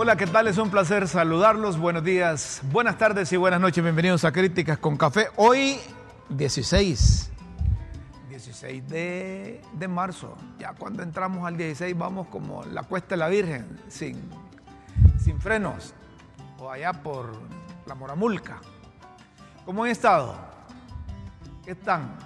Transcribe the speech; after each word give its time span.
Hola, 0.00 0.14
¿qué 0.14 0.28
tal? 0.28 0.46
Es 0.46 0.58
un 0.58 0.70
placer 0.70 1.08
saludarlos. 1.08 1.76
Buenos 1.76 2.04
días, 2.04 2.60
buenas 2.70 2.96
tardes 2.96 3.32
y 3.32 3.36
buenas 3.36 3.60
noches. 3.60 3.82
Bienvenidos 3.82 4.24
a 4.24 4.30
Críticas 4.30 4.78
con 4.78 4.96
Café. 4.96 5.26
Hoy, 5.34 5.76
16. 6.28 7.32
16 8.28 8.88
de, 8.88 9.60
de 9.72 9.88
marzo. 9.88 10.36
Ya 10.56 10.72
cuando 10.74 11.02
entramos 11.02 11.44
al 11.44 11.56
16 11.56 11.98
vamos 11.98 12.28
como 12.28 12.64
la 12.66 12.84
cuesta 12.84 13.16
de 13.16 13.16
la 13.16 13.28
Virgen, 13.28 13.80
sin, 13.88 14.20
sin 15.18 15.40
frenos. 15.40 15.94
O 16.60 16.70
allá 16.70 16.92
por 16.92 17.32
la 17.84 17.96
Moramulca. 17.96 18.60
¿Cómo 19.64 19.82
han 19.82 19.90
estado? 19.90 20.36
¿Qué 21.64 21.72
están? 21.72 22.16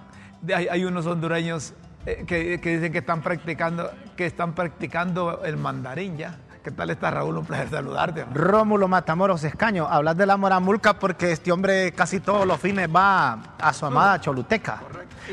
Hay, 0.54 0.68
hay 0.68 0.84
unos 0.84 1.06
hondureños 1.06 1.72
eh, 2.04 2.24
que, 2.26 2.60
que 2.60 2.74
dicen 2.74 2.92
que 2.92 2.98
están 2.98 3.22
practicando, 3.22 3.90
que 4.14 4.26
están 4.26 4.54
practicando 4.54 5.42
el 5.42 5.56
mandarín 5.56 6.18
ya. 6.18 6.38
¿Qué 6.62 6.70
tal 6.70 6.90
está 6.90 7.10
Raúl? 7.10 7.36
Un 7.38 7.44
placer 7.44 7.70
saludarte. 7.70 8.24
Rómulo 8.32 8.86
Matamoros 8.86 9.42
Escaño, 9.42 9.86
hablas 9.88 10.16
de 10.16 10.26
la 10.26 10.36
Moramulca 10.36 10.96
porque 10.98 11.32
este 11.32 11.50
hombre 11.50 11.90
casi 11.92 12.20
todos 12.20 12.46
los 12.46 12.60
fines 12.60 12.88
va 12.94 13.32
a 13.60 13.72
su 13.72 13.84
amada 13.84 14.20
Choluteca. 14.20 14.80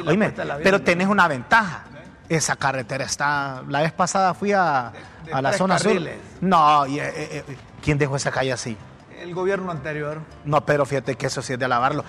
La 0.03 0.09
Oíme, 0.11 0.33
pero 0.63 0.81
tenés 0.81 1.07
una 1.07 1.27
ventaja. 1.27 1.83
Esa 2.27 2.55
carretera 2.55 3.05
está. 3.05 3.63
La 3.67 3.81
vez 3.81 3.91
pasada 3.91 4.33
fui 4.33 4.53
a, 4.53 4.91
De- 5.23 5.29
de 5.31 5.33
a 5.33 5.41
la 5.41 5.53
zona 5.53 5.77
carriles. 5.77 6.15
sur. 6.39 6.47
No, 6.49 6.85
y, 6.87 6.99
eh, 6.99 7.07
eh, 7.15 7.43
eh, 7.47 7.57
¿quién 7.81 7.97
dejó 7.97 8.15
esa 8.15 8.31
calle 8.31 8.53
así? 8.53 8.77
El 9.19 9.33
gobierno 9.33 9.71
anterior. 9.71 10.19
No, 10.45 10.63
pero 10.65 10.85
fíjate 10.85 11.15
que 11.15 11.25
eso 11.27 11.41
sí 11.41 11.53
es 11.53 11.59
de 11.59 11.65
alabarlo. 11.65 12.05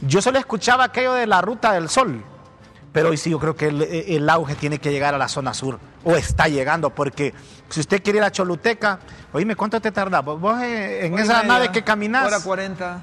Yo 0.00 0.22
solo 0.22 0.38
escuchaba 0.38 0.84
aquello 0.84 1.12
de 1.14 1.26
la 1.26 1.40
ruta 1.40 1.72
del 1.72 1.88
sol, 1.88 2.22
pero 2.92 3.08
hoy 3.10 3.16
sí 3.16 3.30
yo 3.30 3.38
creo 3.40 3.56
que 3.56 3.66
el, 3.68 3.82
el 3.82 4.30
auge 4.30 4.54
tiene 4.54 4.78
que 4.78 4.92
llegar 4.92 5.12
a 5.14 5.18
la 5.18 5.26
zona 5.28 5.52
sur, 5.54 5.78
o 6.04 6.16
está 6.16 6.48
llegando, 6.48 6.90
porque 6.90 7.32
si 7.68 7.80
usted 7.80 8.02
quiere 8.02 8.18
ir 8.18 8.24
a 8.24 8.30
Choluteca, 8.30 8.98
oíme, 9.32 9.56
¿cuánto 9.56 9.80
te 9.80 9.90
tarda? 9.90 10.20
Vos, 10.20 10.62
eh, 10.62 11.06
en 11.06 11.18
esa 11.18 11.42
nave 11.42 11.70
que 11.72 11.82
caminas, 11.82 12.26
Hora 12.26 12.40
40. 12.40 12.98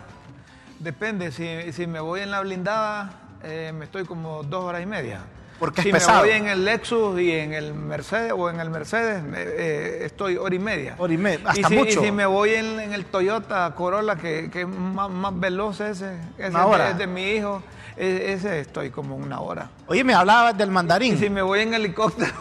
Depende. 0.80 1.32
Si, 1.32 1.72
si 1.74 1.88
me 1.88 2.00
voy 2.00 2.22
en 2.22 2.32
la 2.32 2.42
blindada, 2.42 3.12
eh, 3.44 3.72
me 3.78 3.86
estoy 3.86 4.06
como 4.06 4.44
dos 4.44 4.64
horas 4.64 4.82
y 4.82 4.86
media. 4.86 5.20
Porque 5.60 5.82
es 5.82 5.86
si 5.86 5.92
pesado. 5.92 6.24
me 6.24 6.28
voy 6.30 6.38
en 6.38 6.48
el 6.48 6.66
Lexus 6.66 7.20
y 7.22 7.32
en 7.34 7.54
el 7.54 7.76
Mercedes 7.76 8.34
o 8.36 8.50
en 8.50 8.60
el 8.60 8.72
Mercedes, 8.72 9.22
me- 9.22 9.38
eh, 9.44 10.06
estoy 10.06 10.36
hora 10.38 10.56
y 10.56 10.60
media. 10.60 10.96
Hora 10.98 11.14
y 11.14 11.18
media, 11.18 11.40
Y 11.46 11.48
hasta 11.60 11.68
si, 11.68 11.76
mucho. 11.76 12.02
Y 12.02 12.06
si 12.06 12.12
me 12.12 12.26
voy 12.26 12.56
en, 12.56 12.80
en 12.80 12.94
el 12.94 13.06
Toyota 13.06 13.72
Corolla, 13.76 14.16
que, 14.16 14.50
que 14.52 14.62
es 14.62 14.68
más, 14.68 15.12
más 15.12 15.40
veloz 15.40 15.80
ese, 15.82 16.16
ese 16.40 16.48
es 16.48 16.54
de- 16.54 16.60
hora. 16.60 16.90
es 16.90 16.98
de 16.98 17.06
mi 17.06 17.30
hijo, 17.34 17.62
ese 17.98 18.60
estoy 18.62 18.90
como 18.90 19.16
una 19.16 19.40
hora. 19.42 19.70
oye, 19.88 20.04
me 20.04 20.14
hablabas 20.14 20.58
del 20.58 20.72
mandarín. 20.72 21.18
si 21.20 21.30
me 21.30 21.42
voy 21.42 21.60
en 21.62 21.74
helicóptero, 21.74 22.32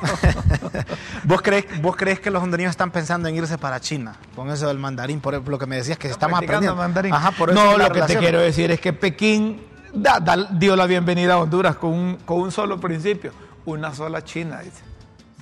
¿Vos, 1.24 1.42
crees, 1.42 1.64
¿Vos 1.82 1.96
crees 1.96 2.20
que 2.20 2.30
los 2.30 2.42
hondureños 2.42 2.70
están 2.70 2.90
pensando 2.90 3.28
en 3.28 3.36
irse 3.36 3.58
para 3.58 3.80
China 3.80 4.14
con 4.34 4.50
eso 4.50 4.68
del 4.68 4.78
mandarín? 4.78 5.20
Por 5.20 5.46
lo 5.48 5.58
que 5.58 5.66
me 5.66 5.76
decías 5.76 5.98
que 5.98 6.08
estamos 6.08 6.38
practicando 6.38 6.70
aprendiendo. 6.72 6.76
mandarín. 6.82 7.14
Ajá, 7.14 7.30
por 7.32 7.50
eso 7.50 7.62
no, 7.62 7.76
lo 7.76 7.90
que 7.92 8.02
te 8.02 8.16
quiero 8.16 8.38
decir 8.40 8.70
es 8.70 8.80
que 8.80 8.92
Pekín 8.92 9.62
da- 9.92 10.20
da- 10.20 10.48
dio 10.52 10.76
la 10.76 10.86
bienvenida 10.86 11.34
a 11.34 11.38
Honduras 11.38 11.76
con 11.76 11.90
un, 11.92 12.16
con 12.24 12.40
un 12.40 12.50
solo 12.52 12.78
principio, 12.80 13.32
una 13.66 13.94
sola 13.94 14.22
China, 14.24 14.60
dice. 14.60 14.82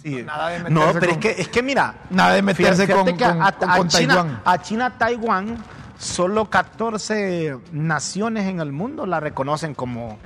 Sí. 0.03 0.23
Nada 0.23 0.49
de 0.51 0.59
no, 0.71 0.81
meterse 0.87 1.01
pero 1.01 1.13
con- 1.13 1.23
es 1.23 1.35
que, 1.37 1.43
es 1.43 1.49
que 1.49 1.63
mira, 1.63 1.95
Nada 2.11 2.33
de 2.35 2.43
meterse 2.43 2.89
con, 2.89 3.05
que 3.05 3.17
con- 3.25 3.43
a, 3.43 3.53
con- 3.53 3.71
a 3.71 3.77
con 3.79 3.89
China, 3.89 4.15
Taiwán. 4.15 4.41
a 4.45 4.63
China, 4.63 4.95
Taiwán, 4.99 5.57
solo 5.99 6.49
14 6.49 7.59
naciones 7.73 8.47
en 8.47 8.61
el 8.61 8.73
mundo 8.73 9.05
la 9.07 9.21
reconocen 9.21 9.75
como 9.75 10.19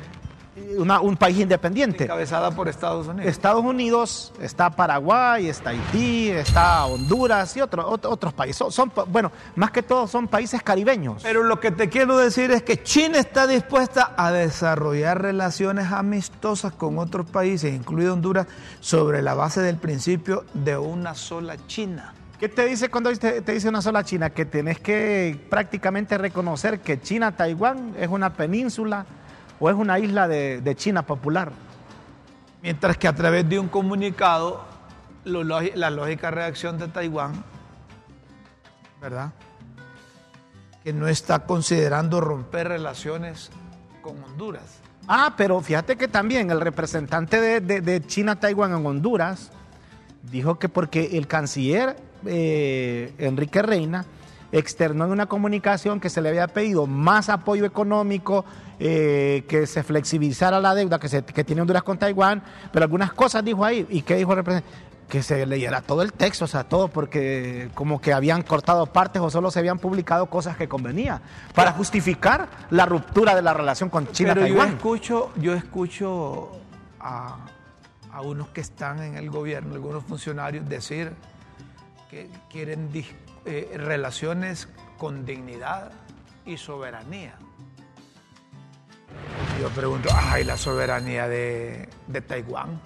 una- 0.77 1.01
un 1.01 1.17
país 1.17 1.39
independiente. 1.39 2.05
Encabezada 2.05 2.51
por 2.51 2.69
Estados 2.69 3.07
Unidos. 3.09 3.31
Estados 3.31 3.65
Unidos, 3.65 4.35
está 4.39 4.69
Paraguay, 4.71 5.49
está 5.49 5.71
Haití, 5.71 6.29
está 6.29 6.85
Honduras 6.85 7.57
y 7.57 7.63
otro- 7.63 7.91
ot- 7.91 8.05
otros 8.07 8.35
países. 8.35 8.59
Son, 8.59 8.71
son 8.71 8.93
bueno, 9.09 9.33
más 9.57 9.71
que 9.71 9.83
todo 9.83 10.07
son 10.07 10.29
países 10.29 10.63
caribeños. 10.63 11.23
Pero 11.23 11.43
lo 11.43 11.59
que 11.59 11.71
te 11.71 11.89
quiero 11.89 12.19
decir 12.19 12.51
es 12.51 12.63
que 12.63 12.83
China 12.83 13.19
está 13.19 13.47
dispuesta 13.47 14.13
a 14.17 14.31
desarrollar 14.31 15.23
relaciones 15.23 15.91
amistosas 15.91 16.73
con 16.75 16.99
otros 16.99 17.25
países, 17.31 17.73
incluido 17.75 18.13
Honduras, 18.13 18.47
sobre 18.81 19.23
la 19.23 19.33
base 19.33 19.63
del 19.63 19.77
principio 19.79 20.45
de 20.53 20.77
una 20.77 21.15
sola 21.15 21.57
China. 21.67 22.13
¿Qué 22.43 22.49
te 22.49 22.67
dice 22.67 22.89
cuando 22.89 23.13
te, 23.17 23.41
te 23.41 23.53
dice 23.53 23.69
una 23.69 23.81
sola 23.81 24.03
China? 24.03 24.31
Que 24.31 24.45
tenés 24.45 24.81
que 24.81 25.39
prácticamente 25.49 26.19
reconocer 26.19 26.81
que 26.81 27.01
China, 27.01 27.37
Taiwán 27.37 27.95
es 27.97 28.09
una 28.09 28.33
península 28.33 29.07
o 29.61 29.71
es 29.71 29.77
una 29.77 30.01
isla 30.01 30.27
de, 30.27 30.61
de 30.61 30.75
China 30.75 31.07
popular. 31.07 31.53
Mientras 32.61 32.97
que 32.99 33.07
a 33.07 33.15
través 33.15 33.49
de 33.49 33.61
un 33.61 33.69
comunicado, 33.69 34.65
lo 35.25 35.45
la 35.45 35.91
lógica 35.91 36.33
reacción 36.33 36.79
de 36.79 36.89
Taiwán, 36.89 37.45
¿verdad? 39.01 39.31
Que 40.83 40.93
no 40.93 41.07
está 41.07 41.45
considerando 41.47 42.21
romper 42.21 42.67
relaciones 42.67 43.53
con 44.03 44.21
Honduras. 44.21 44.81
Ah, 45.07 45.35
pero 45.37 45.61
fíjate 45.61 45.95
que 45.95 46.09
también 46.09 46.51
el 46.51 46.61
representante 46.61 47.41
de, 47.41 47.61
de- 47.61 47.81
de 47.83 48.05
China, 48.05 48.41
Taiwán 48.41 48.73
en 48.75 48.85
Honduras 48.85 49.53
dijo 50.25 50.59
que 50.59 50.69
porque 50.69 51.17
el 51.17 51.29
canciller 51.29 52.11
eh, 52.27 53.13
Enrique 53.19 53.63
Reina 53.63 54.05
externó 54.51 55.07
en 55.07 55.13
una 55.13 55.27
comunicación 55.27 55.99
que 55.99 56.11
se 56.11 56.21
le 56.21 56.29
había 56.29 56.47
pedido 56.49 56.87
más 56.87 57.29
apoyo 57.31 57.65
económico, 57.65 58.45
eh, 58.79 59.45
que 59.49 59.67
se 59.67 59.83
flexibilizara 59.83 60.61
la 60.61 60.75
deuda 60.75 60.99
que, 60.99 61.09
se- 61.09 61.23
que 61.25 61.43
tiene 61.45 61.63
Honduras 61.63 61.83
con 61.83 61.97
Taiwán, 61.99 62.43
pero 62.71 62.85
algunas 62.85 63.13
cosas 63.13 63.43
dijo 63.45 63.65
ahí. 63.65 63.87
¿Y 63.89 64.03
qué 64.03 64.17
dijo 64.17 64.33
el 64.33 64.37
representante? 64.39 64.77
Que 65.09 65.23
se 65.23 65.45
leyera 65.47 65.83
todo 65.83 66.01
el 66.03 66.13
texto, 66.15 66.47
o 66.47 66.49
sea, 66.49 66.65
todo, 66.65 66.89
porque 66.89 67.69
como 67.75 68.01
que 68.01 68.13
habían 68.15 68.43
cortado 68.43 68.87
partes 68.87 69.21
o 69.21 69.29
solo 69.31 69.51
se 69.51 69.59
habían 69.59 69.79
publicado 69.79 70.27
cosas 70.27 70.57
que 70.57 70.69
convenía, 70.69 71.21
para 71.55 71.73
justificar 71.73 72.49
la 72.71 72.87
ruptura 72.87 73.35
de 73.35 73.43
la 73.43 73.53
relación 73.53 73.91
con 73.91 74.07
Pero 74.07 74.47
yo 74.47 74.63
escucho, 74.65 75.31
yo 75.37 75.53
escucho 75.55 76.51
a, 76.99 77.37
a 78.11 78.21
unos 78.23 78.49
que 78.49 78.63
están 78.63 79.03
en 79.03 79.17
el 79.17 79.29
gobierno, 79.31 79.75
algunos 79.75 80.03
funcionarios, 80.05 80.67
decir 80.67 81.13
que 82.13 82.29
quieren 82.51 82.91
eh, 83.47 83.75
relaciones 83.79 84.69
con 84.99 85.25
dignidad 85.25 85.93
y 86.45 86.59
soberanía. 86.59 87.37
Yo 89.59 89.71
pregunto, 89.71 90.11
ay, 90.15 90.45
la 90.45 90.59
soberanía 90.59 91.27
de, 91.27 91.89
de 92.07 92.21
Taiwán 92.21 92.79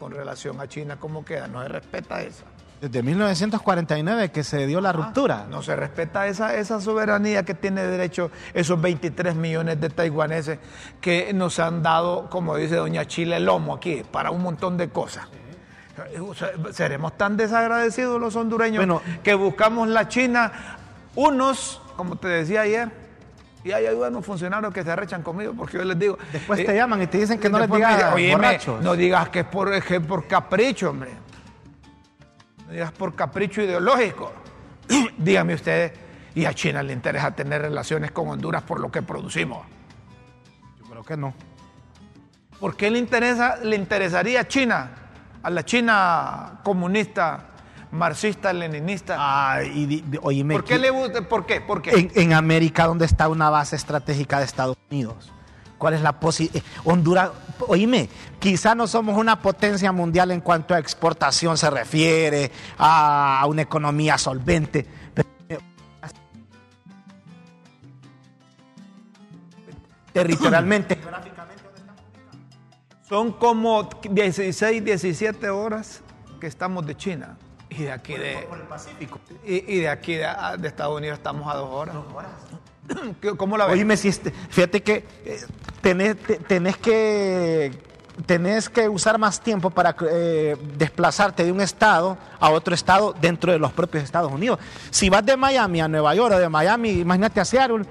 con 0.00 0.10
relación 0.10 0.60
a 0.60 0.66
China, 0.66 0.96
¿cómo 0.98 1.24
queda? 1.24 1.46
¿No 1.46 1.62
se 1.62 1.68
respeta 1.68 2.20
esa? 2.22 2.42
Desde 2.80 3.04
1949 3.04 4.32
que 4.32 4.42
se 4.42 4.66
dio 4.66 4.80
la 4.80 4.92
ruptura. 4.92 5.46
No 5.48 5.62
se 5.62 5.76
respeta 5.76 6.26
esa, 6.26 6.56
esa 6.56 6.80
soberanía 6.80 7.44
que 7.44 7.54
tiene 7.54 7.84
derecho 7.84 8.32
esos 8.52 8.80
23 8.80 9.36
millones 9.36 9.80
de 9.80 9.90
taiwaneses 9.90 10.58
que 11.00 11.32
nos 11.32 11.60
han 11.60 11.84
dado, 11.84 12.28
como 12.28 12.56
dice 12.56 12.74
doña 12.74 13.06
Chile, 13.06 13.36
el 13.36 13.44
lomo 13.44 13.74
aquí 13.74 14.02
para 14.10 14.32
un 14.32 14.42
montón 14.42 14.76
de 14.76 14.88
cosas. 14.88 15.28
Seremos 16.72 17.16
tan 17.16 17.36
desagradecidos 17.36 18.20
los 18.20 18.36
hondureños 18.36 18.86
Bueno. 18.86 19.02
que 19.22 19.34
buscamos 19.34 19.88
la 19.88 20.08
China, 20.08 20.52
unos, 21.14 21.80
como 21.96 22.16
te 22.16 22.28
decía 22.28 22.62
ayer, 22.62 22.90
y 23.64 23.72
hay 23.72 23.86
algunos 23.86 24.24
funcionarios 24.24 24.72
que 24.72 24.84
se 24.84 24.90
arrechan 24.90 25.22
conmigo 25.22 25.52
porque 25.56 25.78
yo 25.78 25.84
les 25.84 25.98
digo. 25.98 26.18
Después 26.32 26.60
eh, 26.60 26.64
te 26.64 26.74
llaman 26.76 27.02
y 27.02 27.06
te 27.08 27.18
dicen 27.18 27.40
que 27.40 27.48
no 27.48 27.58
les 27.58 27.70
digas 27.70 27.96
dicen, 27.96 28.12
"Oíme, 28.12 28.32
borrachos. 28.36 28.82
No 28.82 28.94
digas 28.94 29.28
que 29.30 29.40
es 29.40 29.46
por, 29.46 29.82
que 29.82 30.00
por 30.00 30.26
capricho, 30.28 30.90
hombre. 30.90 31.10
No 32.66 32.72
digas 32.72 32.92
por 32.92 33.14
capricho 33.16 33.62
ideológico. 33.62 34.32
Dígame 35.18 35.54
ustedes, 35.54 35.92
¿y 36.34 36.44
a 36.44 36.54
China 36.54 36.82
le 36.82 36.92
interesa 36.92 37.32
tener 37.32 37.62
relaciones 37.62 38.12
con 38.12 38.28
Honduras 38.28 38.62
por 38.62 38.78
lo 38.78 38.90
que 38.92 39.02
producimos? 39.02 39.66
Yo 40.78 40.84
creo 40.90 41.02
que 41.02 41.16
no. 41.16 41.34
¿Por 42.60 42.76
qué 42.76 42.90
le, 42.90 42.98
interesa, 42.98 43.56
le 43.56 43.74
interesaría 43.76 44.40
a 44.42 44.48
China, 44.48 44.90
a 45.46 45.50
la 45.50 45.64
China 45.64 46.58
comunista, 46.64 47.44
marxista, 47.92 48.52
leninista? 48.52 49.14
Ah, 49.16 49.62
y 49.62 49.86
di- 49.86 50.04
oíme, 50.20 50.54
¿Por 50.54 50.64
qué 50.64 50.76
le 50.76 50.90
gusta? 50.90 51.22
¿Por 51.22 51.46
qué? 51.46 51.60
¿Por 51.60 51.80
qué? 51.80 51.90
en, 51.92 52.10
en 52.16 52.32
América, 52.32 52.84
donde 52.88 53.04
está 53.04 53.28
una 53.28 53.48
base 53.48 53.76
estratégica 53.76 54.40
de 54.40 54.44
Estados 54.44 54.76
Unidos? 54.90 55.30
¿Cuál 55.78 55.94
es 55.94 56.00
la 56.00 56.18
posibilidad? 56.18 56.64
Honduras, 56.82 57.30
oíme, 57.68 58.08
quizá 58.40 58.74
no 58.74 58.88
somos 58.88 59.16
una 59.16 59.40
potencia 59.40 59.92
mundial 59.92 60.32
en 60.32 60.40
cuanto 60.40 60.74
a 60.74 60.80
exportación 60.80 61.56
se 61.56 61.70
refiere, 61.70 62.50
a, 62.76 63.44
una 63.46 63.62
economía 63.62 64.18
solvente, 64.18 64.84
pero 65.14 65.28
territorialmente. 70.12 70.98
Son 73.08 73.32
como 73.32 73.88
16, 74.10 74.84
17 74.84 75.48
horas 75.50 76.00
que 76.40 76.46
estamos 76.46 76.84
de 76.86 76.96
China. 76.96 77.36
Y 77.70 77.82
de 77.84 77.92
aquí 77.92 78.14
de, 78.14 78.38
el 78.38 78.62
Pacífico. 78.68 79.20
y, 79.44 79.74
y 79.74 79.80
de, 79.80 79.88
aquí 79.88 80.14
de, 80.14 80.28
de 80.58 80.68
Estados 80.68 80.96
Unidos 80.96 81.18
estamos 81.18 81.52
a 81.52 81.56
dos 81.56 81.70
horas. 81.70 81.94
¿Qué- 83.20 83.36
¿Cómo 83.36 83.56
la 83.56 83.66
ves? 83.66 83.74
Oíme, 83.74 83.96
si 83.96 84.08
este- 84.08 84.30
fíjate 84.30 84.82
que 84.82 85.04
eh, 85.24 85.40
tenés, 85.80 86.16
te- 86.16 86.36
tenés 86.38 86.76
que 86.76 87.72
tenés 88.24 88.68
que 88.70 88.88
usar 88.88 89.18
más 89.18 89.40
tiempo 89.40 89.68
para 89.70 89.94
eh, 90.10 90.56
desplazarte 90.78 91.44
de 91.44 91.52
un 91.52 91.60
estado 91.60 92.16
a 92.40 92.48
otro 92.50 92.74
estado 92.74 93.12
dentro 93.20 93.52
de 93.52 93.58
los 93.58 93.72
propios 93.72 94.02
Estados 94.04 94.32
Unidos. 94.32 94.58
Si 94.90 95.10
vas 95.10 95.24
de 95.26 95.36
Miami 95.36 95.80
a 95.80 95.88
Nueva 95.88 96.14
York 96.14 96.34
o 96.34 96.38
de 96.38 96.48
Miami, 96.48 96.90
imagínate 96.90 97.40
a 97.40 97.44
Seattle, 97.44 97.84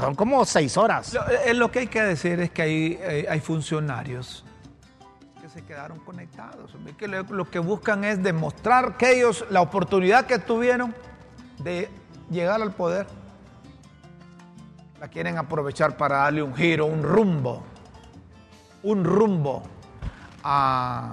son 0.00 0.14
como 0.14 0.44
seis 0.44 0.76
horas. 0.76 1.12
Lo, 1.12 1.28
eh, 1.28 1.54
lo 1.54 1.70
que 1.70 1.80
hay 1.80 1.86
que 1.86 2.02
decir 2.02 2.40
es 2.40 2.50
que 2.50 3.26
hay, 3.28 3.40
funcionarios 3.40 4.44
que 5.40 5.48
se 5.48 5.64
quedaron 5.64 5.98
conectados, 6.00 6.72
lo 7.30 7.50
que 7.50 7.58
buscan 7.58 8.04
es 8.04 8.22
demostrar 8.22 8.96
que 8.96 9.16
ellos, 9.16 9.44
la 9.50 9.60
oportunidad 9.60 10.26
que 10.26 10.38
tuvieron 10.38 10.94
de 11.58 11.88
llegar 12.30 12.60
al 12.60 12.72
poder, 12.72 13.06
la 15.00 15.08
quieren 15.08 15.38
aprovechar 15.38 15.96
para 15.96 16.18
darle 16.18 16.42
un 16.42 16.54
giro, 16.54 16.86
un 16.86 17.02
rumbo, 17.02 17.62
un 18.82 19.04
rumbo 19.04 19.62
a, 20.42 21.12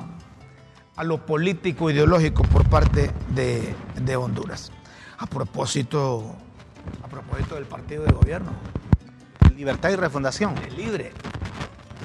a 0.96 1.04
lo 1.04 1.26
político 1.26 1.90
ideológico 1.90 2.44
por 2.44 2.70
parte 2.70 3.12
de, 3.30 3.76
de, 4.02 4.16
Honduras. 4.16 4.72
A 5.18 5.26
propósito, 5.26 6.36
a 7.04 7.08
propósito 7.08 7.56
del 7.56 7.66
partido 7.66 8.04
de 8.04 8.14
gobierno. 8.14 8.52
Libertad 9.56 9.92
y 9.92 9.96
Refundación. 9.96 10.56
El 10.66 10.76
libre. 10.76 11.12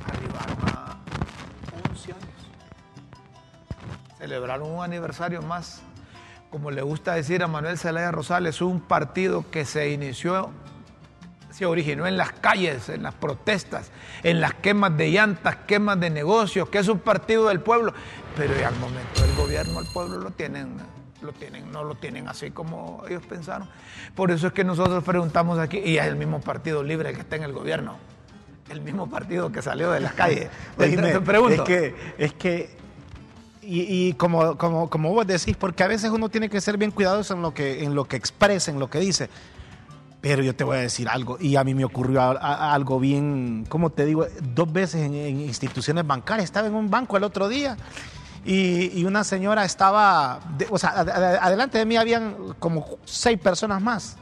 Arribaron 0.07 0.59
a 0.75 0.99
11 1.91 2.13
años. 2.13 2.25
Celebraron 4.19 4.71
un 4.71 4.85
aniversario 4.85 5.43
más. 5.43 5.83
Como 6.51 6.71
le 6.71 6.83
gusta 6.83 7.15
decir 7.15 7.43
a 7.43 7.47
Manuel 7.47 7.79
Zelaya 7.79 8.11
Rosales, 8.11 8.63
un 8.63 8.81
partido 8.81 9.45
que 9.51 9.65
se 9.65 9.91
inició 9.91 10.51
se 11.51 11.67
originó 11.67 12.07
en 12.07 12.17
las 12.17 12.31
calles, 12.33 12.89
en 12.89 13.03
las 13.03 13.15
protestas, 13.15 13.91
en 14.23 14.41
las 14.41 14.55
quemas 14.55 14.97
de 14.97 15.11
llantas, 15.11 15.57
quemas 15.67 15.99
de 15.99 16.09
negocios, 16.09 16.69
que 16.69 16.79
es 16.79 16.87
un 16.87 17.01
partido 17.01 17.49
del 17.49 17.59
pueblo, 17.59 17.93
pero 18.37 18.55
al 18.65 18.77
momento 18.77 19.23
del 19.23 19.35
gobierno 19.35 19.81
el 19.81 19.87
pueblo 19.93 20.19
lo 20.21 20.31
tienen, 20.31 20.77
lo 21.23 21.33
tienen, 21.33 21.71
no 21.73 21.85
lo 21.85 21.95
tienen 21.95 22.29
así 22.29 22.51
como 22.51 23.03
ellos 23.09 23.23
pensaron. 23.27 23.69
Por 24.15 24.31
eso 24.31 24.49
es 24.49 24.53
que 24.53 24.65
nosotros 24.65 25.03
preguntamos 25.05 25.59
aquí, 25.59 25.79
y 25.79 25.99
es 25.99 26.07
el 26.07 26.17
mismo 26.17 26.41
partido 26.41 26.83
libre 26.83 27.13
que 27.13 27.21
está 27.21 27.37
en 27.37 27.45
el 27.45 27.53
gobierno, 27.53 27.97
el 28.71 28.81
mismo 28.81 29.09
partido 29.09 29.51
que 29.51 29.63
salió 29.63 29.91
de 29.91 30.01
las 30.01 30.13
calles. 30.13 30.49
Pregunto. 31.25 31.63
Es 31.63 31.69
que, 31.69 31.95
es 32.19 32.33
que 32.35 32.77
y, 33.63 34.09
y, 34.09 34.13
como, 34.15 34.57
como, 34.57 34.89
como 34.89 35.13
vos 35.13 35.27
decís, 35.27 35.57
porque 35.57 35.83
a 35.83 35.89
veces 35.89 36.11
uno 36.11 36.29
tiene 36.29 36.49
que 36.49 36.61
ser 36.61 36.79
bien 36.79 36.91
cuidadoso 36.91 37.35
en 37.35 37.43
lo 37.43 37.53
que, 37.53 37.85
en 37.85 37.95
lo 37.95 38.07
que 38.07 38.17
expresa, 38.17 38.71
en 38.71 38.79
lo 38.79 38.89
que 38.89 38.99
dice. 38.99 39.29
Pero 40.21 40.43
yo 40.43 40.55
te 40.55 40.65
voy 40.65 40.79
a 40.79 40.81
decir 40.81 41.09
algo, 41.09 41.37
y 41.39 41.57
a 41.57 41.65
mí 41.65 41.75
me 41.75 41.85
ocurrió 41.85 42.23
a, 42.23 42.31
a, 42.33 42.75
algo 42.75 42.99
bien, 42.99 43.67
como 43.69 43.91
te 43.91 44.05
digo, 44.05 44.27
dos 44.55 44.73
veces 44.73 45.03
en, 45.03 45.15
en, 45.15 45.41
instituciones 45.41 46.07
bancarias. 46.07 46.47
Estaba 46.47 46.67
en 46.67 46.75
un 46.75 46.91
banco 46.91 47.17
el 47.17 47.25
otro 47.25 47.49
día 47.49 47.77
y, 48.49 48.99
y 48.99 49.05
una 49.05 49.25
señora 49.25 49.63
estaba, 49.67 50.41
de, 50.57 50.67
o 50.71 50.79
sea, 50.79 50.91
ad, 51.01 51.09
adelante 51.11 51.77
de 51.77 51.85
mí 51.85 51.99
habían 51.99 52.55
como 52.59 52.99
seis 53.05 53.39
personas 53.39 53.83
más. 53.83 54.17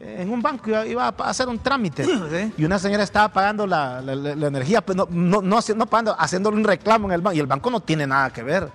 En 0.00 0.30
un 0.30 0.42
banco 0.42 0.68
iba, 0.68 0.84
iba 0.84 1.04
a 1.06 1.30
hacer 1.30 1.48
un 1.48 1.60
trámite 1.60 2.04
¿Sí? 2.04 2.52
y 2.58 2.64
una 2.64 2.80
señora 2.80 3.04
estaba 3.04 3.28
pagando 3.28 3.64
la, 3.68 4.02
la, 4.02 4.16
la 4.16 4.46
energía, 4.48 4.80
pues 4.80 4.96
no, 4.96 5.06
no, 5.08 5.40
no, 5.42 5.60
no 5.76 5.86
pagando, 5.86 6.16
haciéndole 6.18 6.56
un 6.56 6.64
reclamo 6.64 7.06
en 7.06 7.14
el 7.14 7.20
banco 7.20 7.36
y 7.36 7.38
el 7.38 7.46
banco 7.46 7.70
no 7.70 7.78
tiene 7.78 8.04
nada 8.04 8.30
que 8.30 8.42
ver. 8.42 8.68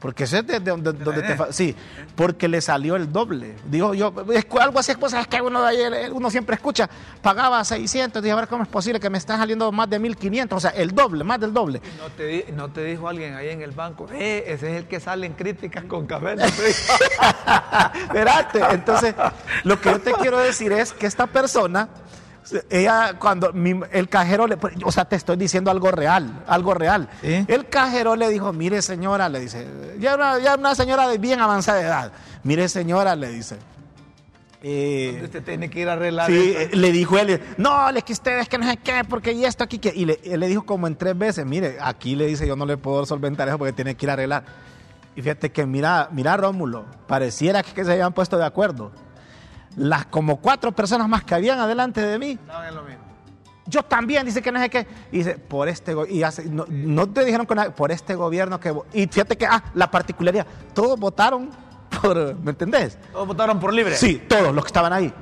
Porque 0.00 0.24
ese 0.24 0.38
es 0.38 0.46
de, 0.46 0.60
de, 0.60 0.76
de, 0.76 0.92
donde 0.92 1.22
te 1.22 1.52
sí, 1.52 1.76
porque 2.16 2.48
le 2.48 2.62
salió 2.62 2.96
el 2.96 3.12
doble. 3.12 3.54
Digo 3.66 3.92
yo, 3.92 4.12
es 4.32 4.46
algo 4.58 4.78
así, 4.78 4.94
cosas 4.94 5.26
que 5.26 5.42
uno, 5.42 5.62
uno 6.12 6.30
siempre 6.30 6.54
escucha, 6.54 6.88
pagaba 7.20 7.62
600, 7.62 8.22
dije, 8.22 8.32
a 8.32 8.36
ver 8.36 8.48
cómo 8.48 8.62
es 8.62 8.68
posible 8.68 8.98
que 8.98 9.10
me 9.10 9.18
están 9.18 9.38
saliendo 9.38 9.70
más 9.70 9.90
de 9.90 9.98
1500, 9.98 10.56
o 10.56 10.60
sea, 10.60 10.70
el 10.70 10.94
doble, 10.94 11.22
más 11.22 11.38
del 11.38 11.52
doble. 11.52 11.82
¿No 11.98 12.08
te, 12.08 12.46
no 12.56 12.70
te 12.70 12.82
dijo 12.84 13.08
alguien 13.08 13.34
ahí 13.34 13.50
en 13.50 13.60
el 13.60 13.72
banco, 13.72 14.08
eh, 14.12 14.44
ese 14.46 14.70
es 14.70 14.78
el 14.78 14.88
que 14.88 15.00
sale 15.00 15.26
en 15.26 15.34
críticas 15.34 15.84
con 15.84 16.06
café? 16.06 16.34
Espérate, 17.94 18.60
entonces, 18.70 19.14
lo 19.64 19.78
que 19.80 19.90
yo 19.90 20.00
te 20.00 20.12
quiero 20.14 20.38
decir 20.38 20.72
es 20.72 20.94
que 20.94 21.06
esta 21.06 21.26
persona 21.26 21.90
ella 22.70 23.14
cuando 23.18 23.52
mi, 23.52 23.80
el 23.92 24.08
cajero 24.08 24.46
le, 24.46 24.58
o 24.84 24.92
sea, 24.92 25.04
te 25.04 25.16
estoy 25.16 25.36
diciendo 25.36 25.70
algo 25.70 25.90
real, 25.90 26.42
algo 26.46 26.74
real. 26.74 27.08
El 27.22 27.68
cajero 27.68 28.16
le 28.16 28.28
dijo, 28.28 28.52
mire 28.52 28.82
señora, 28.82 29.28
le 29.28 29.40
dice, 29.40 29.66
ya 29.98 30.14
una, 30.14 30.38
ya 30.38 30.56
una 30.56 30.74
señora 30.74 31.08
de 31.08 31.18
bien 31.18 31.40
avanzada 31.40 31.78
de 31.78 31.84
edad, 31.84 32.12
mire 32.42 32.68
señora, 32.68 33.14
le 33.16 33.28
dice. 33.28 33.56
Eh, 34.62 35.20
usted 35.24 35.42
tiene 35.42 35.70
que 35.70 35.80
ir 35.80 35.88
a 35.88 35.94
arreglar. 35.94 36.26
Sí, 36.26 36.54
esto? 36.56 36.76
le 36.76 36.92
dijo 36.92 37.18
él, 37.18 37.40
no, 37.56 37.88
es 37.88 38.04
que 38.04 38.12
ustedes 38.12 38.48
que 38.48 38.58
no 38.58 38.68
sé 38.68 38.76
qué, 38.76 39.04
porque 39.08 39.32
y 39.32 39.44
esto 39.44 39.64
aquí 39.64 39.78
que. 39.78 39.92
Y 39.94 40.04
le, 40.04 40.20
él 40.24 40.40
le 40.40 40.48
dijo 40.48 40.64
como 40.64 40.86
en 40.86 40.96
tres 40.96 41.16
veces, 41.16 41.46
mire, 41.46 41.78
aquí 41.80 42.14
le 42.14 42.26
dice, 42.26 42.46
yo 42.46 42.56
no 42.56 42.66
le 42.66 42.76
puedo 42.76 43.06
solventar 43.06 43.48
eso 43.48 43.56
porque 43.58 43.72
tiene 43.72 43.94
que 43.94 44.06
ir 44.06 44.10
a 44.10 44.14
arreglar. 44.14 44.44
Y 45.16 45.22
fíjate 45.22 45.50
que 45.50 45.64
mira, 45.66 46.08
mira 46.12 46.36
Rómulo, 46.36 46.84
pareciera 47.06 47.62
que, 47.62 47.72
que 47.72 47.84
se 47.84 47.92
habían 47.92 48.12
puesto 48.12 48.36
de 48.36 48.44
acuerdo 48.44 48.92
las 49.76 50.06
como 50.06 50.36
cuatro 50.36 50.72
personas 50.72 51.08
más 51.08 51.24
que 51.24 51.34
habían 51.34 51.58
adelante 51.58 52.00
de 52.00 52.18
mí. 52.18 52.38
No, 52.46 52.62
es 52.64 52.74
lo 52.74 52.82
mismo. 52.82 53.10
Yo 53.66 53.84
también, 53.84 54.26
dice 54.26 54.42
que 54.42 54.50
no 54.50 54.58
sé 54.58 54.68
qué. 54.68 54.86
Y 55.12 55.18
dice, 55.18 55.38
por 55.38 55.68
este 55.68 55.94
y 56.08 56.24
hace, 56.24 56.44
no, 56.46 56.64
no, 56.68 57.08
te 57.08 57.24
dijeron 57.24 57.46
con 57.46 57.58
por 57.76 57.92
este 57.92 58.16
gobierno 58.16 58.58
que. 58.58 58.74
Y 58.92 59.06
fíjate 59.06 59.36
que, 59.36 59.46
ah, 59.46 59.62
la 59.74 59.90
particularidad, 59.90 60.46
todos 60.74 60.98
votaron 60.98 61.50
por, 62.02 62.34
¿me 62.36 62.50
entendés? 62.50 62.98
Todos 63.12 63.28
votaron 63.28 63.60
por 63.60 63.72
libre. 63.72 63.96
Sí, 63.96 64.22
todos 64.28 64.52
los 64.54 64.64
que 64.64 64.68
estaban 64.68 64.92
ahí. 64.92 65.12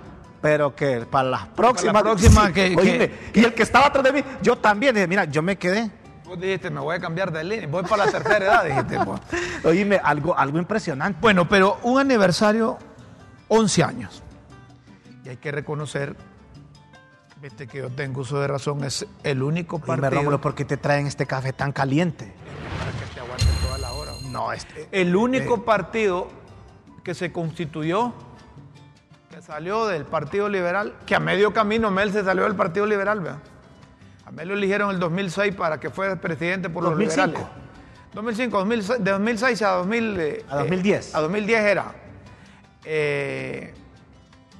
Pero 0.41 0.75
que 0.75 1.01
para 1.01 1.29
las 1.29 1.47
próximas. 1.49 1.93
Para 1.93 2.11
la 2.11 2.17
próxima 2.17 2.47
sí, 2.47 2.53
que, 2.53 2.77
oíme, 2.77 3.11
que, 3.33 3.41
Y 3.41 3.45
el 3.45 3.55
que 3.55 3.63
estaba 3.65 3.87
atrás 3.87 4.05
de 4.05 4.13
mí, 4.13 4.25
yo 4.41 4.57
también. 4.57 4.95
Dije, 4.95 5.07
mira, 5.07 5.25
yo 5.25 5.43
me 5.43 5.57
quedé. 5.59 5.91
Vos 6.25 6.41
dijiste, 6.41 6.71
me 6.71 6.81
voy 6.81 6.97
a 6.97 7.01
cambiar 7.01 7.33
de 7.33 7.43
línea, 7.43 7.67
voy 7.67 7.83
para 7.83 8.07
la 8.07 8.13
tercera 8.13 8.45
edad, 8.45 8.65
dijiste. 8.65 8.99
Pues. 9.05 9.21
Oíme, 9.65 10.01
algo, 10.03 10.37
algo 10.37 10.59
impresionante. 10.59 11.19
Bueno, 11.21 11.49
pero 11.49 11.79
un 11.83 11.99
aniversario, 11.99 12.79
11 13.49 13.83
años. 13.83 14.23
Y 15.29 15.33
hay 15.33 15.37
que 15.37 15.53
reconocer, 15.53 16.17
viste 17.43 17.67
que 17.67 17.77
yo 17.77 17.91
tengo 17.91 18.23
uso 18.23 18.41
de 18.41 18.47
razón, 18.47 18.83
es 18.83 19.07
el 19.25 19.43
único 19.43 19.79
partido. 19.79 20.09
Dime, 20.09 20.23
Rómulo, 20.23 20.41
¿por 20.41 20.55
qué 20.55 20.65
te 20.65 20.79
traen 20.79 21.07
este 21.07 21.27
café 21.27 21.53
tan 21.53 21.71
caliente? 21.71 22.33
Para 22.79 22.93
que 22.93 23.15
te 23.15 23.21
aguante 23.21 23.45
toda 23.63 23.77
la 23.77 23.93
hora. 23.93 24.13
No, 24.31 24.51
este. 24.55 24.89
El 24.91 25.15
único 25.15 25.57
eh, 25.57 25.63
partido 25.67 26.29
que 27.05 27.13
se 27.13 27.31
constituyó, 27.31 28.15
que 29.29 29.43
salió 29.43 29.87
del 29.87 30.07
Partido 30.07 30.49
Liberal, 30.49 30.95
que 31.05 31.15
a 31.15 31.21
medio 31.21 31.53
camino 31.53 31.91
Mel 31.91 32.11
se 32.11 32.25
salió 32.25 32.45
del 32.45 32.57
Partido 32.57 32.87
Liberal, 32.87 33.21
¿verdad? 33.21 33.41
A 34.25 34.31
Mel 34.31 34.49
lo 34.49 34.55
eligieron 34.55 34.89
en 34.89 34.95
el 34.95 35.01
2006 35.01 35.55
para 35.57 35.79
que 35.79 35.91
fuera 35.91 36.17
presidente 36.17 36.71
por 36.71 36.85
2005. 36.85 37.21
los 37.21 37.27
liberales. 37.29 37.69
2005, 38.15 38.59
2006, 38.61 39.05
de 39.05 39.11
2006 39.11 39.61
a, 39.63 39.69
2000, 39.73 40.21
eh, 40.21 40.45
a 40.49 40.57
2010. 40.57 41.15
a 41.15 41.21
2010 41.21 41.65
era. 41.65 41.93
Eh, 42.87 43.75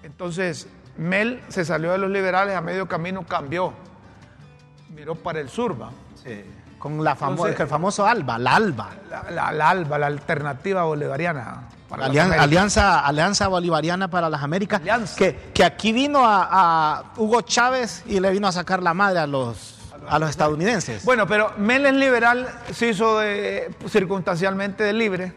entonces, 0.09 0.67
Mel 0.97 1.43
se 1.49 1.65
salió 1.67 1.93
de 1.93 1.99
los 1.99 2.11
liberales, 2.11 2.57
a 2.57 2.63
medio 2.63 2.89
camino 2.89 3.27
cambió. 3.27 3.75
Miró 4.95 5.15
para 5.15 5.39
el 5.39 5.51
sur, 5.51 5.81
¿va? 5.81 5.91
Sí. 6.25 6.45
Con 6.79 7.05
la 7.05 7.15
famo 7.15 7.33
Entonces, 7.33 7.61
el 7.61 7.67
famoso 7.67 8.07
ALBA, 8.07 8.39
la 8.39 8.57
ALBA. 8.57 8.89
La, 9.11 9.31
la, 9.31 9.53
la 9.53 9.71
ALBA, 9.71 9.99
la 9.99 10.07
Alternativa 10.07 10.85
Bolivariana. 10.85 11.69
Para 11.89 12.07
Alianza, 12.07 12.43
Alianza, 12.43 13.01
Alianza, 13.01 13.49
Bolivariana 13.49 14.09
para 14.09 14.31
las 14.31 14.43
Américas. 14.43 14.81
Que, 15.17 15.51
que, 15.53 15.65
aquí 15.65 15.93
vino 15.93 16.25
a, 16.25 16.49
a, 16.51 17.05
Hugo 17.17 17.43
Chávez 17.43 18.03
y 18.07 18.19
le 18.19 18.31
vino 18.31 18.49
a 18.49 18.53
sacar 18.53 18.83
la 18.83 18.95
madre 18.95 19.19
a 19.19 19.27
los, 19.27 19.79
a 20.09 20.19
los 20.19 20.31
estadounidenses. 20.31 21.05
Bueno, 21.05 21.27
pero 21.27 21.53
Mel 21.59 21.85
es 21.85 21.95
liberal, 21.95 22.49
se 22.73 22.89
hizo 22.89 23.19
de, 23.19 23.75
circunstancialmente 23.89 24.85
de 24.85 24.93
libre 24.95 25.33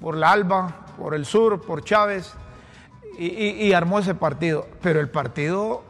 por 0.00 0.16
la 0.16 0.32
ALBA, 0.32 0.86
por 0.98 1.14
el 1.14 1.24
sur, 1.24 1.62
por 1.62 1.82
Chávez 1.82 2.34
y, 3.18 3.26
y, 3.26 3.66
y, 3.66 3.72
armó 3.72 3.98
ese 3.98 4.14
partido. 4.14 4.66
Pero 4.82 5.00
el 5.00 5.08
partido 5.08 5.84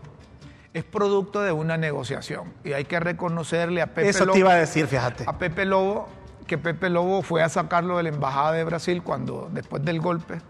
es 0.75 0.85
producto 0.85 1.41
de 1.41 1.53
una 1.53 1.77
negociación. 1.77 2.53
Y 2.65 2.73
hay 2.73 2.85
que 2.85 2.99
reconocerle 2.99 3.81
a 3.81 3.87
Pepe 3.87 4.09
Eso 4.09 4.25
Lobo, 4.25 4.35
te 4.35 4.41
iba 4.41 4.53
a 4.53 4.57
decir, 4.57 4.87
fíjate. 4.89 5.25
A 5.27 5.39
Pepe 5.39 5.65
Lobo, 5.65 6.09
que 6.47 6.59
Pepe 6.59 6.91
Lobo 6.91 7.23
fue 7.23 7.43
a 7.43 7.49
sacarlo 7.49 7.97
de 7.97 8.03
la 8.03 8.09
embajada 8.09 8.53
de 8.53 8.65
Brasil 8.65 9.03
cuando, 9.03 9.49
después 9.53 9.85
del 9.85 10.01
golpe, 10.01 10.41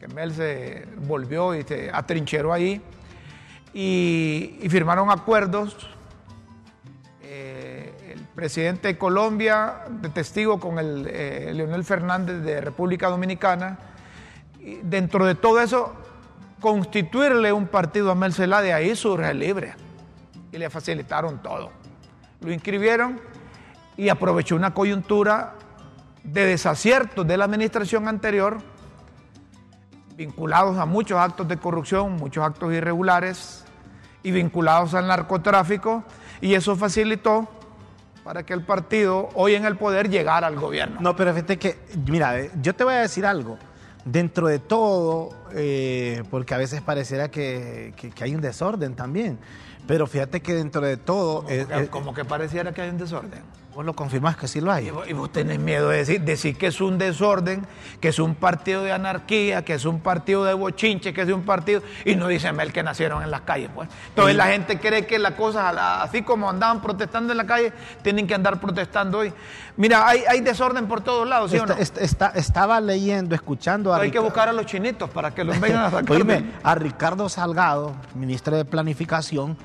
que 0.00 0.08
Mel 0.08 0.34
se 0.34 0.86
volvió 1.06 1.54
y 1.54 1.62
se 1.62 1.90
atrincheró 1.92 2.52
ahí. 2.52 2.82
Y, 3.72 4.58
y 4.60 4.68
firmaron 4.68 5.10
acuerdos. 5.10 5.88
Eh, 7.22 7.94
el 8.12 8.24
presidente 8.34 8.88
de 8.88 8.98
Colombia, 8.98 9.84
de 9.88 10.08
testigo 10.08 10.58
con 10.58 10.80
el 10.80 11.06
eh, 11.08 11.52
Leonel 11.54 11.84
Fernández 11.84 12.42
de 12.42 12.60
República 12.60 13.08
Dominicana. 13.08 13.78
Y 14.58 14.80
dentro 14.82 15.24
de 15.24 15.36
todo 15.36 15.60
eso, 15.60 15.94
constituirle 16.60 17.52
un 17.52 17.66
partido 17.66 18.10
a 18.10 18.14
Mel 18.14 18.32
Zelá, 18.32 18.62
de 18.62 18.72
ahí 18.72 18.94
surge 18.94 19.32
libre. 19.34 19.74
Y 20.52 20.58
le 20.58 20.70
facilitaron 20.70 21.42
todo. 21.42 21.70
Lo 22.40 22.52
inscribieron 22.52 23.20
y 23.96 24.08
aprovechó 24.08 24.56
una 24.56 24.72
coyuntura 24.72 25.54
de 26.24 26.46
desaciertos 26.46 27.26
de 27.26 27.36
la 27.36 27.44
administración 27.44 28.08
anterior, 28.08 28.58
vinculados 30.16 30.76
a 30.78 30.86
muchos 30.86 31.18
actos 31.18 31.48
de 31.48 31.56
corrupción, 31.56 32.16
muchos 32.16 32.44
actos 32.44 32.72
irregulares 32.72 33.64
y 34.22 34.30
vinculados 34.30 34.94
al 34.94 35.06
narcotráfico, 35.06 36.04
y 36.40 36.54
eso 36.54 36.76
facilitó 36.76 37.48
para 38.24 38.44
que 38.44 38.52
el 38.52 38.62
partido 38.62 39.30
hoy 39.34 39.54
en 39.54 39.64
el 39.64 39.76
poder 39.76 40.10
llegara 40.10 40.46
al 40.46 40.56
gobierno. 40.56 40.98
No, 41.00 41.16
pero 41.16 41.32
fíjate 41.32 41.58
que, 41.58 41.78
mira, 42.06 42.38
eh, 42.38 42.50
yo 42.60 42.74
te 42.74 42.84
voy 42.84 42.94
a 42.94 42.98
decir 42.98 43.24
algo. 43.24 43.58
Dentro 44.04 44.48
de 44.48 44.58
todo, 44.58 45.30
eh, 45.52 46.22
porque 46.30 46.54
a 46.54 46.58
veces 46.58 46.80
pareciera 46.80 47.30
que, 47.30 47.92
que- 47.96 48.10
que 48.10 48.24
hay 48.24 48.34
un 48.34 48.40
desorden 48.40 48.94
también, 48.94 49.38
pero 49.86 50.06
fíjate 50.06 50.40
que 50.40 50.54
dentro 50.54 50.80
de 50.80 50.96
todo, 50.96 51.44
eh, 51.50 51.64
Como 51.66 51.68
que- 51.78 51.84
eh, 51.84 51.88
como 51.88 52.14
que 52.14 52.24
pareciera 52.24 52.72
que 52.72 52.80
hay 52.82 52.88
un 52.90 52.98
desorden. 52.98 53.42
Vos 53.74 53.84
lo 53.84 53.94
confirmás 53.94 54.36
que 54.36 54.48
sí 54.48 54.60
lo 54.60 54.70
Y 54.72 54.74
hay. 54.74 54.90
vos, 54.90 55.08
y 55.08 55.12
vos 55.12 55.30
tenés 55.30 55.58
miedo 55.60 55.88
de 55.90 55.98
decir, 55.98 56.20
decir 56.22 56.58
que 56.58 56.66
es 56.66 56.80
un 56.80 56.98
desorden, 56.98 57.64
que 58.00 58.08
es 58.08 58.18
un 58.18 58.34
partido 58.34 58.82
de 58.82 58.92
anarquía, 58.92 59.64
que 59.64 59.74
es 59.74 59.84
un 59.84 60.00
partido 60.00 60.44
de 60.44 60.54
bochinche, 60.54 61.12
que 61.14 61.22
es 61.22 61.28
un 61.30 61.42
partido. 61.42 61.80
Y 62.04 62.16
no 62.16 62.26
dicen 62.28 62.56
Mel 62.56 62.72
que 62.72 62.82
nacieron 62.82 63.22
en 63.22 63.30
las 63.30 63.42
calles, 63.42 63.70
pues. 63.74 63.88
Entonces 64.08 64.34
la 64.36 64.46
gente 64.48 64.78
cree 64.80 65.06
que 65.06 65.18
las 65.18 65.34
cosas, 65.34 65.74
así 65.78 66.22
como 66.22 66.50
andaban 66.50 66.82
protestando 66.82 67.32
en 67.32 67.38
la 67.38 67.46
calle, 67.46 67.72
tienen 68.02 68.26
que 68.26 68.34
andar 68.34 68.60
protestando 68.60 69.18
hoy. 69.18 69.32
Mira, 69.76 70.06
hay, 70.06 70.24
hay 70.28 70.40
desorden 70.40 70.86
por 70.88 71.00
todos 71.02 71.26
lados, 71.28 71.50
¿sí 71.52 71.58
o 71.58 71.64
no? 71.64 71.74
esta- 71.74 72.00
esta- 72.00 72.32
estaba 72.34 72.80
leyendo, 72.80 73.34
escuchando 73.34 73.94
a 73.94 73.98
hay 74.00 74.10
que 74.10 74.18
buscar 74.18 74.48
a 74.48 74.52
los 74.52 74.66
chinitos 74.66 75.08
para 75.10 75.30
que 75.32 75.44
los 75.44 75.58
vengan 75.60 75.84
a 75.84 75.90
sacar. 75.90 76.10
Oíme, 76.16 76.44
a 76.62 76.74
Ricardo 76.74 77.28
Salgado, 77.28 77.94
ministro 78.14 78.56
de 78.56 78.64
Planificación, 78.64 79.56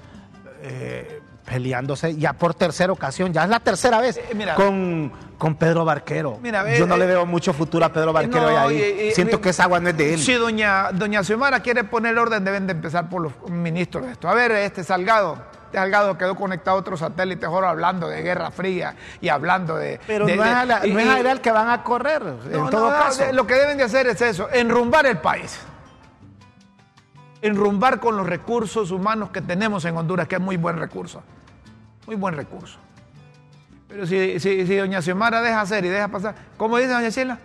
eh, 0.62 1.21
peleándose 1.46 2.16
ya 2.18 2.34
por 2.34 2.54
tercera 2.56 2.92
ocasión, 2.92 3.32
ya 3.32 3.44
es 3.44 3.50
la 3.50 3.60
tercera 3.60 4.02
vez, 4.02 4.18
Eh, 4.18 4.30
mira. 4.36 4.56
con, 4.56 5.12
con 5.38 5.56
Pedro 5.56 5.86
Barquero. 5.86 6.40
Mira, 6.42 6.64
Yo 6.75 6.86
eh, 6.86 6.88
no 6.88 6.98
le 6.98 7.06
eh, 7.06 7.10
veo 7.10 7.25
mucho 7.25 7.54
futuro 7.54 7.86
a 7.86 7.90
Pedro 7.94 8.12
Barquero 8.12 8.50
No, 8.50 8.58
ahí. 8.60 9.12
Siento 9.14 9.40
que 9.40 9.50
esa 9.50 9.64
agua 9.66 9.80
no 9.80 9.90
es 9.90 9.98
de 9.98 10.16
él. 10.16 10.20
Si 10.20 10.34
doña, 10.34 10.92
doña 10.92 11.24
Xiomara 11.24 11.60
quiere 11.62 11.84
poner 11.84 12.18
orden, 12.18 12.44
deben 12.44 12.66
de 12.66 12.74
empezar 12.74 13.10
por 13.10 13.22
los 13.22 13.32
ministros 13.50 14.06
de 14.06 14.14
esto. 14.14 14.28
A 14.28 14.34
ver, 14.34 14.52
este 14.54 14.84
Salgado, 14.84 15.38
Salgado 15.72 16.18
quedó 16.18 16.36
conectado 16.36 16.78
a 16.78 16.80
otros 16.80 17.00
satélites 17.02 17.46
ahora 17.46 17.70
hablando 17.70 18.08
de 18.08 18.22
Guerra 18.24 18.50
Fría 18.50 18.96
y 19.22 19.30
hablando 19.30 19.75
de... 19.75 20.00
Pero 20.08 20.25
de- 20.25 20.36
no, 20.38 20.44
es 20.44 20.50
a 20.52 20.66
la- 20.66 20.88
y- 20.88 20.94
no 20.94 21.00
es 21.00 21.08
a 21.10 21.18
y- 21.18 21.20
él 21.22 21.28
al 21.28 21.42
que 21.42 21.52
van 21.52 21.70
a 21.70 21.84
correr, 21.84 22.24
no, 22.24 22.66
en 22.66 22.70
todo 22.72 22.90
caso. 22.90 23.24
Lo 23.34 23.46
que 23.46 23.54
deben 23.54 23.78
de 23.78 23.84
hacer 23.84 24.08
es 24.08 24.20
eso, 24.22 24.50
enrumbar 24.52 25.06
el 25.06 25.18
país. 25.20 25.60
Enrumbar 27.42 28.00
con 28.00 28.18
los 28.18 28.25
recursos 28.25 28.90
humanos 28.90 29.30
que 29.30 29.42
tenemos 29.42 29.86
en 29.86 29.96
Honduras, 29.96 30.28
que 30.28 30.36
es 30.36 30.42
muy 30.42 30.58
buen 30.58 30.78
recurso. 30.80 31.22
Muy 32.07 32.15
buen 32.15 32.35
recurso. 32.35 32.77
Pero 33.88 34.05
si, 34.05 34.39
si, 34.39 34.65
si 34.65 34.75
doña 34.75 35.01
Xiomara 35.01 35.41
deja 35.41 35.62
hacer 35.62 35.85
y 35.85 35.89
deja 35.89 36.07
pasar, 36.07 36.35
¿cómo 36.57 36.77
dice 36.77 36.91
doña 36.91 37.09
Sheila? 37.09 37.39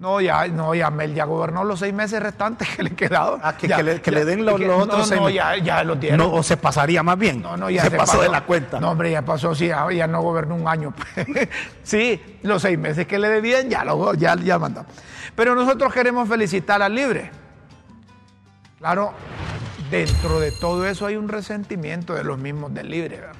No, 0.00 0.20
ya, 0.20 0.48
no, 0.48 0.74
ya 0.74 0.90
Mel 0.90 1.14
ya 1.14 1.24
gobernó 1.26 1.62
los 1.62 1.78
seis 1.78 1.94
meses 1.94 2.20
restantes 2.20 2.68
que 2.70 2.82
le 2.82 2.90
quedaron. 2.90 3.38
Ah, 3.40 3.56
que- 3.56 3.68
le- 3.68 4.00
que 4.02 4.10
ya, 4.10 4.18
le 4.18 4.24
den 4.24 4.44
los- 4.44 4.58
que- 4.58 4.66
los 4.66 4.82
otros 4.82 4.98
no, 4.98 5.04
seis 5.06 5.20
no, 5.20 5.30
ya, 5.30 5.56
ya 5.58 5.84
dieron. 5.84 6.18
No, 6.18 6.32
o 6.32 6.42
se 6.42 6.56
pasaría 6.56 7.04
más 7.04 7.16
bien. 7.16 7.40
No, 7.40 7.56
no, 7.56 7.70
ya 7.70 7.84
se, 7.84 7.92
pasó, 7.92 8.20
de 8.20 8.28
la 8.28 8.40
cuenta. 8.44 8.80
No, 8.80 8.90
hombre, 8.90 9.12
ya 9.12 9.22
pasó, 9.22 9.54
sí, 9.54 9.68
ya, 9.68 9.86
ya 9.92 10.08
no 10.08 10.20
gobernó 10.20 10.56
un 10.56 10.66
año. 10.66 10.92
sí, 11.84 12.20
los 12.42 12.62
seis 12.62 12.76
meses 12.78 13.06
que 13.06 13.16
le 13.20 13.28
debían 13.28 13.70
ya 13.70 13.84
lo 13.84 14.14
ya, 14.14 14.34
ya 14.34 14.58
mandó. 14.58 14.84
Pero 15.36 15.54
nosotros 15.54 15.92
queremos 15.94 16.28
felicitar 16.28 16.82
al 16.82 16.96
Libre. 16.96 17.30
Claro, 18.80 19.12
dentro 19.88 20.40
de 20.40 20.50
todo 20.50 20.84
eso 20.88 21.06
hay 21.06 21.14
un 21.16 21.28
resentimiento 21.28 22.14
de 22.14 22.24
los 22.24 22.38
mismos 22.38 22.74
del 22.74 22.90
Libre, 22.90 23.18
¿verdad? 23.20 23.36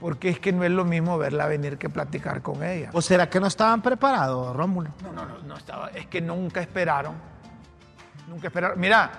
Porque 0.00 0.28
es 0.28 0.38
que 0.38 0.52
no 0.52 0.62
es 0.64 0.70
lo 0.70 0.84
mismo 0.84 1.18
verla 1.18 1.46
venir 1.46 1.76
que 1.76 1.88
platicar 1.88 2.40
con 2.40 2.62
ella. 2.62 2.90
¿O 2.92 3.02
será 3.02 3.28
que 3.28 3.40
no 3.40 3.48
estaban 3.48 3.82
preparados, 3.82 4.54
Rómulo? 4.54 4.90
No, 5.02 5.12
no, 5.12 5.26
no, 5.26 5.38
no 5.40 5.56
estaba. 5.56 5.88
Es 5.88 6.06
que 6.06 6.20
nunca 6.20 6.60
esperaron. 6.60 7.14
Nunca 8.28 8.46
esperaron. 8.46 8.78
Mira, 8.78 9.10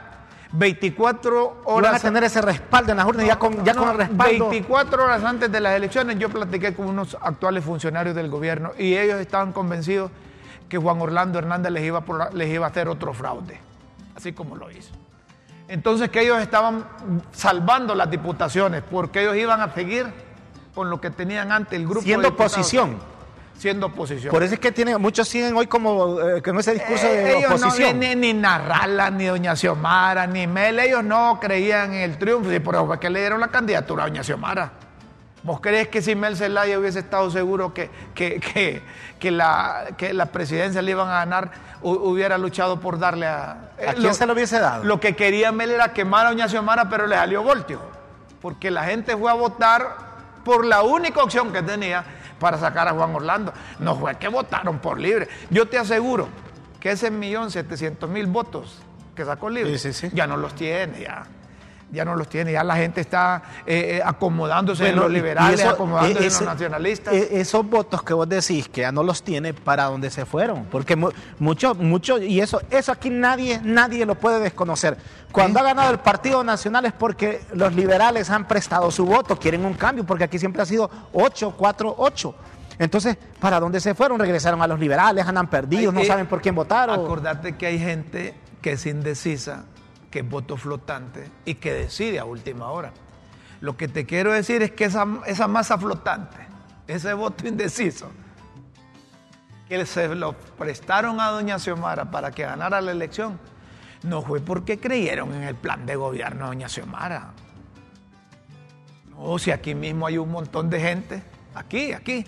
24 0.53 1.63
Van 1.65 1.75
horas. 1.75 1.95
a 1.95 1.99
tener 2.07 2.23
ese 2.23 2.41
respaldo 2.41 2.91
en 2.91 2.97
las 2.97 3.05
urnas, 3.07 3.25
ya 3.25 3.37
con, 3.37 3.63
ya 3.63 3.73
No, 3.73 3.81
con 3.81 3.89
el 3.91 3.97
respaldo. 3.97 4.49
24 4.49 5.03
horas 5.03 5.23
antes 5.23 5.51
de 5.51 5.59
las 5.59 5.73
elecciones 5.75 6.17
yo 6.17 6.29
platiqué 6.29 6.73
con 6.73 6.87
unos 6.87 7.17
actuales 7.21 7.63
funcionarios 7.63 8.15
del 8.15 8.29
gobierno 8.29 8.71
y 8.77 8.95
ellos 8.95 9.19
estaban 9.19 9.51
convencidos 9.51 10.11
que 10.69 10.77
Juan 10.77 11.01
Orlando 11.01 11.39
Hernández 11.39 11.71
les 11.71 11.83
iba, 11.83 12.01
por- 12.01 12.33
les 12.33 12.49
iba 12.49 12.65
a 12.65 12.69
hacer 12.69 12.87
otro 12.87 13.13
fraude, 13.13 13.59
así 14.15 14.33
como 14.33 14.55
lo 14.55 14.71
hizo. 14.71 14.93
Entonces 15.67 16.09
que 16.09 16.21
ellos 16.21 16.39
estaban 16.41 16.85
salvando 17.31 17.93
las 17.95 18.09
diputaciones 18.09 18.81
porque 18.89 19.21
ellos 19.21 19.35
iban 19.35 19.61
a 19.61 19.73
seguir 19.73 20.07
con 20.79 20.89
lo 20.89 21.01
que 21.01 21.09
tenían 21.09 21.51
antes 21.51 21.77
el 21.77 21.85
grupo 21.85 22.03
Siendo 22.03 22.29
de 22.29 22.33
oposición. 22.33 22.97
Siendo 23.57 23.87
oposición. 23.87 24.31
Por 24.31 24.43
eso 24.43 24.53
es 24.53 24.59
que 24.61 24.71
tiene, 24.71 24.97
muchos 24.97 25.27
siguen 25.27 25.53
hoy 25.57 25.67
como 25.67 26.21
eh, 26.21 26.41
con 26.41 26.57
ese 26.57 26.75
discurso 26.75 27.05
Eh, 27.05 27.09
de 27.17 27.37
ellos 27.39 27.51
oposición. 27.51 27.99
No, 27.99 28.05
ni, 28.07 28.15
ni 28.15 28.33
Narrala, 28.33 29.09
ni 29.09 29.25
Doña 29.25 29.57
Xiomara, 29.57 30.25
ni 30.25 30.47
Mel, 30.47 30.79
ellos 30.79 31.03
no 31.03 31.37
creían 31.41 31.93
en 31.93 32.03
el 32.03 32.17
triunfo. 32.17 32.49
Y 32.53 32.61
por 32.61 32.75
eso 32.75 32.89
que 32.97 33.09
le 33.09 33.19
dieron 33.19 33.41
la 33.41 33.49
candidatura 33.49 34.05
a 34.05 34.07
Doña 34.07 34.23
Xiomara. 34.23 34.71
¿Vos 35.43 35.59
crees 35.59 35.89
que 35.89 36.01
si 36.01 36.15
Mel 36.15 36.37
Zelaya 36.37 36.79
hubiese 36.79 36.99
estado 36.99 37.29
seguro 37.31 37.73
que, 37.73 37.89
que, 38.15 38.39
que, 38.39 38.81
que 39.19 39.31
la, 39.31 39.87
que 39.97 40.13
la 40.13 40.27
presidencia 40.27 40.81
le 40.81 40.91
iban 40.91 41.09
a 41.09 41.15
ganar, 41.15 41.51
hu- 41.81 41.99
hubiera 42.01 42.37
luchado 42.37 42.79
por 42.79 42.97
darle 42.97 43.27
a... 43.27 43.71
¿A 43.89 43.93
quién 43.93 44.13
se 44.13 44.25
lo 44.25 44.31
hubiese 44.31 44.57
dado? 44.59 44.85
Lo 44.85 45.01
que 45.01 45.17
quería 45.17 45.51
Mel 45.51 45.71
era 45.71 45.91
quemar 45.91 46.25
a 46.25 46.29
Doña 46.29 46.47
Xiomara, 46.47 46.87
pero 46.89 47.07
le 47.07 47.15
salió 47.15 47.43
voltio. 47.43 47.81
Porque 48.41 48.71
la 48.71 48.85
gente 48.85 49.17
fue 49.17 49.29
a 49.29 49.33
votar 49.33 50.08
por 50.49 50.65
la 50.65 50.81
única 50.81 51.21
opción 51.21 51.53
que 51.53 51.61
tenía 51.61 52.03
para 52.39 52.57
sacar 52.57 52.87
a 52.87 52.91
Juan 52.93 53.13
Orlando. 53.13 53.53
No 53.77 53.95
fue 53.95 54.15
que 54.15 54.27
votaron 54.29 54.79
por 54.79 54.99
libre. 54.99 55.27
Yo 55.51 55.67
te 55.67 55.77
aseguro 55.77 56.27
que 56.79 56.89
ese 56.91 57.11
millón 57.11 57.51
setecientos 57.51 58.09
mil 58.09 58.25
votos 58.25 58.79
que 59.15 59.23
sacó 59.23 59.47
libre 59.51 59.77
Sí, 59.77 59.93
sí, 59.93 60.07
sí. 60.09 60.15
ya 60.15 60.25
no 60.25 60.37
los 60.37 60.55
tiene, 60.55 61.01
ya. 61.01 61.23
Ya 61.91 62.05
no 62.05 62.15
los 62.15 62.27
tiene, 62.29 62.51
ya 62.51 62.63
la 62.63 62.75
gente 62.75 63.01
está 63.01 63.41
eh, 63.65 63.97
eh, 63.97 64.01
acomodándose 64.05 64.83
en 64.87 64.91
Bueno, 64.95 65.01
los 65.03 65.11
y- 65.11 65.15
liberales, 65.15 65.59
eso- 65.59 65.69
acomodándose 65.71 66.13
e- 66.19 66.21
en 66.21 66.27
ese- 66.27 66.43
los 66.45 66.53
nacionalistas. 66.53 67.13
e- 67.13 67.39
esos 67.41 67.67
votos 67.67 68.03
que 68.03 68.13
vos 68.13 68.29
decís 68.29 68.69
que 68.69 68.81
ya 68.81 68.91
no 68.91 69.01
los 69.01 69.23
tiene, 69.23 69.53
¿para 69.55 69.85
dónde 69.85 70.11
se 70.11 70.25
fueron? 70.25 70.65
Porque 70.65 70.95
mu- 70.95 71.09
mucho, 71.39 71.73
mucho, 71.73 72.19
y 72.19 72.41
eso, 72.41 72.61
eso 72.69 72.91
aquí 72.91 73.09
nadie, 73.09 73.59
nadie 73.63 74.05
lo 74.05 74.13
puede 74.15 74.39
desconocer. 74.39 74.97
Cuando 75.31 75.59
ha 75.59 75.63
ganado 75.63 75.91
el 75.91 75.99
Partido 75.99 76.43
Nacional 76.43 76.85
es 76.85 76.93
porque 76.93 77.41
los 77.53 77.73
liberales 77.73 78.29
han 78.29 78.47
prestado 78.47 78.91
su 78.91 79.05
voto, 79.05 79.37
quieren 79.39 79.65
un 79.65 79.73
cambio, 79.73 80.03
porque 80.05 80.23
aquí 80.25 80.37
siempre 80.37 80.61
ha 80.61 80.65
sido 80.65 80.89
8, 81.13 81.55
4, 81.57 81.95
8. 81.97 82.35
Entonces, 82.77 83.17
¿para 83.39 83.59
dónde 83.59 83.79
se 83.79 83.93
fueron? 83.95 84.19
Regresaron 84.19 84.61
a 84.61 84.67
los 84.67 84.79
liberales, 84.79 85.25
andan 85.27 85.47
perdidos, 85.49 85.93
no 85.93 86.01
que 86.01 86.07
saben 86.07 86.27
por 86.27 86.39
quién 86.41 86.55
votar. 86.55 86.89
o- 86.89 86.93
Acordate 86.93 87.57
que 87.57 87.65
hay 87.65 87.77
gente 87.79 88.33
que 88.61 88.73
es 88.73 88.85
indecisa, 88.85 89.65
que 90.09 90.19
es 90.19 90.29
voto 90.29 90.57
flotante 90.57 91.29
y 91.45 91.55
que 91.55 91.73
decide 91.73 92.19
a 92.19 92.25
última 92.25 92.71
hora. 92.71 92.91
Lo 93.61 93.75
que 93.77 93.87
te 93.87 94.05
quiero 94.05 94.31
decir 94.31 94.63
es 94.63 94.71
que 94.71 94.85
esa, 94.85 95.05
esa 95.25 95.47
masa 95.47 95.77
flotante, 95.77 96.37
ese 96.87 97.13
voto 97.13 97.47
indeciso, 97.47 98.09
que 99.67 99.85
se 99.85 100.15
lo 100.15 100.33
prestaron 100.33 101.19
a 101.19 101.27
doña 101.27 101.59
Xiomara 101.59 102.09
para 102.09 102.31
que 102.31 102.43
ganara 102.43 102.81
la 102.81 102.91
elección, 102.91 103.39
no 104.03 104.21
fue 104.21 104.39
porque 104.39 104.79
creyeron 104.79 105.33
en 105.33 105.43
el 105.43 105.55
plan 105.55 105.85
de 105.85 105.95
gobierno 105.95 106.45
de 106.45 106.47
doña 106.47 106.69
Xiomara. 106.69 107.33
No, 109.09 109.37
si 109.37 109.51
aquí 109.51 109.75
mismo 109.75 110.07
hay 110.07 110.17
un 110.17 110.31
montón 110.31 110.69
de 110.69 110.79
gente, 110.79 111.23
aquí, 111.53 111.93
aquí, 111.93 112.25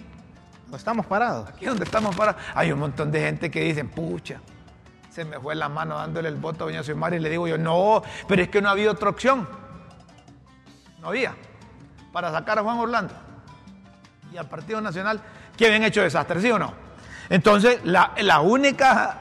No 0.69 0.77
estamos 0.77 1.05
parados. 1.05 1.49
Aquí 1.49 1.65
donde 1.65 1.83
estamos 1.83 2.15
para, 2.15 2.37
hay 2.53 2.71
un 2.71 2.79
montón 2.79 3.11
de 3.11 3.19
gente 3.21 3.51
que 3.51 3.61
dicen, 3.61 3.89
pucha, 3.89 4.39
se 5.11 5.25
me 5.25 5.39
fue 5.39 5.55
la 5.55 5.69
mano 5.69 5.97
dándole 5.97 6.29
el 6.29 6.35
voto 6.35 6.63
a 6.63 6.67
doña 6.67 6.83
Xiomara 6.83 7.15
y 7.15 7.19
le 7.19 7.29
digo 7.29 7.47
yo, 7.47 7.57
no, 7.57 8.01
pero 8.27 8.41
es 8.41 8.49
que 8.49 8.61
no 8.61 8.69
había 8.69 8.89
otra 8.89 9.09
opción. 9.09 9.47
No 11.01 11.09
había. 11.09 11.35
Para 12.13 12.31
sacar 12.31 12.59
a 12.59 12.63
Juan 12.63 12.77
Orlando 12.79 13.13
y 14.33 14.37
al 14.37 14.47
Partido 14.47 14.79
Nacional, 14.81 15.19
que 15.57 15.65
habían 15.65 15.83
hecho 15.83 16.01
desastre, 16.01 16.41
¿sí 16.41 16.49
o 16.51 16.57
no? 16.59 16.73
Entonces, 17.29 17.79
la, 17.83 18.13
la 18.21 18.39
única 18.41 19.17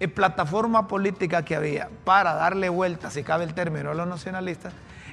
eh, 0.00 0.08
plataforma 0.08 0.86
política 0.88 1.42
que 1.44 1.56
había 1.56 1.88
para 2.04 2.34
darle 2.34 2.68
vuelta, 2.68 3.10
si 3.10 3.22
cabe 3.22 3.44
el 3.44 3.54
término, 3.54 3.90
a 3.90 3.94
los 3.94 4.06
nacionalistas, 4.06 4.72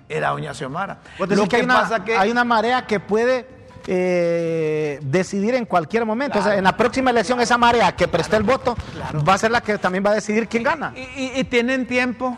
era 0.09 0.29
doña 0.29 0.53
Xiomara. 0.53 0.99
Lo 1.19 1.47
que, 1.47 1.55
hay, 1.57 1.61
una, 1.63 1.81
pasa 1.81 2.03
que- 2.03 2.17
hay 2.17 2.29
una 2.31 2.43
marea 2.43 2.85
que 2.85 2.99
puede 2.99 3.47
eh, 3.87 4.99
decidir 5.03 5.55
en 5.55 5.65
cualquier 5.65 6.05
momento. 6.05 6.39
O 6.39 6.41
sea, 6.41 6.51
Claro. 6.51 6.57
en 6.59 6.63
la 6.63 6.75
próxima 6.77 7.11
elección 7.11 7.39
esa 7.41 7.57
marea 7.57 7.95
que 7.95 8.07
prestó 8.07 8.35
el 8.37 8.43
voto 8.43 8.75
claro. 8.93 9.23
va 9.23 9.33
a 9.35 9.37
ser 9.37 9.51
la 9.51 9.61
que 9.61 9.77
también 9.77 10.03
va 10.05 10.11
a 10.11 10.15
decidir 10.15 10.47
quién 10.47 10.63
gana. 10.63 10.93
Y, 10.95 11.01
y- 11.21 11.31
y 11.39 11.43
tienen 11.43 11.87
tiempo, 11.87 12.37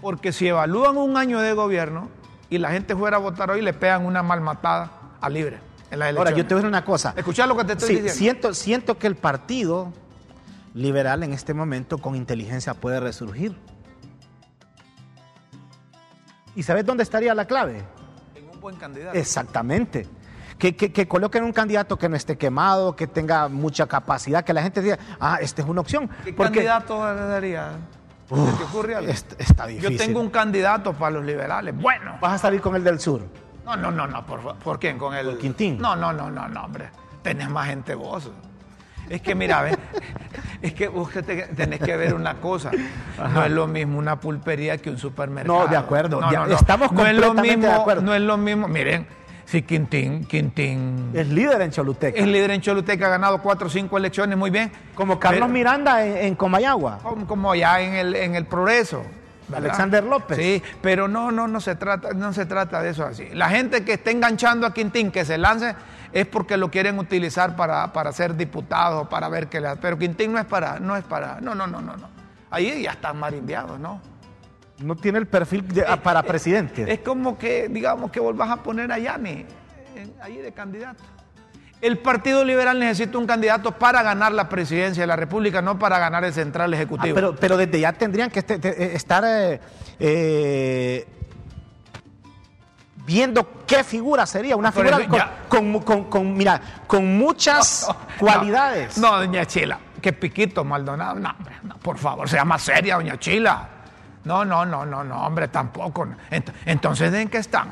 porque 0.00 0.32
si 0.32 0.46
evalúan 0.48 0.96
un 0.96 1.16
año 1.16 1.40
de 1.40 1.52
gobierno 1.54 2.08
y 2.50 2.58
la 2.58 2.70
gente 2.70 2.94
fuera 2.94 3.16
a 3.16 3.20
votar 3.20 3.50
hoy, 3.50 3.62
le 3.62 3.72
pegan 3.72 4.06
una 4.06 4.22
malmatada 4.22 4.90
a 5.20 5.28
libre 5.28 5.58
en 5.90 5.98
las 5.98 6.08
Ahora, 6.08 6.30
elecciones. 6.30 6.36
yo 6.36 6.46
te 6.48 6.54
voy 6.54 6.58
a 6.58 6.62
decir 6.62 6.68
una 6.68 6.84
cosa. 6.84 7.14
Escuchá 7.16 7.46
lo 7.46 7.56
que 7.56 7.64
te 7.64 7.72
estoy 7.72 7.88
Sí, 7.88 7.94
diciendo. 8.02 8.14
siento, 8.18 8.54
siento 8.54 8.98
que 8.98 9.06
el 9.08 9.16
partido 9.16 9.92
liberal 10.74 11.22
en 11.24 11.32
este 11.32 11.52
momento 11.54 11.98
con 11.98 12.14
inteligencia 12.14 12.74
puede 12.74 13.00
resurgir. 13.00 13.56
¿Y 16.54 16.62
sabes 16.62 16.84
dónde 16.84 17.02
estaría 17.02 17.34
la 17.34 17.46
clave? 17.46 17.84
En 18.34 18.48
un 18.48 18.60
buen 18.60 18.76
candidato. 18.76 19.16
Exactamente. 19.16 20.06
Que, 20.58 20.74
que, 20.74 20.92
que 20.92 21.06
coloquen 21.06 21.44
un 21.44 21.52
candidato 21.52 21.96
que 21.96 22.08
no 22.08 22.16
esté 22.16 22.36
quemado, 22.36 22.96
que 22.96 23.06
tenga 23.06 23.48
mucha 23.48 23.86
capacidad, 23.86 24.44
que 24.44 24.52
la 24.52 24.62
gente 24.62 24.82
diga, 24.82 24.98
ah, 25.20 25.38
esta 25.40 25.62
es 25.62 25.68
una 25.68 25.80
opción. 25.80 26.08
¿Qué 26.24 26.32
Porque 26.32 26.54
candidato 26.54 27.14
le 27.14 27.20
daría? 27.20 27.70
¿Se 28.28 28.34
te 28.58 28.64
ocurre 28.64 28.94
algo? 28.96 29.10
est- 29.10 29.40
está 29.40 29.66
difícil. 29.66 29.96
Yo 29.96 30.04
tengo 30.04 30.20
un 30.20 30.30
candidato 30.30 30.92
para 30.94 31.12
los 31.12 31.24
liberales. 31.24 31.76
Bueno. 31.76 32.18
Vas 32.20 32.32
a 32.32 32.38
salir 32.38 32.60
con 32.60 32.74
el 32.74 32.82
del 32.82 32.98
sur. 32.98 33.22
No, 33.64 33.76
no, 33.76 33.90
no, 33.92 34.06
no, 34.06 34.26
por, 34.26 34.56
¿por 34.56 34.78
quién? 34.80 34.98
Con 34.98 35.14
el. 35.14 35.38
Quintín. 35.38 35.78
No, 35.78 35.94
no, 35.94 36.12
no, 36.12 36.28
no, 36.30 36.48
no, 36.48 36.64
hombre. 36.64 36.90
Tenés 37.22 37.48
más 37.48 37.68
gente 37.68 37.94
vos. 37.94 38.30
Es 39.08 39.22
que 39.22 39.34
mira, 39.34 39.62
ve, 39.62 39.78
es 40.62 40.74
que 40.74 40.88
vos 40.88 41.08
tenés 41.56 41.80
que 41.80 41.96
ver 41.96 42.14
una 42.14 42.34
cosa. 42.34 42.70
No 43.32 43.44
es 43.44 43.50
lo 43.50 43.66
mismo 43.66 43.98
una 43.98 44.18
pulpería 44.20 44.76
que 44.78 44.90
un 44.90 44.98
supermercado. 44.98 45.60
No, 45.60 45.66
de 45.68 45.76
acuerdo. 45.76 46.20
No, 46.20 46.30
no, 46.30 46.46
no. 46.46 46.54
Estamos 46.54 46.92
no 46.92 47.06
es 47.06 47.14
lo 47.16 47.28
completamente 47.28 47.56
mismo, 47.56 47.72
de 47.74 47.80
acuerdo. 47.80 48.02
No 48.02 48.14
es 48.14 48.20
lo 48.20 48.36
mismo. 48.36 48.68
Miren, 48.68 49.06
si 49.48 49.62
Quintín, 49.62 50.24
Quintín 50.26 51.10
Es 51.14 51.26
líder 51.28 51.62
en 51.62 51.70
Choluteca. 51.70 52.18
es 52.18 52.26
líder 52.26 52.50
en 52.50 52.60
Choluteca, 52.60 53.06
ha 53.06 53.08
ganado 53.08 53.40
cuatro 53.40 53.68
o 53.68 53.70
cinco 53.70 53.96
elecciones, 53.96 54.36
muy 54.36 54.50
bien. 54.50 54.70
Como 54.94 55.18
Carlos 55.18 55.40
Pero- 55.40 55.52
Miranda 55.52 56.04
en, 56.04 56.16
en 56.18 56.34
Comayagua. 56.34 56.98
como, 57.26 57.54
ya 57.54 57.80
en 57.80 57.94
el, 57.94 58.14
en 58.14 58.34
el 58.34 58.44
progreso. 58.44 59.02
¿verdad? 59.48 59.64
Alexander 59.64 60.04
López. 60.04 60.36
Sí, 60.36 60.62
pero 60.82 61.08
no, 61.08 61.32
no, 61.32 61.48
no 61.48 61.60
se 61.62 61.74
trata, 61.76 62.12
no 62.12 62.34
se 62.34 62.44
trata 62.44 62.82
de 62.82 62.90
eso 62.90 63.06
así. 63.06 63.26
La 63.32 63.48
gente 63.48 63.82
que 63.84 63.94
esté 63.94 64.10
enganchando 64.10 64.66
a 64.66 64.74
Quintín, 64.74 65.10
que 65.10 65.24
se 65.24 65.38
lance, 65.38 65.74
es 66.12 66.26
porque 66.26 66.58
lo 66.58 66.70
quieren 66.70 66.98
utilizar 66.98 67.56
para, 67.56 67.90
para 67.94 68.12
ser 68.12 68.36
diputado, 68.36 69.08
para 69.08 69.30
ver 69.30 69.46
qué 69.46 69.62
le 69.62 69.76
Pero 69.76 69.96
Quintín 69.98 70.32
no 70.32 70.38
es 70.38 70.44
para, 70.44 70.78
no 70.78 70.94
es 70.94 71.04
para, 71.04 71.40
no, 71.40 71.54
no, 71.54 71.66
no, 71.66 71.80
no, 71.80 71.96
no. 71.96 72.10
Ahí 72.50 72.82
ya 72.82 72.90
están 72.90 73.18
marimbiados, 73.18 73.80
¿no? 73.80 74.02
No 74.80 74.94
tiene 74.96 75.18
el 75.18 75.26
perfil 75.26 75.66
de- 75.68 75.84
ah, 75.86 75.96
para 76.02 76.22
presidente. 76.22 76.90
Es 76.92 77.00
como 77.00 77.36
que, 77.36 77.68
digamos, 77.68 78.10
que 78.10 78.20
volvás 78.20 78.50
a 78.50 78.56
poner 78.62 78.90
a 78.92 78.98
Yanni 78.98 79.44
en- 79.96 80.12
ahí 80.22 80.36
de 80.36 80.52
candidato. 80.52 81.02
El 81.80 81.98
Partido 81.98 82.44
Liberal 82.44 82.78
necesita 82.78 83.18
un 83.18 83.26
candidato 83.26 83.72
para 83.72 84.02
ganar 84.02 84.32
la 84.32 84.48
presidencia 84.48 85.02
de 85.02 85.06
la 85.06 85.14
República, 85.16 85.62
no 85.62 85.78
para 85.78 85.98
ganar 85.98 86.24
el 86.24 86.32
central 86.32 86.72
Ah, 86.72 86.76
ejecutivo. 86.76 87.14
pero, 87.14 87.36
pero 87.36 87.56
desde 87.56 87.78
ya 87.80 87.92
tendrían 87.92 88.30
que 88.30 88.40
este- 88.40 88.58
te- 88.58 88.96
estar 88.96 89.22
eh, 89.26 89.60
eh, 90.00 91.06
viendo 93.06 93.64
qué 93.66 93.84
figura 93.84 94.26
sería. 94.26 94.56
Una 94.56 94.70
Por 94.72 94.86
figura 94.86 95.06
con, 95.08 95.18
ya- 95.18 95.32
con- 95.48 95.80
con- 95.80 96.04
con- 96.04 96.34
mira, 96.36 96.60
con 96.86 97.16
muchas 97.16 97.88
cualidades. 98.18 98.98
No, 98.98 99.16
doña 99.16 99.46
Chila, 99.46 99.78
que 100.00 100.12
piquito 100.12 100.64
Maldonado. 100.64 101.16
No, 101.18 101.34
por 101.82 101.96
favor, 101.98 102.28
sea 102.28 102.44
más 102.44 102.62
seria, 102.62 102.96
doña 102.96 103.18
Chila. 103.18 103.68
No, 104.28 104.44
no, 104.44 104.64
no, 104.66 104.84
no, 104.84 105.02
no, 105.02 105.26
hombre, 105.26 105.48
tampoco. 105.48 106.06
Ent- 106.30 106.52
Entonces, 106.66 107.12
¿en 107.14 107.28
qué 107.28 107.38
están? 107.38 107.70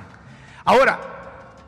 Ahora, 0.65 0.99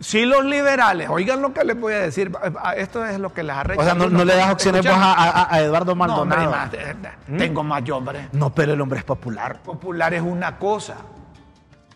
si 0.00 0.24
los 0.24 0.44
liberales, 0.44 1.08
oigan 1.10 1.42
lo 1.42 1.52
que 1.52 1.62
les 1.64 1.78
voy 1.78 1.92
a 1.92 1.98
decir, 1.98 2.32
esto 2.76 3.04
es 3.04 3.18
lo 3.20 3.32
que 3.34 3.42
les 3.42 3.54
arrecha. 3.54 3.80
O 3.80 3.84
sea, 3.84 3.94
no, 3.94 4.08
no 4.08 4.24
le 4.24 4.34
das 4.34 4.50
opciones 4.50 4.82
vos 4.84 4.94
a, 4.96 5.12
a- 5.12 5.54
a 5.54 5.60
Eduardo 5.60 5.94
No, 5.94 6.04
hombre, 6.04 6.36
Maldonado. 6.38 6.50
más, 6.50 6.72
eh, 6.74 6.96
eh, 7.28 7.36
Tengo 7.36 7.62
más 7.62 7.84
yo, 7.84 7.96
hombre. 7.98 8.28
No, 8.32 8.48
pero 8.54 8.72
el 8.72 8.80
hombre 8.80 9.00
es 9.00 9.04
popular. 9.04 9.60
Popular 9.62 10.14
es 10.14 10.22
una 10.22 10.56
cosa. 10.58 10.96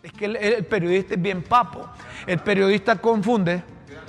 Es 0.02 0.12
que 0.12 0.25
el, 0.26 0.37
el 0.37 0.66
periodista 0.66 1.14
es 1.14 1.22
bien 1.22 1.42
papo. 1.42 1.88
El 2.26 2.40
periodista 2.40 2.96
confunde. 2.96 3.62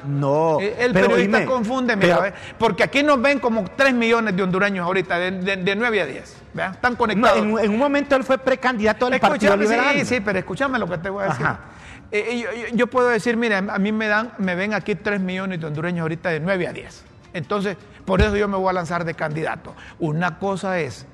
No. 0.05 0.59
El, 0.59 0.67
el 0.79 0.91
pero 0.93 1.07
periodista 1.07 1.45
confunde, 1.45 1.95
mira, 1.95 2.19
pero- 2.21 2.35
porque 2.57 2.83
aquí 2.83 3.03
nos 3.03 3.21
ven 3.21 3.39
como 3.39 3.63
3 3.75 3.93
millones 3.93 4.35
de 4.35 4.43
hondureños 4.43 4.85
ahorita, 4.85 5.17
de, 5.17 5.31
de, 5.31 5.55
de 5.57 5.75
9 5.75 6.01
a 6.01 6.05
10. 6.05 6.37
¿vean? 6.53 6.73
Están 6.73 6.93
no, 6.93 6.97
conectados. 6.97 7.37
en, 7.39 7.57
en 7.59 7.71
un 7.71 7.77
momento 7.77 8.15
él 8.15 8.23
fue 8.23 8.37
precandidato 8.37 9.09
Partido 9.09 9.53
Escúchame, 9.53 9.63
Liberal. 9.63 9.95
sí, 9.99 10.05
sí, 10.05 10.19
pero 10.19 10.39
escúchame 10.39 10.77
lo 10.79 10.87
que 10.89 10.97
te 10.97 11.09
voy 11.09 11.23
a 11.23 11.27
decir. 11.29 11.45
Eh, 12.11 12.25
eh, 12.29 12.39
yo, 12.39 12.51
yo- 12.69 12.75
yo 12.75 12.87
puedo 12.87 13.07
decir, 13.07 13.37
mira, 13.37 13.57
a 13.59 13.79
mí 13.79 13.91
me 13.91 14.07
dan, 14.07 14.33
me 14.37 14.55
ven 14.55 14.73
aquí 14.73 14.95
3 14.95 15.19
millones 15.21 15.59
de 15.61 15.67
hondureños 15.67 16.01
ahorita 16.01 16.29
de 16.29 16.39
9 16.41 16.67
a 16.67 16.73
10. 16.73 17.03
Entonces, 17.33 17.77
por 18.05 18.21
eso 18.21 18.35
yo 18.35 18.47
me 18.47 18.57
voy 18.57 18.69
a 18.69 18.73
lanzar 18.73 19.05
de 19.05 19.13
candidato. 19.13 19.73
Una 19.99 20.37
cosa 20.37 20.79
es 20.79 21.07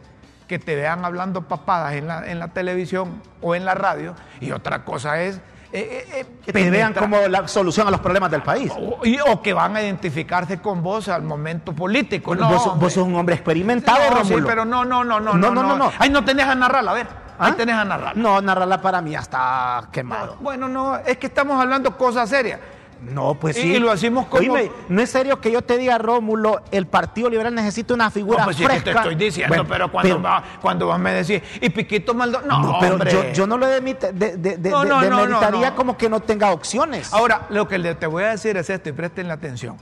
que 0.47 0.57
te 0.59 0.75
vean 0.75 1.05
hablando 1.05 1.47
papadas 1.47 1.93
en 1.93 2.07
la, 2.07 2.29
en 2.29 2.39
la 2.39 2.47
televisión 2.49 3.21
o 3.39 3.53
en 3.55 3.63
la 3.65 3.75
radio, 3.75 4.15
y 4.41 4.51
otra 4.51 4.83
cosa 4.83 5.21
es 5.21 5.39
eh, 5.71 6.07
eh, 6.13 6.25
eh, 6.47 6.69
vean 6.69 6.93
como 6.93 7.19
la 7.27 7.47
solución 7.47 7.87
a 7.87 7.91
los 7.91 7.99
problemas 7.99 8.31
del 8.31 8.41
país. 8.41 8.71
o, 8.75 9.05
y- 9.05 9.19
o 9.19 9.41
que 9.41 9.53
van 9.53 9.75
a 9.75 9.81
identificarse 9.81 10.59
con 10.59 10.81
vos 10.81 11.07
al 11.09 11.21
momento 11.23 11.73
político. 11.73 12.35
No, 12.35 12.49
vos, 12.75 12.93
sos 12.93 13.05
un 13.05 13.15
hombre 13.15 13.35
experimentado, 13.35 13.99
No, 14.11 14.25
sí, 14.25 14.35
pero 14.45 14.65
no, 14.65 14.83
no, 14.83 15.03
no, 15.03 15.19
no, 15.19 15.33
No, 15.35 15.51
no, 15.51 15.63
no, 15.63 15.75
no. 15.77 15.91
Ahí 15.99 16.09
no 16.09 16.23
tenés 16.25 16.45
a 16.47 16.55
narrarla, 16.55 16.91
a 16.91 16.93
ver. 16.95 17.07
Ahí 17.37 17.51
¿Ah? 17.53 17.55
tenés 17.55 17.75
a 17.75 17.85
narrarla. 17.85 18.21
No, 18.21 18.41
narrarla 18.41 18.81
para 18.81 19.01
mí 19.01 19.11
ya 19.11 19.19
está 19.19 19.87
quemado. 19.91 20.37
Bueno, 20.41 20.67
no, 20.67 20.97
es 20.97 21.17
que 21.17 21.27
estamos 21.27 21.61
hablando 21.61 21.95
cosas 21.95 22.29
serias. 22.29 22.59
No, 23.01 23.33
pues 23.35 23.55
sí. 23.55 23.61
y 23.75 23.79
lo 23.79 23.91
hacemos 23.91 24.25
como- 24.27 24.41
Oíme, 24.53 24.71
no 24.89 25.01
es 25.01 25.09
serio 25.09 25.39
que 25.39 25.51
yo 25.51 25.61
te 25.61 25.77
diga, 25.77 25.97
Rómulo, 25.97 26.61
el 26.71 26.85
Partido 26.85 27.29
Liberal 27.29 27.55
necesita 27.55 27.93
una 27.93 28.11
figura 28.11 28.39
No, 28.39 28.43
pues 28.45 28.57
sí 28.57 28.63
que 28.63 28.67
fresca. 28.69 28.91
te 28.91 28.97
estoy 28.97 29.15
diciendo, 29.15 29.47
Bueno, 29.55 29.65
pero 29.69 29.89
cuando, 29.91 30.09
pero- 30.17 30.21
va- 30.21 30.43
cuando 30.61 30.85
vos 30.87 30.99
me 30.99 31.13
decís, 31.13 31.41
y 31.61 31.69
Piquito 31.69 32.13
Maldonado, 32.13 32.61
no, 32.61 32.71
no, 32.73 32.79
pero 32.79 32.93
hombre. 32.95 33.11
yo, 33.11 33.31
yo 33.31 33.47
no 33.47 33.57
lo 33.57 33.67
demit- 33.67 34.11
de, 34.11 34.35
de, 34.37 34.57
de- 34.57 34.69
No, 34.69 34.83
no, 34.83 34.99
demeritaría 34.99 35.73
como 35.75 35.97
que 35.97 36.09
no 36.09 36.19
tenga 36.19 36.51
opciones. 36.51 37.13
Ahora, 37.13 37.47
lo 37.49 37.67
que 37.69 37.79
te 37.95 38.05
voy 38.05 38.23
a 38.23 38.31
decir 38.31 38.57
es 38.57 38.69
esto, 38.69 38.89
y 38.89 38.91
presten 38.91 39.29
la 39.29 39.35
atención. 39.35 39.77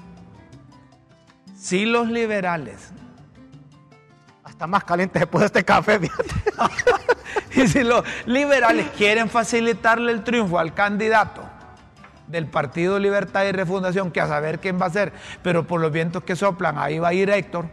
Si 1.55 1.85
los 1.85 2.07
liberales, 2.07 2.91
Hasta 4.43 4.65
más 4.67 4.83
caliente 4.85 5.19
después 5.19 5.41
de 5.41 5.45
este 5.47 5.65
café, 5.65 5.99
fíjate. 5.99 6.29
y 7.63 7.67
si 7.67 7.83
los 7.83 8.03
liberales 8.25 8.87
quieren 8.97 9.29
facilitarle 9.29 10.11
el 10.11 10.23
triunfo 10.23 10.57
al 10.57 10.73
candidato 10.73 11.46
del 12.27 12.45
Partido 12.47 12.99
Libertad 12.99 13.45
y 13.45 13.51
Refundación, 13.51 14.11
que 14.11 14.21
a 14.21 14.27
saber 14.27 14.59
quién 14.59 14.79
va 14.81 14.85
a 14.87 14.89
ser, 14.89 15.13
pero 15.41 15.65
por 15.65 15.79
los 15.81 15.91
vientos 15.91 16.23
que 16.23 16.35
soplan, 16.35 16.77
ahí 16.77 16.99
va 16.99 17.09
a 17.09 17.13
ir 17.13 17.29
Héctor. 17.29 17.65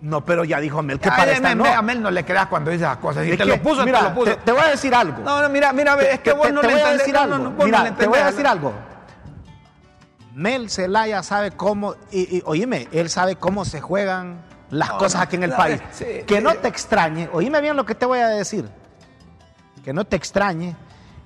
No, 0.00 0.24
pero 0.24 0.44
ya 0.44 0.58
dijo 0.60 0.82
Mel 0.82 0.98
que 0.98 1.10
Ay, 1.10 1.16
para 1.18 1.32
esta 1.32 1.54
no. 1.54 1.66
A 1.66 1.82
Mel 1.82 2.00
no 2.02 2.10
le 2.10 2.24
creas 2.24 2.46
cuando 2.46 2.70
dice 2.70 2.84
esas 2.84 2.96
cosas. 2.96 3.22
Si 3.24 3.32
Es 3.32 3.36
te 3.38 3.44
que, 3.44 3.50
lo 3.50 3.62
puso, 3.62 3.84
mira, 3.84 3.98
te 3.98 4.04
lo 4.08 4.14
puso. 4.14 4.30
Te, 4.30 4.36
te 4.36 4.52
voy 4.52 4.62
a 4.62 4.68
decir 4.68 4.94
algo. 4.94 5.22
No, 5.22 5.42
no, 5.42 5.48
mira, 5.50 5.72
mira, 5.74 5.94
es 6.00 6.20
que 6.20 6.30
Te- 6.30 6.36
vos 6.36 6.50
no 6.50 6.62
te 6.62 6.68
le 6.68 6.72
voy 6.72 6.82
a 6.82 6.92
decir 6.94 7.16
algo. 7.16 7.36
no, 7.38 7.50
no, 7.50 7.64
Mira, 7.64 7.94
te 7.94 8.06
voy 8.06 8.18
a 8.18 8.26
decir 8.26 8.46
algo. 8.46 8.72
Mel 10.34 10.70
Zelaya 10.70 11.22
sabe 11.22 11.50
cómo, 11.50 11.96
y, 12.10 12.38
y, 12.38 12.42
oíme, 12.46 12.88
él 12.92 13.10
sabe 13.10 13.36
cómo 13.36 13.64
se 13.64 13.80
juegan 13.80 14.40
las 14.70 14.90
cosas 14.92 15.22
aquí 15.22 15.36
en 15.36 15.42
el 15.42 15.52
país. 15.52 15.80
sí, 15.92 16.04
que 16.26 16.40
no 16.40 16.54
te 16.54 16.68
extrañe, 16.68 17.28
oíme 17.32 17.60
bien 17.60 17.76
lo 17.76 17.84
que 17.84 17.94
te 17.94 18.06
voy 18.06 18.20
a 18.20 18.28
decir. 18.28 18.68
Que 19.84 19.92
no 19.92 20.04
te 20.04 20.16
extrañe 20.16 20.76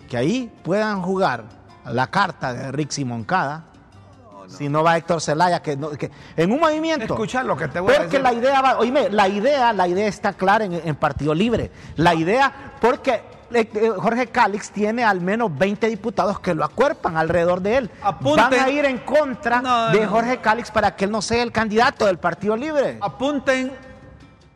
que 0.08 0.16
ahí 0.16 0.50
puedan 0.62 1.02
jugar 1.02 1.44
la 1.86 2.06
carta 2.08 2.52
de 2.52 2.72
Rick 2.72 2.98
Moncada. 3.04 3.64
Si 4.46 4.68
no 4.68 4.82
va 4.84 4.96
Héctor 4.98 5.22
Zelaya, 5.22 5.62
que, 5.62 5.74
no- 5.76 5.90
que 5.90 6.10
en 6.36 6.52
un 6.52 6.60
movimiento. 6.60 7.14
Escucha 7.14 7.42
lo 7.42 7.56
que 7.56 7.66
te 7.66 7.80
voy 7.80 7.94
a 7.94 7.96
Porque 7.96 8.18
decir. 8.18 8.20
la 8.22 8.32
idea 8.34 8.60
va, 8.60 8.78
oíme, 8.78 9.08
la 9.10 9.26
idea, 9.26 9.72
la 9.72 9.88
idea 9.88 10.06
está 10.06 10.34
clara 10.34 10.66
en, 10.66 10.74
en 10.74 10.94
Partido 10.96 11.34
Libre. 11.34 11.70
La 11.96 12.14
idea, 12.14 12.52
porque 12.78 13.22
eh, 13.52 13.70
eh, 13.74 13.90
Jorge 13.96 14.26
Cálix 14.26 14.70
tiene 14.70 15.02
al 15.02 15.22
menos 15.22 15.56
20 15.56 15.88
diputados 15.88 16.40
que 16.40 16.54
lo 16.54 16.62
acuerpan 16.64 17.16
alrededor 17.16 17.62
de 17.62 17.76
él. 17.78 17.90
Apunten. 18.02 18.50
Van 18.50 18.60
a 18.60 18.68
ir 18.68 18.84
en 18.84 18.98
contra 18.98 19.62
No, 19.62 19.88
de. 19.90 20.06
Jorge 20.06 20.36
Cálix 20.38 20.70
para 20.70 20.94
que 20.94 21.06
él 21.06 21.10
no 21.10 21.22
sea 21.22 21.42
el 21.42 21.50
candidato 21.50 22.04
del 22.04 22.18
Partido 22.18 22.54
Libre. 22.54 22.98
Apunten 23.00 23.72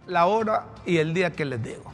la 0.07 0.27
hora 0.27 0.67
y 0.85 0.99
el 0.99 1.15
día 1.15 1.31
que 1.33 1.47
les 1.47 1.63
digo. 1.63 1.91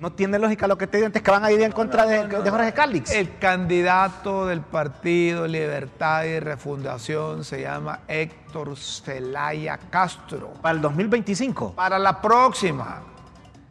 No 0.00 0.12
tiene 0.12 0.38
lógica 0.38 0.68
lo 0.68 0.78
que 0.78 0.86
te 0.86 0.98
digo, 0.98 1.06
entonces 1.06 1.24
que 1.24 1.30
van 1.32 1.44
a 1.44 1.50
ir 1.50 1.60
en 1.60 1.72
contra 1.72 2.06
de, 2.06 2.28
de 2.28 2.50
Jorge 2.50 2.72
Cálix. 2.72 3.10
El 3.10 3.36
candidato 3.38 4.46
del 4.46 4.60
Partido 4.60 5.48
Libertad 5.48 6.22
y 6.22 6.38
Refundación 6.38 7.42
se 7.42 7.62
llama 7.62 8.00
Héctor 8.06 8.76
Celaya 8.76 9.76
Castro. 9.90 10.54
Para 10.62 10.76
el 10.76 10.82
2025. 10.82 11.72
Para 11.72 11.98
la 11.98 12.20
próxima. 12.20 13.02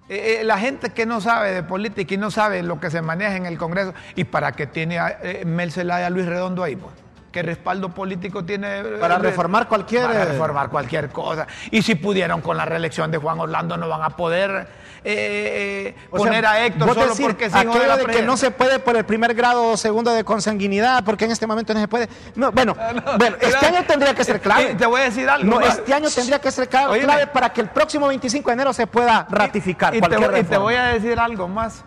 Eh, 0.10 0.40
eh, 0.40 0.44
la 0.44 0.58
gente 0.58 0.90
que 0.90 1.06
no 1.06 1.22
sabe 1.22 1.54
de 1.54 1.63
política 1.63 2.13
y 2.13 2.18
no 2.18 2.30
sabe 2.30 2.62
lo 2.62 2.80
que 2.80 2.92
se 2.92 3.02
maneja 3.02 3.38
en 3.38 3.46
el 3.46 3.58
Congreso, 3.58 3.94
¿y 4.16 4.26
para 4.26 4.52
qué 4.52 4.68
tiene 4.68 5.00
a 5.00 5.20
eh, 5.22 5.46
Mel 5.46 5.72
Zelaya 5.72 6.10
Luis 6.10 6.26
Redondo 6.26 6.62
ahí? 6.62 6.76
Pues? 6.76 6.94
¿Qué 7.38 7.43
respaldo 7.43 7.89
político 7.89 8.43
tiene? 8.43 8.80
eh, 8.80 8.84
Para 9.00 9.17
eh, 9.17 9.19
reformar 9.19 9.67
cualquier- 9.67 10.08
Para 10.08 10.26
reformar 10.26 10.69
cualquier 10.69 11.10
cosa. 11.10 11.45
Y 11.69 11.84
si 11.84 11.93
pudieron 11.93 12.41
con 12.41 12.58
la 12.58 12.65
reelección 12.65 13.12
de 13.12 13.19
Juan 13.19 13.39
Orlando, 13.39 13.78
no 13.78 13.88
van 13.88 14.02
a 14.02 14.10
poder 14.10 14.67
eh, 15.04 15.93
eh, 15.93 15.95
sea, 16.00 16.10
poner 16.17 16.45
a 16.47 16.65
Héctor 16.65 16.95
solo 16.95 17.06
decir, 17.10 17.28
porque 17.28 17.45
aquello 17.45 17.95
de 17.97 18.06
que 18.08 18.23
no 18.23 18.38
se 18.38 18.50
puede 18.50 18.80
por 18.80 18.97
el 18.97 19.06
primer 19.06 19.36
grado 19.36 19.67
o 19.67 19.78
segundo 19.78 20.12
de 20.15 20.23
consanguinidad, 20.23 21.04
porque 21.04 21.26
en 21.26 21.32
este 21.32 21.45
momento 21.45 21.76
no 21.76 21.80
se 21.80 21.88
puede. 21.88 22.10
No, 22.34 22.52
bueno, 22.52 22.76
bueno, 23.19 23.36
este 23.39 23.63
año 23.67 23.84
tendría 23.86 24.15
que 24.15 24.23
ser 24.23 24.41
clave. 24.41 24.71
eh, 24.71 24.76
Te 24.76 24.88
voy 24.88 25.02
a 25.02 25.04
decir 25.04 25.30
algo. 25.30 25.47
No, 25.47 25.62
este 25.62 25.93
año 25.93 26.10
tendría 26.10 26.39
que 26.39 26.50
ser 26.50 26.67
clave, 26.67 27.28
para 27.28 27.54
que 27.54 27.62
el 27.62 27.69
próximo 27.69 28.08
25 28.08 28.50
de 28.50 28.54
enero 28.56 28.73
se 28.73 28.88
pueda 28.88 29.28
ratificar 29.30 29.93
Y 29.95 30.02
te, 30.02 30.17
voy- 30.17 30.39
y 30.39 30.43
te 30.43 30.58
voy 30.58 30.73
a 30.73 30.86
decir 30.86 31.19
algo 31.19 31.47
más. 31.47 31.86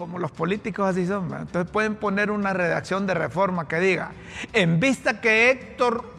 Como 0.00 0.18
los 0.18 0.30
políticos 0.30 0.88
así 0.88 1.06
son, 1.06 1.24
entonces 1.26 1.70
pueden 1.70 1.94
poner 1.94 2.30
una 2.30 2.54
redacción 2.54 3.06
de 3.06 3.12
reforma 3.12 3.68
que 3.68 3.80
diga, 3.80 4.12
en 4.54 4.80
vista 4.80 5.20
que 5.20 5.50
Héctor 5.50 6.10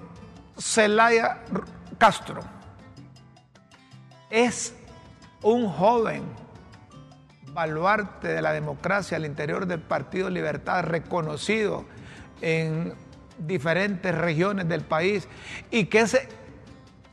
Zelaya 0.55 1.39
R- 1.51 1.63
Castro 1.97 2.41
es 4.29 4.75
un 5.41 5.67
joven 5.67 6.21
baluarte 7.53 8.27
de 8.27 8.43
la 8.43 8.53
democracia 8.53 9.17
al 9.17 9.25
interior 9.25 9.65
del 9.65 9.79
Partido 9.81 10.29
Libertad, 10.29 10.83
reconocido 10.83 11.85
en 12.39 12.93
diferentes 13.39 14.13
regiones 14.13 14.69
del 14.69 14.81
país, 14.81 15.27
y 15.71 15.85
que 15.85 16.01
ese 16.01 16.29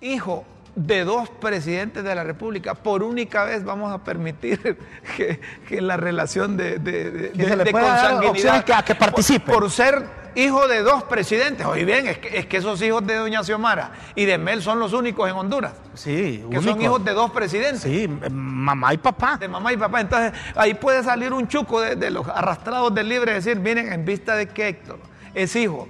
hijo 0.02 0.44
de 0.78 1.04
dos 1.04 1.28
presidentes 1.28 2.04
de 2.04 2.14
la 2.14 2.22
República, 2.22 2.74
por 2.74 3.02
única 3.02 3.44
vez 3.44 3.64
vamos 3.64 3.92
a 3.92 4.04
permitir 4.04 4.78
que, 5.16 5.40
que 5.68 5.80
la 5.80 5.96
relación 5.96 6.56
de, 6.56 6.78
de, 6.78 7.10
de- 7.10 7.30
Que 7.32 7.44
se 7.44 7.56
le 7.56 7.64
de 7.64 7.72
consanguinidad, 7.72 8.64
que- 8.64 8.72
a 8.72 8.82
que 8.82 8.94
participe. 8.94 9.50
Por, 9.52 9.62
por 9.62 9.70
ser 9.70 10.04
hijo 10.36 10.68
de 10.68 10.82
dos 10.82 11.02
presidentes. 11.02 11.66
Oye 11.66 11.84
bien, 11.84 12.06
es 12.06 12.18
que, 12.18 12.38
es 12.38 12.46
que 12.46 12.58
esos 12.58 12.80
hijos 12.82 13.04
de 13.04 13.16
doña 13.16 13.42
Xiomara 13.42 13.90
y 14.14 14.24
de 14.24 14.38
Mel 14.38 14.62
son 14.62 14.78
los 14.78 14.92
únicos 14.92 15.28
en 15.28 15.34
Honduras. 15.34 15.72
Sí, 15.94 16.44
Que 16.48 16.62
son 16.62 16.80
hijos 16.80 17.04
de 17.04 17.12
dos 17.12 17.32
presidentes. 17.32 17.80
Sí, 17.82 18.06
mamá 18.30 18.94
y 18.94 18.98
papá. 18.98 19.36
De 19.36 19.48
mamá 19.48 19.72
y 19.72 19.76
papá. 19.76 20.00
Entonces, 20.00 20.32
ahí 20.54 20.74
puede 20.74 21.02
salir 21.02 21.32
un 21.32 21.48
chuco 21.48 21.80
de, 21.80 21.96
de 21.96 22.10
los 22.12 22.28
arrastrados 22.28 22.94
del 22.94 23.08
libre 23.08 23.32
y 23.32 23.34
decir, 23.34 23.58
miren, 23.58 23.92
en 23.92 24.04
vista 24.04 24.36
de 24.36 24.46
que 24.48 24.68
Héctor 24.68 25.00
es 25.34 25.56
hijo 25.56 25.88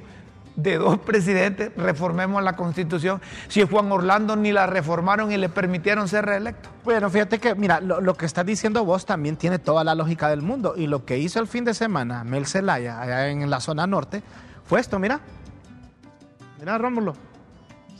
de 0.58 0.76
dos 0.76 0.98
presidentes, 0.98 1.70
reformemos 1.76 2.42
la 2.42 2.56
constitución. 2.56 3.22
Si 3.46 3.62
Juan 3.64 3.92
Orlando 3.92 4.34
ni 4.34 4.50
la 4.50 4.66
reformaron 4.66 5.30
y 5.30 5.36
le 5.36 5.48
permitieron 5.48 6.08
ser 6.08 6.26
reelecto. 6.26 6.68
Bueno, 6.84 7.08
fíjate 7.08 7.38
que, 7.38 7.54
mira, 7.54 7.80
lo, 7.80 8.14
que 8.14 8.26
estás 8.26 8.44
diciendo 8.44 8.84
vos 8.84 9.06
también 9.06 9.36
tiene 9.36 9.60
toda 9.60 9.84
la 9.84 9.94
lógica 9.94 10.28
del 10.28 10.42
mundo. 10.42 10.74
Y 10.76 10.88
lo 10.88 11.04
que 11.04 11.16
hizo 11.18 11.38
el 11.38 11.46
fin 11.46 11.64
de 11.64 11.74
semana 11.74 12.24
Mel 12.24 12.44
Zelaya, 12.44 13.00
allá 13.00 13.28
en 13.28 13.48
la 13.48 13.60
zona 13.60 13.86
norte, 13.86 14.20
fue 14.64 14.80
esto, 14.80 14.98
mira. 14.98 15.20
Mira, 16.58 16.76
Rómulo. 16.76 17.14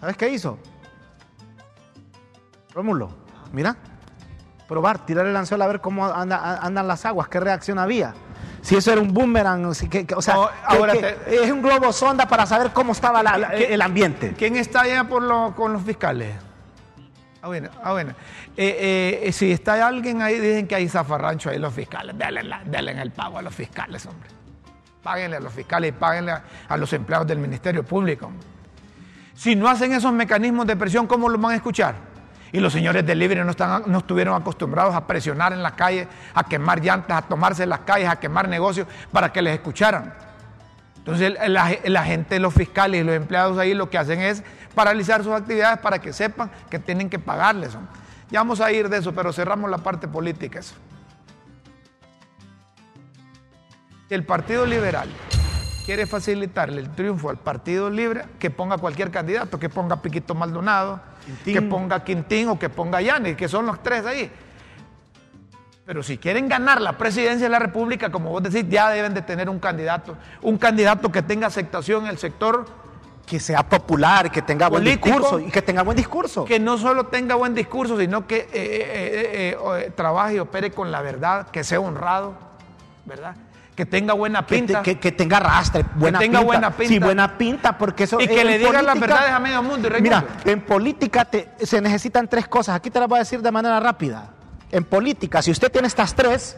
¿Sabes 0.01 0.17
qué 0.17 0.29
hizo? 0.29 0.59
Rómulo, 2.75 3.11
mira. 3.53 3.77
Probar, 4.67 5.07
tirar 5.07 5.27
el 5.27 5.37
anzuelo 5.37 5.63
a 5.63 5.69
ver 5.69 5.81
cómo 5.81 6.07
anda- 6.07 6.59
andan 6.59 6.89
las 6.89 7.07
aguas, 7.07 7.29
qué 7.29 7.39
reacción 7.39 7.79
había. 7.79 8.15
Si 8.61 8.77
eso 8.77 8.93
era 8.93 9.01
un 9.01 9.13
boomerang, 9.15 9.75
si 9.75 9.89
que- 9.89 10.05
que- 10.07 10.15
o 10.15 10.23
sea, 10.23 10.35
No, 10.35 10.49
ahora 10.67 10.93
que 10.95 10.99
te- 11.01 11.45
es 11.45 11.51
un 11.51 11.63
globo 11.63 11.93
sonda 11.93 12.27
para 12.27 12.45
saber 12.47 12.73
cómo 12.73 12.93
estaba 12.93 13.23
la- 13.23 13.39
la- 13.39 13.51
¿Qué- 13.51 13.73
el 13.73 13.81
ambiente. 13.83 14.35
¿Quién 14.37 14.57
está 14.57 14.83
allá 14.83 15.05
por 15.05 15.23
lo- 15.23 15.55
con 15.55 15.73
los 15.73 15.83
fiscales? 15.83 16.35
Ah, 17.41 17.47
bueno, 17.47 17.71
ah, 17.85 17.93
bueno. 17.93 18.15
Eh, 18.57 19.21
eh, 19.25 19.33
si 19.33 19.53
está 19.53 19.87
alguien 19.87 20.21
ahí, 20.23 20.41
dicen 20.41 20.67
que 20.67 20.75
hay 20.75 20.89
zafarrancho 20.89 21.51
ahí 21.51 21.59
los 21.59 21.73
fiscales. 21.73 22.19
Denle, 22.19 22.43
la- 22.43 22.63
denle 22.65 23.01
el 23.01 23.13
pago 23.13 23.39
a 23.39 23.43
los 23.43 23.55
fiscales, 23.55 24.05
hombre. 24.07 24.29
Páguenle 25.05 25.37
a 25.37 25.41
los 25.41 25.53
fiscales 25.53 25.91
y 25.91 25.93
páguenle 25.93 26.33
a, 26.33 26.43
a 26.69 26.77
los 26.77 26.93
empleados 26.93 27.27
del 27.29 27.39
Ministerio 27.39 27.85
Público. 27.85 28.27
hombre. 28.27 28.47
Si 29.35 29.55
no 29.55 29.69
hacen 29.69 29.93
esos 29.93 30.13
mecanismos 30.13 30.67
de 30.67 30.75
presión, 30.75 31.07
¿cómo 31.07 31.29
los 31.29 31.41
van 31.41 31.53
a 31.53 31.55
escuchar? 31.55 31.95
Y 32.53 32.61
los 32.61 32.73
señores 32.73 33.05
del 33.07 33.19
Libre 33.19 33.45
no, 33.45 33.51
están, 33.51 33.83
no 33.87 33.99
estuvieron 33.99 34.41
acostumbrados 34.41 34.95
a 34.95 35.07
presionar 35.07 35.53
en 35.53 35.63
las 35.63 35.73
calles, 35.73 36.09
a 36.35 36.45
quemar 36.45 36.83
llantas, 36.83 37.19
a 37.19 37.23
tomarse 37.23 37.67
las 37.67 37.81
calles, 37.81 38.09
a 38.09 38.17
quemar 38.17 38.49
negocios 38.49 38.87
para 39.13 39.33
que 39.33 39.43
les 39.43 39.55
escucharan. 39.55 40.15
Entonces 40.97 41.35
la, 41.49 41.71
la 41.85 42.05
gente, 42.05 42.39
los 42.39 42.55
fiscales 42.55 43.01
y 43.01 43.05
los 43.05 43.15
empleados 43.15 43.59
ahí 43.59 43.75
lo 43.75 43.89
que 43.89 43.99
hacen 43.99 44.21
es 44.21 44.43
paralizar 44.75 45.23
sus 45.25 45.33
actividades 45.33 45.79
para 45.79 45.99
que 46.01 46.13
sepan 46.13 46.51
que 46.71 46.79
tienen 46.79 47.09
que 47.09 47.19
pagarles. 47.19 47.77
Ya 48.31 48.41
vamos 48.41 48.61
a 48.61 48.71
ir 48.73 48.89
de 48.89 48.99
eso, 48.99 49.15
pero 49.15 49.33
cerramos 49.33 49.71
la 49.71 49.79
parte 49.79 50.07
política. 50.07 50.59
Eso. 50.59 50.75
El 54.11 54.25
Partido 54.25 54.65
Liberal 54.65 55.09
quiere 55.89 56.07
facilitarle 56.07 56.83
el 56.83 56.91
triunfo 56.91 57.31
al 57.31 57.39
Partido 57.39 57.89
Libre, 57.89 58.27
que 58.39 58.51
ponga 58.51 58.77
cualquier 58.77 59.11
candidato, 59.11 59.59
que 59.59 59.71
ponga 59.71 60.03
Piquito 60.03 60.35
Maldonado, 60.35 61.01
Quintín. 61.25 61.55
que 61.55 61.63
ponga 61.63 62.05
Quintín 62.05 62.49
o 62.51 62.59
que 62.59 62.69
ponga 62.69 63.01
Yanis, 63.01 63.39
que 63.39 63.49
son 63.49 63.65
los 63.65 63.83
tres 63.83 64.05
ahí. 64.05 64.31
Pero 65.87 66.03
si 66.03 66.19
quieren 66.19 66.47
ganar 66.47 66.83
la 66.83 66.99
presidencia 66.99 67.47
de 67.47 67.49
la 67.49 67.59
República, 67.59 68.11
como 68.13 68.29
vos 68.29 68.43
decís, 68.43 68.67
ya 68.69 68.91
deben 68.91 69.15
de 69.15 69.23
tener 69.23 69.49
un 69.49 69.59
candidato, 69.59 70.15
un 70.43 70.59
candidato 70.59 71.11
que 71.11 71.23
tenga 71.23 71.47
aceptación 71.47 72.05
en 72.05 72.11
el 72.11 72.19
sector, 72.19 72.67
Que 73.25 73.41
sea 73.41 73.63
popular, 73.63 74.31
que 74.31 74.43
tenga 74.43 74.69
buen 74.69 74.85
discurso 74.85 75.41
y 75.41 75.51
que 75.51 75.63
tenga 75.63 75.83
buen 75.85 75.97
discurso. 75.97 76.45
que 76.45 76.61
no 76.61 76.77
solo 76.77 77.07
tenga 77.07 77.35
buen 77.35 77.55
discurso, 77.55 77.99
sino 77.99 78.27
que 78.27 78.41
eh, 78.41 78.49
eh, 78.53 79.57
eh, 79.59 79.93
trabaje 79.97 80.35
y 80.35 80.39
opere 80.39 80.71
con 80.71 80.91
la 80.91 81.01
verdad, 81.01 81.49
que 81.49 81.65
sea 81.65 81.81
honrado, 81.81 82.35
¿verdad? 83.07 83.37
Que 83.79 83.87
tenga 83.87 84.13
buena 84.13 84.45
que, 84.45 84.57
pinta. 84.57 84.83
que- 84.83 84.99
que 84.99 85.13
tenga 85.13 85.39
rastre, 85.39 85.85
buena 85.95 86.19
tenga 86.19 86.41
pinta. 86.41 86.45
buena 86.45 86.71
pinta. 86.73 86.93
Sí, 86.95 86.99
buena 86.99 87.39
pinta, 87.39 87.79
porque 87.79 88.03
eso. 88.05 88.21
Y 88.21 88.27
que 88.27 88.43
le 88.43 88.59
digan 88.59 88.85
las 88.85 88.99
verdades 88.99 89.31
a 89.31 89.39
medio 89.39 89.63
mundo, 89.63 89.87
y. 89.97 90.03
Mira, 90.03 90.25
en 90.45 90.63
política 90.63 91.25
te- 91.27 91.51
se 91.63 91.81
necesitan 91.81 92.27
tres 92.27 92.49
cosas. 92.49 92.75
Aquí 92.75 92.91
te 92.91 92.99
las 92.99 93.09
voy 93.09 93.19
a 93.19 93.21
decir 93.21 93.41
de 93.41 93.53
manera 93.53 93.79
rápida. 93.79 94.31
En 94.73 94.83
política, 94.83 95.43
si 95.43 95.53
usted 95.53 95.71
tiene 95.71 95.87
estas 95.87 96.13
tres, 96.17 96.57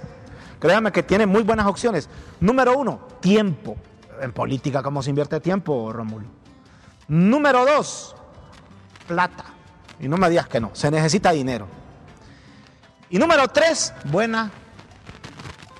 créame 0.61 0.93
que 0.93 1.03
tiene 1.03 1.27
muy 1.27 1.43
buenas 1.43 1.67
opciones. 1.67 2.09
Número 2.41 2.73
uno, 2.79 3.01
tiempo. 3.21 3.77
En 4.23 4.33
política, 4.33 4.83
¿cómo 4.83 5.03
se 5.03 5.11
invierte 5.11 5.41
tiempo, 5.41 5.93
Rómulo? 5.93 6.25
Número 7.09 7.67
dos, 7.67 8.17
plata. 9.07 9.45
Y 10.01 10.09
no 10.09 10.17
me 10.17 10.31
digas 10.31 10.49
que 10.49 10.59
no, 10.59 10.71
se 10.73 10.91
necesita 10.91 11.33
dinero. 11.33 11.69
Y 13.11 13.19
número 13.19 13.47
tres, 13.49 13.93
buena. 14.05 14.51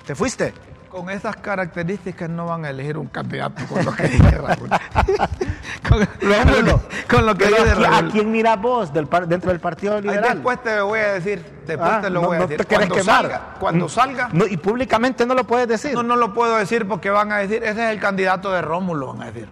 ¿Te 0.05 0.13
fuiste? 0.13 0.53
Con 0.91 1.09
esas 1.09 1.37
características 1.37 2.29
no 2.29 2.47
van 2.47 2.65
a 2.65 2.69
elegir 2.69 2.97
un 2.97 3.07
candidato 3.07 3.65
con 3.67 3.85
lo 3.85 3.93
que 3.93 4.03
dice 4.09 4.31
Raúl. 4.31 4.69
con, 5.89 6.07
Rómulo, 6.21 6.81
con 7.09 7.25
lo 7.25 7.35
que 7.35 7.45
dice 7.47 7.61
¿a, 7.61 7.63
quién- 7.75 7.83
Raúl. 7.91 8.09
¿A 8.09 8.11
quién 8.11 8.31
mira 8.31 8.55
vos 8.57 8.91
del 8.91 9.07
par- 9.07 9.25
dentro 9.27 9.51
del 9.51 9.61
Partido 9.61 10.01
Liberal? 10.01 10.33
después 10.35 10.61
te 10.61 10.75
lo 10.75 10.87
voy 10.87 10.99
a 10.99 11.13
decir. 11.13 11.45
Después 11.65 11.89
Ah, 11.91 12.01
te 12.01 12.09
lo 12.09 12.21
no- 12.21 12.27
voy 12.27 12.35
a 12.35 12.39
no 12.41 12.47
decir. 12.47 12.65
te 12.65 12.75
cuando 12.75 12.95
quemar. 12.95 13.21
salga, 13.21 13.41
cuando 13.59 13.85
Mm. 13.85 13.89
salga, 13.89 14.29
No, 14.33 14.45
y 14.45 14.57
públicamente 14.57 15.25
no 15.25 15.33
lo 15.33 15.45
puedes 15.45 15.67
decir. 15.69 15.93
no, 15.93 16.03
no 16.03 16.17
lo 16.17 16.33
puedo 16.33 16.57
decir 16.57 16.85
porque 16.87 17.09
van 17.09 17.31
a 17.31 17.37
decir, 17.37 17.63
ese 17.63 17.85
es 17.85 17.91
el 17.91 17.99
candidato 18.01 18.51
de 18.51 18.61
Rómulo, 18.61 19.07
van 19.13 19.21
a 19.21 19.25
decir. 19.31 19.47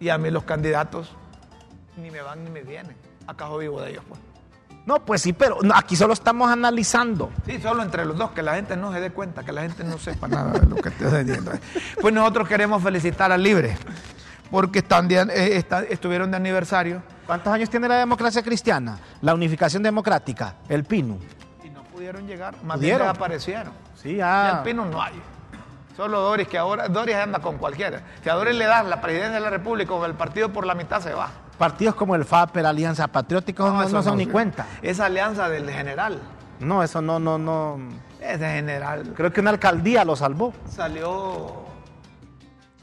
Y 0.00 0.08
a 0.08 0.16
mí 0.16 0.30
los 0.30 0.44
candidatos 0.44 1.14
ni 1.98 2.10
me 2.10 2.22
van 2.22 2.42
ni 2.42 2.48
me 2.50 2.62
vienen. 2.62 2.96
Acaso 3.26 3.58
vivo 3.58 3.82
de 3.82 3.90
ellos, 3.90 4.04
pues. 4.08 4.18
No, 4.86 5.04
pues 5.04 5.22
sí, 5.22 5.32
pero 5.32 5.58
no, 5.62 5.74
aquí 5.74 5.96
solo 5.96 6.12
estamos 6.12 6.50
analizando. 6.50 7.30
Sí, 7.46 7.58
solo 7.60 7.82
entre 7.82 8.04
los 8.04 8.16
dos, 8.18 8.32
que 8.32 8.42
la 8.42 8.54
gente 8.54 8.76
no 8.76 8.92
se 8.92 9.00
dé 9.00 9.10
cuenta, 9.10 9.42
que 9.42 9.52
la 9.52 9.62
gente 9.62 9.82
no 9.82 9.98
sepa 9.98 10.28
nada 10.28 10.52
de 10.58 10.66
lo 10.66 10.76
que 10.76 10.90
estoy 10.90 11.24
diciendo. 11.24 11.52
Pues 12.00 12.12
nosotros 12.12 12.46
queremos 12.48 12.82
felicitar 12.82 13.32
al 13.32 13.42
Libre, 13.42 13.78
porque 14.50 14.80
están 14.80 15.10
eh, 15.10 15.64
estuvieron 15.88 16.30
de 16.30 16.36
aniversario 16.36 17.02
¿Cuántos 17.26 17.52
años 17.52 17.70
tiene 17.70 17.88
la 17.88 17.96
democracia 17.96 18.42
cristiana? 18.42 18.98
La 19.22 19.32
unificación 19.32 19.82
democrática, 19.82 20.56
el 20.68 20.84
PINU. 20.84 21.18
y 21.64 21.70
no 21.70 21.82
pudieron 21.84 22.26
llegar, 22.26 22.54
más 22.62 22.76
¿Pudieron? 22.76 23.00
bien 23.00 23.12
desaparecieron. 23.12 23.72
Sí, 23.96 24.20
ah. 24.20 24.56
el 24.58 24.62
Pino 24.62 24.84
no 24.84 25.00
hay. 25.00 25.14
Solo 25.96 26.20
Doris, 26.20 26.46
que 26.48 26.58
ahora 26.58 26.88
Doris 26.88 27.14
anda 27.14 27.38
con 27.38 27.56
cualquiera. 27.56 28.02
Si 28.22 28.28
a 28.28 28.34
Doris 28.34 28.54
le 28.54 28.66
das 28.66 28.84
la 28.84 29.00
presidencia 29.00 29.36
de 29.36 29.40
la 29.40 29.48
República 29.48 29.94
o 29.94 30.04
el 30.04 30.14
partido 30.14 30.52
por 30.52 30.66
la 30.66 30.74
mitad 30.74 31.00
se 31.00 31.14
va. 31.14 31.30
Partidos 31.58 31.94
como 31.94 32.14
el 32.14 32.24
FAPER, 32.24 32.66
Alianza 32.66 33.06
Patriótica, 33.08 33.62
no, 33.64 33.72
no 33.74 33.82
eso 33.82 34.02
son 34.02 34.16
ni 34.18 34.26
cuenta. 34.26 34.66
Esa 34.82 35.06
alianza 35.06 35.48
del 35.48 35.70
general, 35.70 36.20
No, 36.60 36.82
eso 36.82 37.00
no, 37.00 37.18
no, 37.18 37.38
no. 37.38 37.78
ese 38.20 38.46
general 38.50 39.12
Creo 39.16 39.32
que 39.32 39.40
una 39.40 39.50
alcaldía 39.50 40.04
lo 40.04 40.16
salvó. 40.16 40.52
salió, 40.68 41.63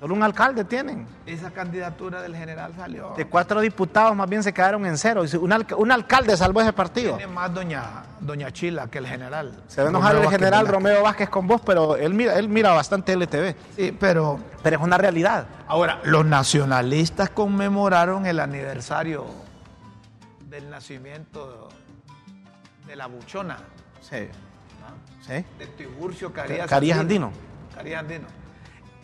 Solo 0.01 0.15
un 0.15 0.23
alcalde 0.23 0.63
tienen. 0.65 1.05
esa 1.27 1.51
candidatura 1.51 2.23
del 2.23 2.35
general 2.35 2.73
salió. 2.75 3.13
De 3.15 3.25
cuatro 3.27 3.61
diputados 3.61 4.15
más 4.15 4.27
bien 4.27 4.41
se 4.41 4.51
quedaron 4.51 4.83
en 4.87 4.97
cero. 4.97 5.23
Un, 5.39 5.51
alca- 5.53 5.75
un 5.75 5.91
alcalde 5.91 6.35
salvó 6.35 6.59
ese 6.59 6.73
partido. 6.73 7.17
Tiene 7.17 7.31
más 7.31 7.53
doña, 7.53 7.83
doña 8.19 8.51
Chila 8.51 8.87
que 8.87 8.97
el 8.97 9.05
general. 9.05 9.61
Se 9.67 9.79
va 9.81 9.87
a 9.87 9.91
enojar 9.91 10.13
el 10.15 10.21
Vázquez 10.21 10.39
general. 10.39 10.67
Romeo 10.67 11.03
Vázquez 11.03 11.29
con 11.29 11.45
vos, 11.47 11.61
pero 11.63 11.97
él 11.97 12.15
mira, 12.15 12.33
él 12.39 12.49
mira 12.49 12.71
bastante 12.71 13.13
LTV. 13.15 13.55
Sí, 13.75 13.95
pero 13.99 14.39
Pero 14.63 14.77
es 14.77 14.81
una 14.83 14.97
realidad. 14.97 15.45
ahora, 15.67 15.99
los 16.03 16.25
nacionalistas 16.25 17.29
conmemoraron 17.29 18.25
el 18.25 18.39
aniversario 18.39 19.25
del 20.49 20.67
nacimiento 20.71 21.69
de 22.87 22.95
la 22.95 23.05
buchona, 23.05 23.57
Sí. 24.01 24.27
¿Sí? 25.27 25.45
de 25.59 25.67
Tiburcio 25.77 26.33
Carías, 26.33 26.67
Carías 26.67 26.97
Andino. 26.97 27.31
Carías 27.75 27.99
Andino. 27.99 28.25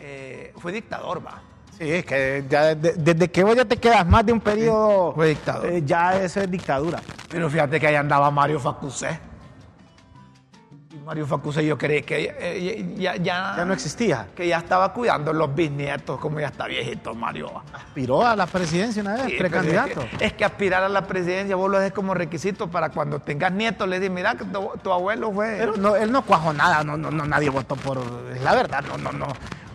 Eh, 0.00 0.52
fue 0.58 0.72
dictador, 0.72 1.24
va. 1.26 1.40
Sí, 1.76 1.90
es 1.92 2.04
que 2.04 2.44
ya 2.48 2.74
de- 2.74 2.94
desde 2.94 3.30
que 3.30 3.44
vos 3.44 3.54
ya 3.54 3.64
te 3.64 3.76
quedas 3.76 4.06
más 4.06 4.24
de 4.26 4.32
un 4.32 4.40
periodo. 4.40 5.12
Fue 5.14 5.28
dictador. 5.28 5.66
eh, 5.66 5.82
ya 5.84 6.16
eso 6.20 6.40
es 6.40 6.50
dictadura. 6.50 7.00
Pero 7.28 7.48
fíjate 7.48 7.78
que 7.78 7.86
ahí 7.86 7.94
andaba 7.94 8.30
Mario 8.30 8.58
Facusé. 8.58 9.20
Mario 11.04 11.26
Facusé 11.26 11.64
yo 11.64 11.78
creí 11.78 12.02
que 12.02 12.34
eh, 12.38 12.94
ya, 12.98 13.16
ya, 13.16 13.54
Ya 13.56 13.64
no 13.64 13.72
existía. 13.72 14.26
que 14.34 14.46
ya 14.46 14.58
estaba 14.58 14.92
cuidando 14.92 15.32
los 15.32 15.54
bisnietos, 15.54 16.18
como 16.20 16.38
ya 16.40 16.48
está 16.48 16.66
viejito 16.66 17.14
Mario. 17.14 17.50
Aspiró 17.72 18.26
a 18.26 18.36
la 18.36 18.46
presidencia 18.46 19.00
una 19.02 19.14
vez, 19.14 19.24
Sí, 19.26 19.36
precandidato. 19.38 20.00
Es 20.02 20.18
que, 20.18 20.24
es 20.26 20.32
que 20.34 20.44
aspirar 20.44 20.82
a 20.82 20.88
la 20.88 21.06
presidencia 21.06 21.56
vos 21.56 21.70
lo 21.70 21.78
haces 21.78 21.92
como 21.92 22.12
requisito 22.12 22.68
para 22.68 22.90
cuando 22.90 23.20
tengas 23.20 23.52
nietos, 23.52 23.88
le 23.88 24.00
dices, 24.00 24.12
mira 24.14 24.34
que 24.34 24.44
tu, 24.44 24.70
tu 24.82 24.92
abuelo 24.92 25.32
fue. 25.32 25.56
Pero 25.58 25.76
no, 25.76 25.96
él 25.96 26.10
no 26.12 26.22
cuajó 26.22 26.52
nada, 26.52 26.82
no, 26.84 26.96
no, 26.96 27.10
no, 27.10 27.24
nadie 27.24 27.48
votó 27.48 27.76
por. 27.76 27.98
Es 28.34 28.42
la 28.42 28.54
verdad, 28.54 28.82
no, 28.88 28.98
no, 28.98 29.12
no. 29.12 29.26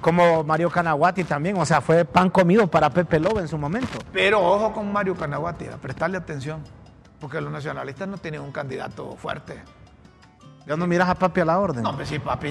Como 0.04 0.44
Mario 0.44 0.70
Canaguati 0.70 1.24
también, 1.24 1.58
o 1.58 1.66
sea, 1.66 1.82
fue 1.82 2.06
pan 2.06 2.30
comido 2.30 2.68
para 2.68 2.90
Pepe 2.90 3.20
Lobo 3.20 3.40
en 3.40 3.48
su 3.48 3.58
momento. 3.58 3.98
Pero 4.12 4.40
ojo 4.42 4.72
con 4.74 4.92
Mario 4.92 5.16
Canaguati, 5.16 5.66
a 5.68 5.78
prestarle 5.78 6.18
atención, 6.18 6.62
porque 7.20 7.40
los 7.42 7.52
nacionalistas 7.52 8.08
no 8.08 8.18
tienen 8.18 8.42
un 8.42 8.52
candidato 8.52 9.16
fuerte. 9.16 9.62
Ya 10.68 10.76
no 10.78 10.86
miras 10.88 11.10
a 11.10 11.16
papi 11.16 11.42
a 11.42 11.46
la 11.46 11.60
orden. 11.60 11.84
No, 11.84 11.96
pues 11.96 12.08
sí, 12.10 12.20
papi. 12.20 12.50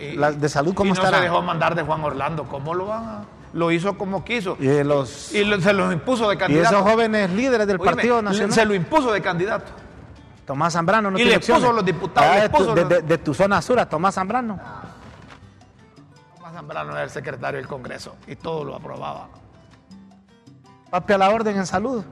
y- 0.00 0.16
La 0.16 0.32
de 0.32 0.48
salud, 0.48 0.74
¿cómo 0.74 0.88
y 0.88 0.90
no 0.90 0.94
estará? 0.94 1.18
se 1.18 1.24
dejó 1.24 1.42
mandar 1.42 1.74
de 1.74 1.82
Juan 1.82 2.02
Orlando, 2.02 2.44
¿cómo 2.44 2.74
lo 2.74 2.86
van 2.86 3.04
a...? 3.04 3.24
Lo 3.52 3.70
hizo 3.70 3.98
como 3.98 4.24
quiso. 4.24 4.56
Y 4.58 4.82
los. 4.82 5.32
Y 5.34 5.44
lo- 5.44 5.60
se 5.60 5.72
lo 5.74 5.92
impuso 5.92 6.28
de 6.28 6.36
Y 6.36 6.38
candidato. 6.38 6.74
esos 6.76 6.90
jóvenes 6.90 7.30
líderes 7.30 7.66
del 7.66 7.78
Oíme, 7.80 7.92
Partido 7.92 8.22
Nacional. 8.22 8.52
Se 8.52 8.64
lo 8.64 8.74
impuso 8.74 9.12
de 9.12 9.20
candidato. 9.20 9.66
Tomás 10.46 10.72
Zambrano 10.72 11.10
no 11.10 11.18
Y 11.18 11.22
tiene 11.22 11.38
le 11.38 11.40
puso 11.54 11.70
los 11.72 11.84
diputados, 11.84 12.30
Ah, 12.32 12.34
le 12.36 12.40
de, 12.42 12.48
tu, 12.48 12.56
puso 12.56 12.74
de- 12.74 12.80
los- 12.80 12.88
de- 12.88 13.02
de 13.02 13.18
tu 13.18 13.34
zona 13.34 13.60
sur 13.60 13.78
a 13.78 13.86
Tomás 13.88 14.14
Zambrano. 14.14 14.56
Tomás 14.56 14.91
Zambrano 16.52 16.92
era 16.92 17.02
el 17.02 17.10
secretario 17.10 17.58
del 17.58 17.68
Congreso 17.68 18.16
y 18.26 18.36
todo 18.36 18.64
lo 18.64 18.74
aprobaba. 18.74 19.28
Papi 20.90 21.14
a 21.14 21.18
la 21.18 21.30
orden 21.30 21.56
en 21.56 21.66
salud. 21.66 22.04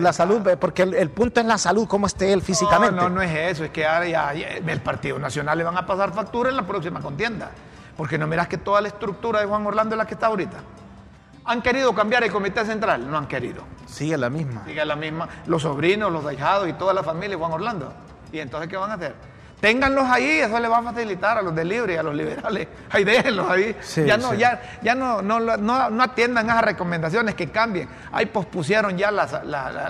La 0.00 0.12
salud, 0.12 0.46
porque 0.60 0.82
el, 0.82 1.10
punto 1.10 1.40
es 1.40 1.46
la 1.46 1.56
salud, 1.56 1.88
cómo 1.88 2.06
esté 2.06 2.30
él 2.32 2.42
físicamente. 2.42 2.94
No, 2.94 3.08
no, 3.08 3.16
no 3.16 3.22
es 3.22 3.34
eso, 3.34 3.64
es 3.64 3.70
que 3.70 3.86
ahora 3.86 4.06
ya, 4.06 4.32
el 4.32 4.80
Partido 4.82 5.18
Nacional 5.18 5.56
le 5.56 5.64
van 5.64 5.78
a 5.78 5.86
pasar 5.86 6.12
factura 6.12 6.50
en 6.50 6.56
la 6.56 6.66
próxima 6.66 7.00
contienda. 7.00 7.50
Porque 7.96 8.18
no 8.18 8.26
miras 8.26 8.46
que 8.46 8.58
toda 8.58 8.82
la 8.82 8.88
estructura 8.88 9.40
de 9.40 9.46
Juan 9.46 9.66
Orlando 9.66 9.94
es 9.94 9.98
la 9.98 10.06
que 10.06 10.12
está 10.12 10.26
ahorita. 10.26 10.58
¿Han 11.46 11.62
querido 11.62 11.94
cambiar 11.94 12.22
el 12.22 12.30
comité 12.30 12.66
central? 12.66 13.10
No 13.10 13.16
han 13.16 13.26
querido. 13.26 13.62
Sigue 13.86 14.18
la 14.18 14.28
misma. 14.28 14.62
Sigue 14.66 14.84
la 14.84 14.96
misma. 14.96 15.26
Los 15.46 15.62
sobrinos, 15.62 16.12
los 16.12 16.26
ahijados 16.26 16.68
y 16.68 16.74
toda 16.74 16.92
la 16.92 17.02
familia 17.02 17.30
de 17.30 17.36
Juan 17.36 17.52
Orlando. 17.52 17.94
¿Y 18.30 18.40
entonces 18.40 18.68
qué 18.68 18.76
van 18.76 18.90
a 18.90 18.94
hacer? 18.94 19.14
Ténganlos 19.60 20.08
ahí, 20.08 20.38
eso 20.38 20.58
le 20.60 20.68
va 20.68 20.78
a 20.78 20.82
facilitar 20.82 21.38
a 21.38 21.42
los 21.42 21.54
de 21.54 21.64
libre 21.64 21.94
y 21.94 21.96
a 21.96 22.02
los 22.02 22.14
liberales. 22.14 22.68
Ahí 22.90 23.04
déjenlos 23.04 23.50
ahí. 23.50 23.76
ya 24.06 24.16
no, 24.16 24.32
ya, 24.32 24.60
ya 24.82 24.94
no, 24.94 25.20
no, 25.20 25.40
no, 25.40 26.02
atiendan 26.02 26.46
esas 26.46 26.62
recomendaciones 26.62 27.34
que 27.34 27.48
cambien. 27.48 27.88
Ahí 28.12 28.26
pospusieron 28.26 28.96
ya 28.96 29.10
la, 29.10 29.26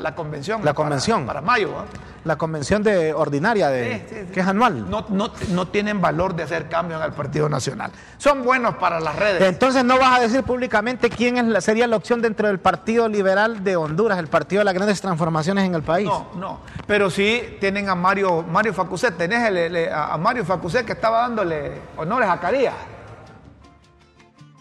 la, 0.01 0.15
convención. 0.15 0.65
La 0.65 0.73
convención. 0.73 1.27
Para, 1.27 1.43
mayo. 1.43 1.85
La 2.25 2.37
convención 2.37 2.83
de 2.83 3.15
ordinaria, 3.15 3.69
de, 3.69 4.29
que 4.33 4.41
es 4.41 4.47
anual. 4.47 4.91
No, 4.91 5.07
no, 5.09 5.31
no 5.51 5.69
tienen 5.69 6.01
valor 6.01 6.35
de 6.35 6.43
hacer 6.43 6.69
cambios 6.69 7.01
en 7.01 7.07
el 7.07 7.13
Partido 7.13 7.49
Nacional. 7.49 7.93
Son 8.19 8.43
buenos 8.43 8.75
para 8.77 9.01
las 9.01 9.17
redes. 9.17 9.43
Entonces 9.43 9.85
no 9.85 9.99
vas 9.99 10.19
a 10.19 10.23
decir 10.23 10.43
públicamente 10.43 11.11
quién 11.11 11.39
es 11.39 11.45
la, 11.45 11.61
sería 11.61 11.87
la 11.87 11.97
opción 11.97 12.21
dentro 12.21 12.49
del 12.49 12.59
Partido 12.59 13.09
Liberal 13.09 13.63
de 13.63 13.77
Honduras, 13.77 14.19
el 14.19 14.27
partido 14.29 14.61
de 14.61 14.65
las 14.65 14.75
grandes 14.75 15.01
transformaciones 15.01 15.65
en 15.65 15.75
el 15.75 15.83
país. 15.83 16.09
No, 16.09 16.29
no. 16.37 16.61
Pero 16.87 17.09
sí 17.11 17.57
tienen 17.61 17.89
a 17.89 17.95
Mario, 17.95 18.43
Mario 18.43 18.75
Facuset. 18.75 19.17
Tenés 19.17 19.91
a 19.93 20.17
Mario 20.19 20.45
Facuset 20.45 20.85
que 20.85 20.93
estaba 20.93 21.21
dándole 21.21 21.81
honores 21.97 22.29
a 22.29 22.39
Carías. 22.41 22.75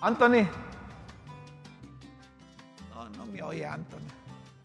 Anthony. 0.01 0.47
No, 2.93 3.09
no 3.17 3.25
me 3.25 3.41
oye 3.41 3.65
Anthony. 3.65 3.97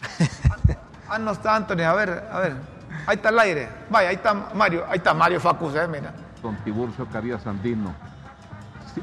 ah, 1.08 1.18
no 1.18 1.32
está 1.32 1.56
Anthony. 1.56 1.82
A 1.82 1.94
ver, 1.94 2.28
a 2.30 2.38
ver. 2.38 2.71
Ahí 3.06 3.16
está 3.16 3.30
el 3.30 3.38
aire. 3.38 3.68
Vaya, 3.90 4.10
ahí 4.10 4.14
está 4.14 4.34
Mario, 4.54 4.84
ahí 4.88 4.98
está 4.98 5.14
Mario 5.14 5.40
Facuse, 5.40 5.86
mira. 5.88 6.12
Don 6.42 6.56
Tiburcio 6.64 7.06
Carías 7.06 7.46
Andino, 7.46 7.94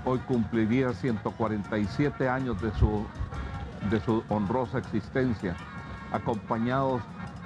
hoy 0.05 0.19
cumpliría 0.19 0.93
147 0.93 2.27
años 2.27 2.61
de 2.61 2.71
su, 2.75 3.05
de 3.89 3.99
su 4.01 4.23
honrosa 4.29 4.79
existencia, 4.79 5.55
acompañados 6.11 7.01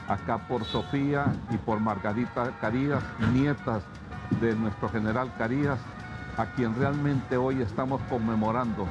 acá 0.07 0.39
por 0.47 0.63
Sofía 0.65 1.25
y 1.51 1.57
por 1.57 1.79
Margarita 1.79 2.51
Carías, 2.59 3.03
nietas 3.31 3.83
de 4.41 4.55
nuestro 4.55 4.89
general 4.89 5.31
Carías, 5.37 5.79
a 6.37 6.45
quien 6.47 6.75
realmente 6.75 7.37
hoy 7.37 7.61
estamos 7.61 8.01
conmemorando, 8.09 8.87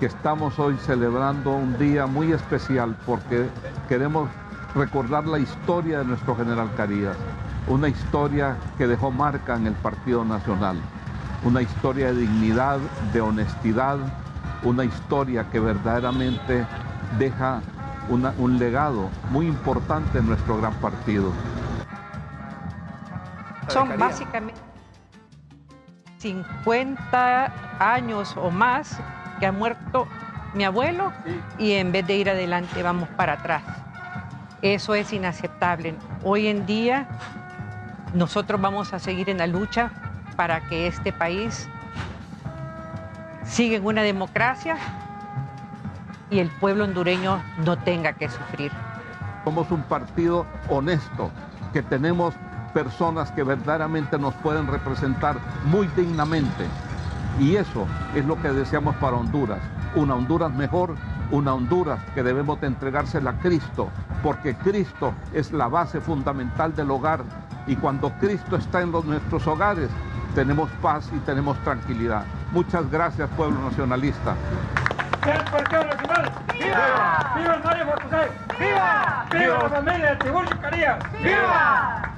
que 0.00 0.06
estamos 0.06 0.58
hoy 0.58 0.76
celebrando 0.78 1.52
un 1.52 1.78
día 1.78 2.06
muy 2.06 2.32
especial 2.32 2.96
porque 3.06 3.48
queremos 3.88 4.28
recordar 4.76 5.26
la 5.26 5.38
historia 5.38 6.00
de 6.00 6.04
nuestro 6.04 6.36
general 6.36 6.70
Carías, 6.76 7.16
una 7.66 7.88
historia 7.88 8.56
que 8.76 8.86
dejó 8.86 9.10
marca 9.10 9.56
en 9.56 9.66
el 9.66 9.72
Partido 9.72 10.24
Nacional, 10.24 10.76
una 11.42 11.62
historia 11.62 12.12
de 12.12 12.20
dignidad, 12.20 12.78
de 13.12 13.20
honestidad, 13.22 13.96
una 14.62 14.84
historia 14.84 15.46
que 15.50 15.60
verdaderamente 15.60 16.66
deja 17.18 17.62
un 18.08 18.58
legado 18.58 19.08
muy 19.30 19.46
importante 19.46 20.18
en 20.18 20.26
nuestro 20.26 20.58
gran 20.58 20.74
partido. 20.74 21.32
Son 23.68 23.98
básicamente 23.98 24.60
50 26.18 27.52
años 27.80 28.36
o 28.36 28.50
más 28.50 28.98
que 29.40 29.46
ha 29.46 29.52
muerto 29.52 30.06
mi 30.54 30.64
abuelo 30.64 31.12
y 31.58 31.72
en 31.72 31.92
vez 31.92 32.06
de 32.06 32.16
ir 32.16 32.30
adelante 32.30 32.82
vamos 32.82 33.08
para 33.10 33.34
atrás. 33.34 33.62
Eso 34.74 34.96
es 34.96 35.12
inaceptable. 35.12 35.94
Hoy 36.24 36.48
en 36.48 36.66
día 36.66 37.06
nosotros 38.14 38.60
vamos 38.60 38.92
a 38.92 38.98
seguir 38.98 39.30
en 39.30 39.38
la 39.38 39.46
lucha 39.46 39.92
para 40.34 40.60
que 40.62 40.88
este 40.88 41.12
país 41.12 41.68
siga 43.44 43.76
en 43.76 43.86
una 43.86 44.02
democracia 44.02 44.76
y 46.30 46.40
el 46.40 46.48
pueblo 46.48 46.82
hondureño 46.82 47.40
no 47.64 47.78
tenga 47.78 48.14
que 48.14 48.28
sufrir. 48.28 48.72
Somos 49.44 49.70
un 49.70 49.84
partido 49.84 50.44
honesto, 50.68 51.30
que 51.72 51.84
tenemos 51.84 52.34
personas 52.74 53.30
que 53.30 53.44
verdaderamente 53.44 54.18
nos 54.18 54.34
pueden 54.34 54.66
representar 54.66 55.36
muy 55.66 55.86
dignamente. 55.96 56.66
Y 57.38 57.54
eso 57.54 57.86
es 58.16 58.24
lo 58.24 58.42
que 58.42 58.50
deseamos 58.50 58.96
para 58.96 59.16
Honduras. 59.16 59.60
Una 59.94 60.16
Honduras 60.16 60.52
mejor, 60.52 60.96
una 61.30 61.54
Honduras 61.54 62.00
que 62.16 62.24
debemos 62.24 62.60
de 62.60 62.66
entregársela 62.66 63.30
a 63.30 63.38
Cristo, 63.38 63.90
porque 64.26 64.56
Cristo 64.56 65.14
es 65.32 65.52
la 65.52 65.68
base 65.68 66.00
fundamental 66.00 66.74
del 66.74 66.90
hogar 66.90 67.20
y 67.68 67.76
cuando 67.76 68.10
Cristo 68.18 68.56
está 68.56 68.80
en 68.80 68.90
nuestros 68.90 69.46
hogares 69.46 69.88
tenemos 70.34 70.68
paz 70.82 71.08
y 71.14 71.18
tenemos 71.20 71.56
tranquilidad. 71.62 72.24
Muchas 72.50 72.90
gracias 72.90 73.30
pueblo 73.36 73.60
nacionalista. 73.60 74.34
¡Viva! 76.58 77.34
¡Viva 77.36 77.54
el 77.54 77.62
Mario 77.62 77.84
José! 77.86 78.28
¡Viva! 78.58 79.26
¡Viva 79.30 79.58
la 79.62 79.68
familia 79.68 80.10
de 80.10 80.16
Tiburcio 80.16 80.60
Carías! 80.60 80.98
¡Viva! 81.22 82.12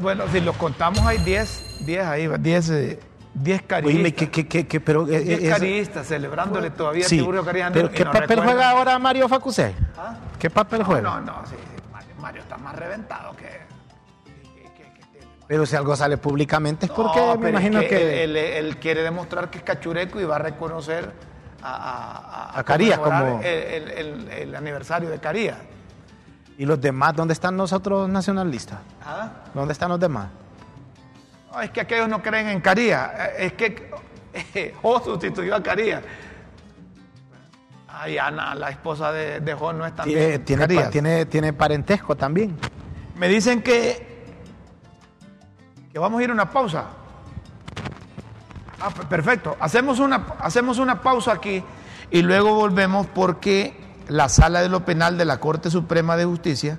Bueno, 0.00 0.24
si 0.32 0.40
los 0.40 0.56
contamos 0.56 1.00
hay 1.00 1.18
10, 1.18 1.84
10 1.84 2.06
ahí, 2.06 2.28
10 2.38 2.98
10 3.34 3.62
caristas. 3.62 4.28
¿qué, 4.30 4.46
qué, 4.48 4.66
qué, 4.66 4.80
pero, 4.80 5.04
10 5.04 5.22
eh, 5.22 5.46
eh, 5.46 5.48
caristas 5.50 6.06
celebrándole 6.06 6.70
todavía 6.70 7.04
sí, 7.04 7.18
Tiburcio 7.18 7.44
Carías. 7.44 7.70
Pero 7.72 7.90
¿qué 7.90 8.04
papel 8.04 8.40
juega 8.40 8.70
ahora 8.70 8.98
Mario 8.98 9.28
Facusé? 9.28 9.74
¿Ah? 9.96 10.16
¿Qué 10.38 10.50
papel 10.50 10.82
juega? 10.82 11.02
No, 11.02 11.20
no, 11.20 11.46
sí, 11.46 11.54
Mario, 12.20 12.42
está 12.42 12.56
más 12.56 12.74
reventado 12.74 13.34
que... 13.36 13.60
Pero 15.46 15.66
si 15.66 15.74
algo 15.74 15.96
sale 15.96 16.16
públicamente 16.16 16.86
es 16.86 16.92
porque 16.92 17.20
me 17.38 17.50
imagino 17.50 17.80
que... 17.80 18.24
Él, 18.24 18.76
quiere 18.78 19.02
demostrar 19.02 19.50
que 19.50 19.58
es 19.58 19.64
cachureco 19.64 20.20
y 20.20 20.24
va 20.24 20.36
a 20.36 20.38
reconocer 20.38 21.12
a, 21.62 22.56
a, 22.56 22.62
Carías 22.62 22.98
como... 22.98 23.40
El, 23.42 24.54
aniversario 24.54 25.10
de 25.10 25.18
Carías. 25.18 25.58
¿Y 26.56 26.66
los 26.66 26.80
demás? 26.80 27.14
¿Dónde 27.16 27.32
están 27.32 27.56
nosotros 27.56 28.08
nacionalistas? 28.08 28.78
¿Ah? 29.04 29.30
¿Dónde 29.54 29.72
están 29.72 29.88
los 29.88 29.98
demás? 29.98 30.28
Es 31.62 31.70
que 31.70 31.80
aquellos 31.80 32.08
no 32.08 32.22
creen 32.22 32.48
en 32.48 32.60
Carías. 32.60 33.10
Es 33.38 33.52
que 33.54 33.90
O 34.82 35.00
sustituyó 35.00 35.56
a 35.56 35.62
Carías. 35.62 36.02
Ay, 37.88 38.18
Ana, 38.18 38.54
la 38.54 38.70
esposa 38.70 39.12
de, 39.12 39.40
de 39.40 39.54
no 39.54 39.84
es 39.84 39.94
también. 39.94 40.44
Tiene, 40.44 40.66
tiene, 40.90 41.26
tiene, 41.26 41.52
parentesco 41.52 42.16
también. 42.16 42.56
Me 43.16 43.28
dicen 43.28 43.62
que, 43.62 44.24
que 45.92 45.98
vamos 45.98 46.20
a 46.20 46.24
ir 46.24 46.30
a 46.30 46.32
una 46.32 46.50
pausa. 46.50 46.86
Ah, 48.80 48.90
perfecto. 49.08 49.56
Hacemos 49.60 49.98
una, 49.98 50.26
hacemos 50.38 50.78
una 50.78 51.02
pausa 51.02 51.32
aquí 51.32 51.62
y 52.10 52.22
luego 52.22 52.54
volvemos 52.54 53.06
porque 53.08 53.78
la 54.08 54.28
sala 54.28 54.62
de 54.62 54.68
lo 54.68 54.84
penal 54.84 55.18
de 55.18 55.24
la 55.26 55.38
Corte 55.38 55.70
Suprema 55.70 56.16
de 56.16 56.24
Justicia 56.24 56.78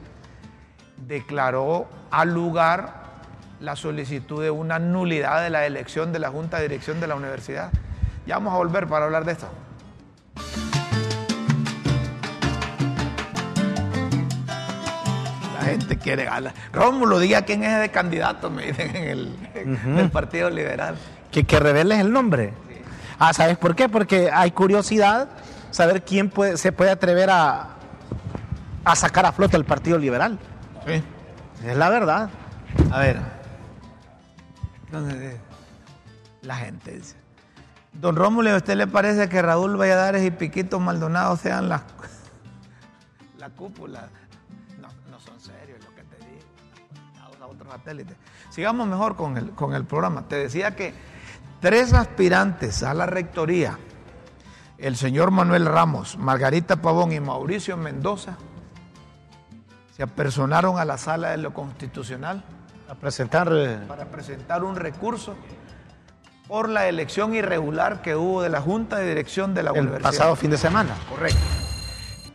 declaró 0.97 1.87
al 2.09 2.33
lugar 2.33 3.00
la 3.61 3.75
solicitud 3.75 4.41
de 4.41 4.49
una 4.49 4.79
nulidad 4.79 5.43
de 5.43 5.51
la 5.51 5.65
elección 5.65 6.11
de 6.11 6.19
la 6.19 6.29
Junta 6.29 6.57
de 6.57 6.63
Dirección 6.63 6.99
de 6.99 7.07
la 7.07 7.15
Universidad. 7.15 7.71
Ya 8.25 8.35
vamos 8.35 8.53
a 8.53 8.57
volver 8.57 8.87
para 8.87 9.05
hablar 9.05 9.23
de 9.23 9.33
esto. 9.33 9.47
La 15.59 15.65
gente 15.65 15.97
quiere 15.99 16.25
ganar. 16.25 16.53
Rómulo, 16.73 17.19
diga 17.19 17.43
quién 17.43 17.63
es 17.63 17.79
de 17.79 17.89
candidato, 17.89 18.49
me 18.49 18.65
dicen 18.65 18.95
en 18.95 19.99
el, 19.99 20.09
Partido 20.09 20.49
Liberal. 20.49 20.95
Que, 21.31 21.43
que 21.43 21.59
reveles 21.59 21.99
el 21.99 22.11
nombre. 22.11 22.53
Ah, 23.19 23.31
¿sabes 23.33 23.57
por 23.57 23.75
qué? 23.75 23.87
Porque 23.87 24.31
hay 24.33 24.49
curiosidad 24.51 25.29
saber 25.69 26.03
quién 26.03 26.29
puede, 26.29 26.57
se 26.57 26.71
puede 26.71 26.89
atrever 26.89 27.29
a, 27.29 27.75
a 28.83 28.95
sacar 28.95 29.27
a 29.27 29.31
flote 29.31 29.55
el 29.55 29.65
Partido 29.65 29.99
Liberal. 29.99 30.39
Sí. 30.87 31.03
Es 31.63 31.77
la 31.77 31.89
verdad. 31.89 32.31
A 32.91 32.99
ver. 32.99 33.40
Entonces, 34.91 35.39
la 36.41 36.57
gente 36.57 36.91
dice. 36.91 37.15
Don 37.93 38.13
Rómulo, 38.13 38.51
¿a 38.51 38.57
usted 38.57 38.75
le 38.75 38.87
parece 38.87 39.29
que 39.29 39.41
Raúl 39.41 39.77
Valladares 39.79 40.21
y 40.25 40.31
Piquito 40.31 40.81
Maldonado 40.81 41.37
sean 41.37 41.69
la, 41.69 41.83
la 43.37 43.49
cúpula? 43.51 44.09
No, 44.81 44.89
no 45.09 45.17
son 45.21 45.39
serios 45.39 45.79
lo 45.85 45.95
que 45.95 46.03
te 46.03 46.17
digo. 46.17 46.41
A 47.41 47.47
otros 47.47 47.71
satélites. 47.71 48.17
Sigamos 48.49 48.85
mejor 48.85 49.15
con 49.15 49.37
el, 49.37 49.51
con 49.51 49.73
el 49.75 49.85
programa. 49.85 50.27
Te 50.27 50.35
decía 50.35 50.75
que 50.75 50.93
tres 51.61 51.93
aspirantes 51.93 52.83
a 52.83 52.93
la 52.93 53.05
rectoría, 53.05 53.79
el 54.77 54.97
señor 54.97 55.31
Manuel 55.31 55.67
Ramos, 55.67 56.17
Margarita 56.17 56.81
Pavón 56.81 57.13
y 57.13 57.21
Mauricio 57.21 57.77
Mendoza, 57.77 58.37
se 59.95 60.03
apersonaron 60.03 60.79
a 60.79 60.83
la 60.83 60.97
sala 60.97 61.29
de 61.29 61.37
lo 61.37 61.53
constitucional 61.53 62.43
presentar... 62.95 63.49
Para 63.87 64.05
presentar 64.05 64.63
un 64.63 64.75
recurso 64.75 65.35
por 66.47 66.67
la 66.67 66.87
elección 66.87 67.33
irregular 67.33 68.01
que 68.01 68.15
hubo 68.15 68.41
de 68.41 68.49
la 68.49 68.59
Junta 68.59 68.97
de 68.97 69.07
Dirección 69.07 69.53
de 69.53 69.63
la 69.63 69.71
El 69.71 69.81
Universidad. 69.81 70.09
pasado 70.11 70.35
fin 70.35 70.51
de 70.51 70.57
semana. 70.57 70.95
Correcto. 71.09 71.39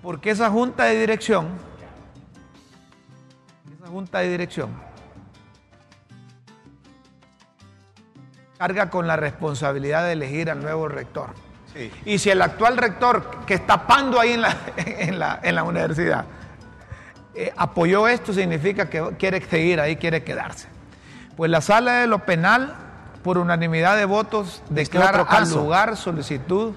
Porque 0.02 0.30
esa 0.30 0.48
Junta 0.50 0.84
de 0.84 0.98
Dirección, 0.98 1.48
esa 3.78 3.90
Junta 3.90 4.20
de 4.20 4.30
Dirección, 4.30 4.70
carga 8.58 8.88
con 8.88 9.06
la 9.06 9.16
responsabilidad 9.16 10.04
de 10.04 10.12
elegir 10.12 10.50
al 10.50 10.62
nuevo 10.62 10.88
rector. 10.88 11.34
Y 12.06 12.18
si 12.18 12.30
el 12.30 12.40
actual 12.40 12.78
rector 12.78 13.44
que 13.44 13.52
está 13.52 13.86
pando 13.86 14.18
ahí 14.18 14.32
en 14.32 14.40
la, 14.40 14.56
en 14.76 15.18
la, 15.18 15.40
en 15.42 15.54
la 15.54 15.62
universidad 15.62 16.24
eh, 17.36 17.52
apoyó 17.56 18.08
esto, 18.08 18.32
significa 18.32 18.88
que 18.88 19.02
quiere 19.18 19.40
seguir 19.42 19.80
ahí, 19.80 19.96
quiere 19.96 20.22
quedarse. 20.24 20.68
Pues 21.36 21.50
la 21.50 21.60
sala 21.60 22.00
de 22.00 22.06
lo 22.06 22.20
penal, 22.24 22.74
por 23.22 23.38
unanimidad 23.38 23.96
de 23.96 24.04
votos, 24.06 24.62
declara 24.70 25.22
otro 25.22 25.36
al 25.36 25.48
lugar 25.50 25.96
solicitud 25.96 26.72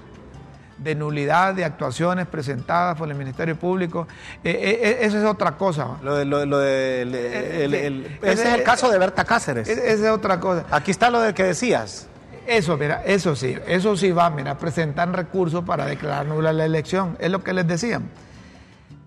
de 0.78 0.94
nulidad 0.94 1.52
de 1.54 1.64
actuaciones 1.64 2.26
presentadas 2.26 2.96
por 2.96 3.08
el 3.10 3.14
Ministerio 3.14 3.54
Público. 3.54 4.08
Eh, 4.42 4.78
eh, 4.82 4.98
esa 5.02 5.18
es 5.18 5.24
otra 5.26 5.52
cosa. 5.52 5.84
¿va? 5.84 5.98
Lo 6.02 6.16
de, 6.16 6.24
lo, 6.24 6.44
lo 6.46 6.58
de- 6.58 7.02
el- 7.02 7.14
el- 7.14 7.74
el- 7.74 8.18
ese 8.22 8.48
es 8.48 8.54
el 8.54 8.62
caso 8.62 8.90
de 8.90 8.98
Berta 8.98 9.24
Cáceres. 9.24 9.68
Es- 9.68 9.76
Esa 9.78 10.06
es 10.06 10.10
otra 10.10 10.40
cosa. 10.40 10.64
Aquí 10.70 10.90
está 10.90 11.10
lo 11.10 11.20
del 11.20 11.34
que 11.34 11.44
decías. 11.44 12.06
Eso, 12.46 12.76
mira, 12.78 13.02
eso 13.04 13.36
sí, 13.36 13.56
eso 13.68 13.96
sí 13.96 14.10
va, 14.10 14.28
mira, 14.30 14.56
presentan 14.58 15.12
recursos 15.12 15.62
para 15.64 15.84
declarar 15.84 16.26
nula 16.26 16.52
la 16.52 16.64
elección, 16.64 17.16
es 17.20 17.30
lo 17.30 17.44
que 17.44 17.52
les 17.52 17.66
decían. 17.68 18.08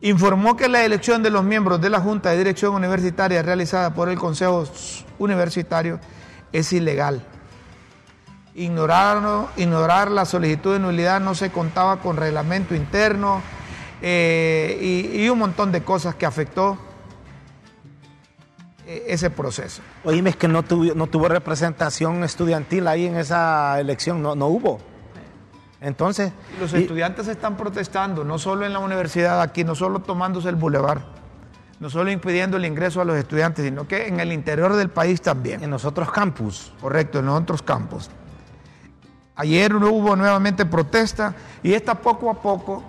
Informó 0.04 0.58
que 0.58 0.68
la 0.68 0.84
elección 0.84 1.24
de 1.24 1.30
los 1.30 1.46
miembros 1.46 1.80
de 1.80 1.90
la 1.90 2.02
Junta 2.02 2.32
de 2.32 2.38
Dirección 2.38 2.76
Universitaria 2.76 3.42
realizada 3.42 3.94
por 3.94 4.10
el 4.10 4.20
Consejo 4.20 4.66
Universitario 5.18 5.98
es 6.52 6.74
ilegal. 6.74 7.26
Ignorar, 8.54 9.48
ignorar 9.56 10.12
la 10.12 10.26
solicitud 10.26 10.74
de 10.74 10.80
nulidad 10.80 11.22
no 11.22 11.36
se 11.36 11.52
contaba 11.52 12.02
con 12.02 12.18
reglamento 12.18 12.76
interno 12.76 13.42
eh, 14.02 15.10
y, 15.14 15.30
un 15.30 15.40
montón 15.40 15.72
de 15.72 15.86
cosas 15.86 16.16
que 16.16 16.26
afectó 16.26 16.78
eh, 18.86 19.06
ese 19.08 19.30
proceso. 19.30 19.82
Oíme, 20.04 20.32
es 20.32 20.36
que 20.36 20.50
no 20.50 20.64
tuvo, 20.64 20.94
no 20.96 21.08
tuvo 21.08 21.30
representación 21.30 22.26
estudiantil 22.26 22.90
ahí 22.90 23.06
en 23.06 23.16
esa 23.16 23.80
elección, 23.80 24.22
no, 24.22 24.36
no 24.36 24.48
hubo. 24.48 24.93
Entonces, 25.84 26.32
Los 26.60 26.74
y- 26.74 26.78
estudiantes 26.78 27.28
están 27.28 27.58
protestando, 27.58 28.24
no 28.24 28.40
solo 28.40 28.66
en 28.66 28.74
la 28.74 28.80
universidad 28.80 29.42
aquí, 29.42 29.64
no 29.64 29.76
solo 29.76 30.00
tomándose 30.00 30.50
el 30.50 30.56
bulevar, 30.56 31.02
no 31.80 31.90
solo 31.90 32.10
impidiendo 32.10 32.56
el 32.58 32.66
ingreso 32.66 33.02
a 33.02 33.06
los 33.06 33.18
estudiantes, 33.18 33.66
sino 33.66 33.86
que 33.88 34.08
en 34.08 34.20
el 34.22 34.32
interior 34.32 34.74
del 34.76 34.90
país 34.90 35.22
también. 35.22 35.62
en 35.62 35.70
los 35.70 35.84
otros 35.86 36.10
campus. 36.12 36.72
Correcto, 36.82 37.20
en 37.20 37.26
los 37.26 37.40
otros 37.42 37.62
campos. 37.62 38.10
Ayer 39.36 39.76
hubo 39.76 40.16
nuevamente 40.16 40.66
protesta 40.66 41.34
y 41.64 41.74
esta 41.74 41.96
poco 41.96 42.30
a 42.30 42.36
poco 42.42 42.84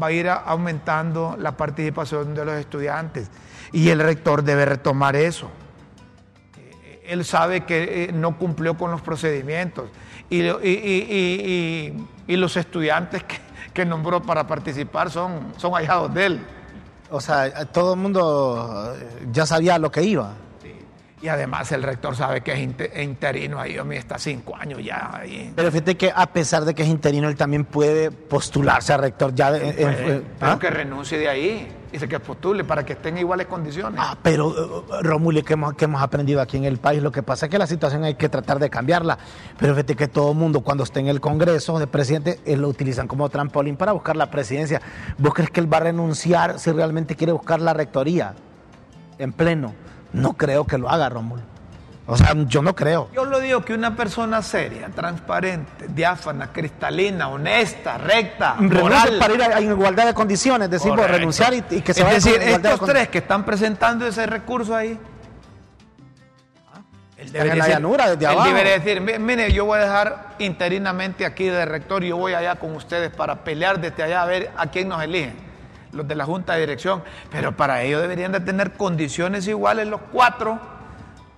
va 0.00 0.08
a 0.08 0.12
ir 0.12 0.28
aumentando 0.28 1.36
la 1.38 1.56
participación 1.56 2.34
de 2.34 2.44
los 2.44 2.54
estudiantes. 2.56 3.30
Y 3.72 3.88
el 3.88 4.00
rector 4.00 4.42
debe 4.42 4.64
retomar 4.66 5.16
eso. 5.16 5.48
Él 7.06 7.24
sabe 7.24 7.64
que 7.64 8.04
eh, 8.04 8.12
no 8.12 8.36
cumplió 8.36 8.76
con 8.76 8.90
los 8.90 9.00
procedimientos 9.00 9.88
y, 10.28 10.42
lo- 10.42 10.62
y- 10.62 10.68
y- 10.68 11.94
y- 11.96 12.06
y- 12.28 12.36
los 12.36 12.56
estudiantes 12.56 13.24
que, 13.24 13.38
que 13.74 13.84
nombró 13.84 14.22
para 14.22 14.46
participar 14.46 15.10
son, 15.10 15.52
son 15.56 15.74
ahijados 15.76 16.14
de 16.14 16.26
él. 16.26 16.46
O 17.10 17.20
sea, 17.20 17.64
todo 17.66 17.94
el 17.94 18.00
mundo 18.00 18.94
eh, 18.96 19.26
ya 19.32 19.46
sabía 19.46 19.78
lo 19.78 19.90
que 19.90 20.02
iba. 20.02 20.32
Y 21.20 21.26
además 21.26 21.72
el 21.72 21.82
rector 21.82 22.14
sabe 22.14 22.42
que 22.42 22.52
es 22.52 22.60
inte- 22.60 23.02
interino 23.02 23.58
ahí, 23.58 23.76
mí 23.82 23.96
está 23.96 24.18
cinco 24.18 24.54
años 24.54 24.80
ya 24.84 25.10
ahí. 25.16 25.52
Pero 25.56 25.72
fíjate 25.72 25.96
que 25.96 26.12
a 26.14 26.26
pesar 26.26 26.64
de 26.64 26.74
que 26.76 26.84
es 26.84 26.88
interino, 26.88 27.28
él 27.28 27.34
también 27.34 27.64
puede 27.64 28.12
postularse 28.12 28.92
a 28.92 28.98
rector 28.98 29.34
ya. 29.34 29.48
Puede, 29.50 29.72
pero 30.38 30.52
¿ah? 30.52 30.58
que 30.60 30.70
renuncie 30.70 31.18
de 31.18 31.28
ahí 31.28 31.68
y 31.92 31.98
se 31.98 32.08
que 32.08 32.20
postule 32.20 32.64
para 32.64 32.84
que 32.84 32.94
estén 32.94 33.14
en 33.14 33.20
iguales 33.20 33.46
condiciones. 33.46 34.00
Ah, 34.02 34.16
pero 34.22 34.50
eh, 34.50 35.02
Rómulo, 35.02 35.42
que 35.42 35.54
hemos, 35.54 35.74
que 35.74 35.86
hemos 35.86 36.02
aprendido 36.02 36.40
aquí 36.40 36.56
en 36.56 36.64
el 36.64 36.78
país, 36.78 37.02
lo 37.02 37.12
que 37.12 37.22
pasa 37.22 37.46
es 37.46 37.50
que 37.50 37.58
la 37.58 37.66
situación 37.66 38.04
hay 38.04 38.14
que 38.14 38.28
tratar 38.28 38.58
de 38.58 38.70
cambiarla. 38.70 39.18
Pero 39.58 39.74
fíjate 39.74 39.96
que 39.96 40.08
todo 40.08 40.32
el 40.32 40.38
mundo 40.38 40.60
cuando 40.60 40.84
esté 40.84 41.00
en 41.00 41.08
el 41.08 41.20
Congreso 41.20 41.78
de 41.78 41.86
presidente, 41.86 42.40
él 42.44 42.60
lo 42.60 42.68
utilizan 42.68 43.08
como 43.08 43.28
trampolín 43.28 43.76
para 43.76 43.92
buscar 43.92 44.16
la 44.16 44.30
presidencia. 44.30 44.80
¿Vos 45.16 45.34
crees 45.34 45.50
que 45.50 45.60
él 45.60 45.72
va 45.72 45.78
a 45.78 45.80
renunciar 45.80 46.58
si 46.58 46.72
realmente 46.72 47.16
quiere 47.16 47.32
buscar 47.32 47.60
la 47.60 47.72
rectoría 47.72 48.34
en 49.18 49.32
pleno? 49.32 49.74
No 50.12 50.34
creo 50.34 50.64
que 50.64 50.78
lo 50.78 50.88
haga, 50.88 51.08
Rómulo. 51.08 51.57
O 52.10 52.16
sea, 52.16 52.32
yo 52.46 52.62
no 52.62 52.74
creo. 52.74 53.10
Yo 53.14 53.26
lo 53.26 53.38
digo 53.38 53.62
que 53.62 53.74
una 53.74 53.94
persona 53.94 54.40
seria, 54.40 54.88
transparente, 54.88 55.88
diáfana, 55.88 56.50
cristalina, 56.52 57.28
honesta, 57.28 57.98
recta, 57.98 58.54
moral. 58.54 59.18
para 59.18 59.34
ir 59.34 59.42
a- 59.42 59.60
igualdad 59.60 60.06
de 60.06 60.14
condiciones, 60.14 60.70
decimos, 60.70 60.96
Correcto. 60.96 61.18
renunciar 61.18 61.52
y, 61.52 61.62
y 61.70 61.80
que 61.82 61.92
se 61.92 62.00
es 62.00 62.06
vaya 62.06 62.14
decir, 62.14 62.32
con 62.38 62.42
igualdad 62.48 62.70
de 62.70 62.74
estos 62.74 62.88
tres 62.88 63.08
que 63.08 63.18
están 63.18 63.44
presentando 63.44 64.06
ese 64.06 64.24
recurso 64.24 64.74
ahí. 64.74 64.98
Él 67.18 67.26
Están 67.26 67.48
en 67.50 67.58
la 67.58 67.68
llanura, 67.68 68.08
desde 68.10 68.24
él 68.24 68.30
abajo. 68.30 68.48
debería 68.48 68.72
decir, 68.78 69.00
"Mi- 69.02 69.18
mire, 69.18 69.52
yo 69.52 69.64
voy 69.66 69.78
a 69.78 69.82
dejar 69.82 70.36
interinamente 70.38 71.26
aquí 71.26 71.44
de 71.44 71.64
rector, 71.66 72.02
yo 72.04 72.16
voy 72.16 72.32
allá 72.32 72.54
con 72.56 72.74
ustedes 72.74 73.10
para 73.10 73.42
pelear 73.44 73.80
desde 73.80 74.02
allá 74.04 74.22
a 74.22 74.24
ver 74.26 74.50
a 74.56 74.68
quién 74.68 74.88
nos 74.88 75.02
eligen, 75.02 75.34
los 75.92 76.06
de 76.08 76.14
la 76.14 76.24
Junta 76.24 76.54
de 76.54 76.60
Dirección. 76.60 77.02
Pero 77.30 77.56
para 77.56 77.82
ello 77.82 78.00
deberían 78.00 78.32
de 78.32 78.40
tener 78.40 78.72
condiciones 78.72 79.46
iguales 79.48 79.88
los 79.88 80.00
cuatro 80.12 80.77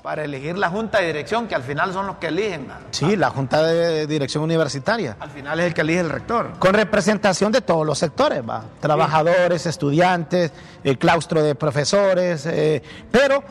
para 0.02 0.24
elegir 0.24 0.56
la 0.56 0.70
Junta 0.70 0.98
de 1.00 1.06
Dirección, 1.08 1.46
que 1.46 1.54
al 1.54 1.62
final 1.62 1.92
son 1.92 2.06
los 2.06 2.16
que 2.16 2.28
eligen. 2.28 2.68
Sí, 2.90 3.16
la 3.16 3.30
Junta 3.30 3.62
de 3.62 4.06
Dirección 4.06 4.42
Universitaria. 4.44 5.16
Al 5.20 5.30
final 5.30 5.60
es 5.60 5.66
el 5.66 5.74
que 5.74 5.80
elige 5.82 6.00
el 6.00 6.10
rector. 6.10 6.52
Con 6.58 6.74
representación 6.74 7.52
de 7.52 7.60
todos 7.60 7.86
los 7.86 7.98
sectores, 7.98 8.42
va. 8.48 8.64
Trabajadores, 8.80 9.66
estudiantes, 9.66 10.52
el 10.84 10.98
claustro 10.98 11.42
de 11.42 11.54
profesores, 11.54 12.46
eh, 12.46 12.82
pero 13.10 13.42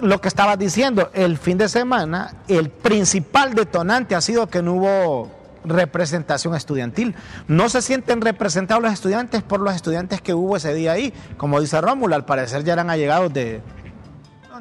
lo 0.00 0.20
que 0.20 0.28
estabas 0.28 0.58
diciendo, 0.58 1.10
el 1.14 1.38
fin 1.38 1.58
de 1.58 1.68
semana, 1.68 2.34
el 2.48 2.70
principal 2.70 3.54
detonante 3.54 4.14
ha 4.14 4.20
sido 4.20 4.48
que 4.48 4.62
no 4.62 4.74
hubo 4.74 5.30
representación 5.64 6.54
estudiantil. 6.54 7.14
No 7.48 7.68
se 7.68 7.82
sienten 7.82 8.20
representados 8.20 8.82
los 8.82 8.92
estudiantes 8.92 9.42
por 9.42 9.60
los 9.60 9.74
estudiantes 9.74 10.20
que 10.20 10.34
hubo 10.34 10.56
ese 10.56 10.74
día 10.74 10.92
ahí. 10.92 11.12
Como 11.36 11.60
dice 11.60 11.80
Rómulo, 11.80 12.14
al 12.14 12.24
parecer 12.24 12.64
ya 12.64 12.74
eran 12.74 12.90
allegados 12.90 13.32
de... 13.32 13.62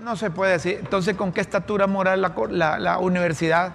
No, 0.04 0.18
se 0.18 0.30
puede 0.32 0.54
decir. 0.54 0.80
Entonces, 0.82 1.16
¿con 1.16 1.32
qué 1.32 1.39
estatura 1.39 1.88
moral 1.88 2.22
la, 2.50 2.98
universidad 3.00 3.72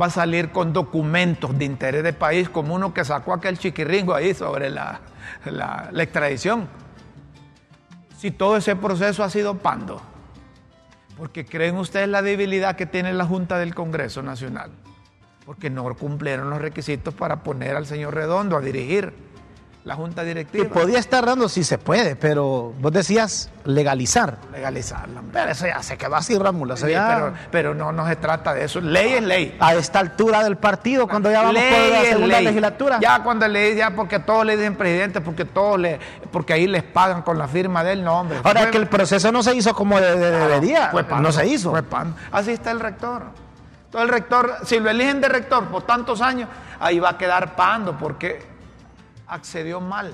va 0.00 0.06
a 0.06 0.10
salir 0.10 0.50
con 0.50 0.72
documentos 0.72 1.58
de 1.58 1.64
interés 1.64 2.04
de 2.04 2.12
país 2.12 2.48
como 2.48 2.74
uno 2.74 2.94
que 2.94 3.04
sacó 3.04 3.32
aquel 3.32 3.58
chiquirringo 3.58 4.14
ahí 4.14 4.34
sobre 4.34 4.70
la, 4.70 5.00
la- 5.44 5.88
la 5.90 6.02
extradición? 6.02 6.68
Si 8.16 8.30
todo 8.30 8.56
ese 8.56 8.76
proceso 8.76 9.24
ha 9.24 9.30
sido 9.30 9.58
pando. 9.58 10.00
Porque 11.18 11.44
creen 11.44 11.76
ustedes 11.76 12.08
la 12.08 12.22
debilidad 12.22 12.76
que 12.76 12.86
tiene 12.86 13.12
la 13.12 13.24
Junta 13.24 13.58
del 13.58 13.74
Congreso 13.74 14.22
Nacional. 14.22 14.70
Porque 15.44 15.70
no 15.70 15.92
cumplieron 15.94 16.50
los 16.50 16.60
requisitos 16.60 17.14
para 17.14 17.42
poner 17.42 17.76
al 17.76 17.86
señor 17.86 18.14
Redondo 18.14 18.56
a 18.56 18.60
dirigir 18.60 19.12
la 19.84 19.94
Junta 19.96 20.22
Que 20.22 20.28
Directiva. 20.28 20.68
podía 20.70 20.98
estar 20.98 21.26
dando 21.26 21.46
si 21.46 21.62
se 21.62 21.76
puede, 21.76 22.16
pero 22.16 22.72
vos 22.80 22.90
decías 22.90 23.50
legalizar. 23.64 24.38
legalizarla. 24.50 25.20
Pero 25.30 25.50
eso 25.50 25.66
ya 25.66 25.82
se 25.82 25.98
quedó 25.98 26.16
así, 26.16 26.32
eso 26.32 26.86
Sí, 26.86 26.92
pero, 26.94 27.34
pero 27.50 27.74
no, 27.74 27.92
no 27.92 28.06
se 28.08 28.16
trata 28.16 28.54
de 28.54 28.64
eso. 28.64 28.80
Ley 28.80 29.12
es 29.12 29.22
ley. 29.22 29.56
a 29.60 29.74
esta 29.74 29.98
altura 29.98 30.42
del 30.42 30.56
partido, 30.56 31.06
cuando 31.06 31.30
ya 31.30 31.40
vamos 31.40 31.54
Ley 31.54 31.70
por 31.70 31.90
la 31.90 32.00
es 32.02 32.08
segunda 32.08 32.36
ley. 32.36 32.44
legislatura. 32.46 32.98
Ya 33.02 33.22
cuando 33.22 33.46
le 33.46 33.76
ya 33.76 33.90
porque 33.90 34.20
todos 34.20 34.46
le 34.46 34.56
dicen 34.56 34.74
presidente, 34.74 35.20
porque 35.20 35.44
todos 35.44 35.78
le, 35.78 36.00
porque 36.32 36.54
ahí 36.54 36.66
les 36.66 36.82
pagan 36.82 37.20
con 37.20 37.36
la 37.36 37.46
firma 37.46 37.84
del 37.84 38.02
nombre. 38.02 38.38
Ahora 38.42 38.62
Fue- 38.62 38.70
que 38.70 38.78
el 38.78 38.88
proceso 38.88 39.30
no 39.32 39.42
se 39.42 39.54
hizo 39.54 39.74
como 39.74 40.00
de- 40.00 40.16
de- 40.16 40.30
debería, 40.30 40.88
fue 40.92 41.04
pando, 41.04 41.28
no 41.28 41.32
se 41.32 41.46
hizo. 41.46 41.70
fue 41.72 41.82
pando. 41.82 42.16
Así 42.32 42.52
está 42.52 42.70
el 42.70 42.80
rector. 42.80 43.24
Todo 43.90 44.00
el 44.02 44.08
rector, 44.08 44.50
si 44.64 44.80
lo 44.80 44.88
eligen 44.88 45.20
de 45.20 45.28
rector 45.28 45.66
por 45.68 45.82
tantos 45.82 46.22
años, 46.22 46.48
ahí 46.80 46.98
va 46.98 47.10
a 47.10 47.18
quedar 47.18 47.54
pando 47.54 47.98
porque 47.98 48.53
accedió 49.26 49.80
mal. 49.80 50.12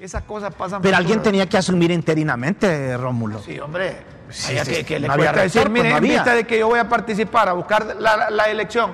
Esas 0.00 0.22
cosas 0.22 0.54
pasan. 0.54 0.80
Pero 0.80 0.96
alguien 0.96 1.22
tenía 1.22 1.48
que 1.48 1.56
asumir 1.58 1.90
interinamente, 1.90 2.96
Rómulo. 2.96 3.40
Sí, 3.40 3.58
hombre. 3.58 3.96
Sí, 4.30 4.54
que, 4.64 4.84
que 4.84 5.00
le 5.00 5.08
no 5.08 5.14
había 5.14 5.32
decir, 5.32 5.62
pues, 5.62 5.70
mire, 5.72 5.84
no 5.90 5.96
en 5.96 5.96
había". 5.96 6.12
vista 6.16 6.34
de 6.34 6.44
que 6.46 6.58
yo 6.58 6.68
voy 6.68 6.78
a 6.78 6.88
participar 6.88 7.48
a 7.48 7.54
buscar 7.54 7.96
la, 7.98 8.44
elección, 8.50 8.92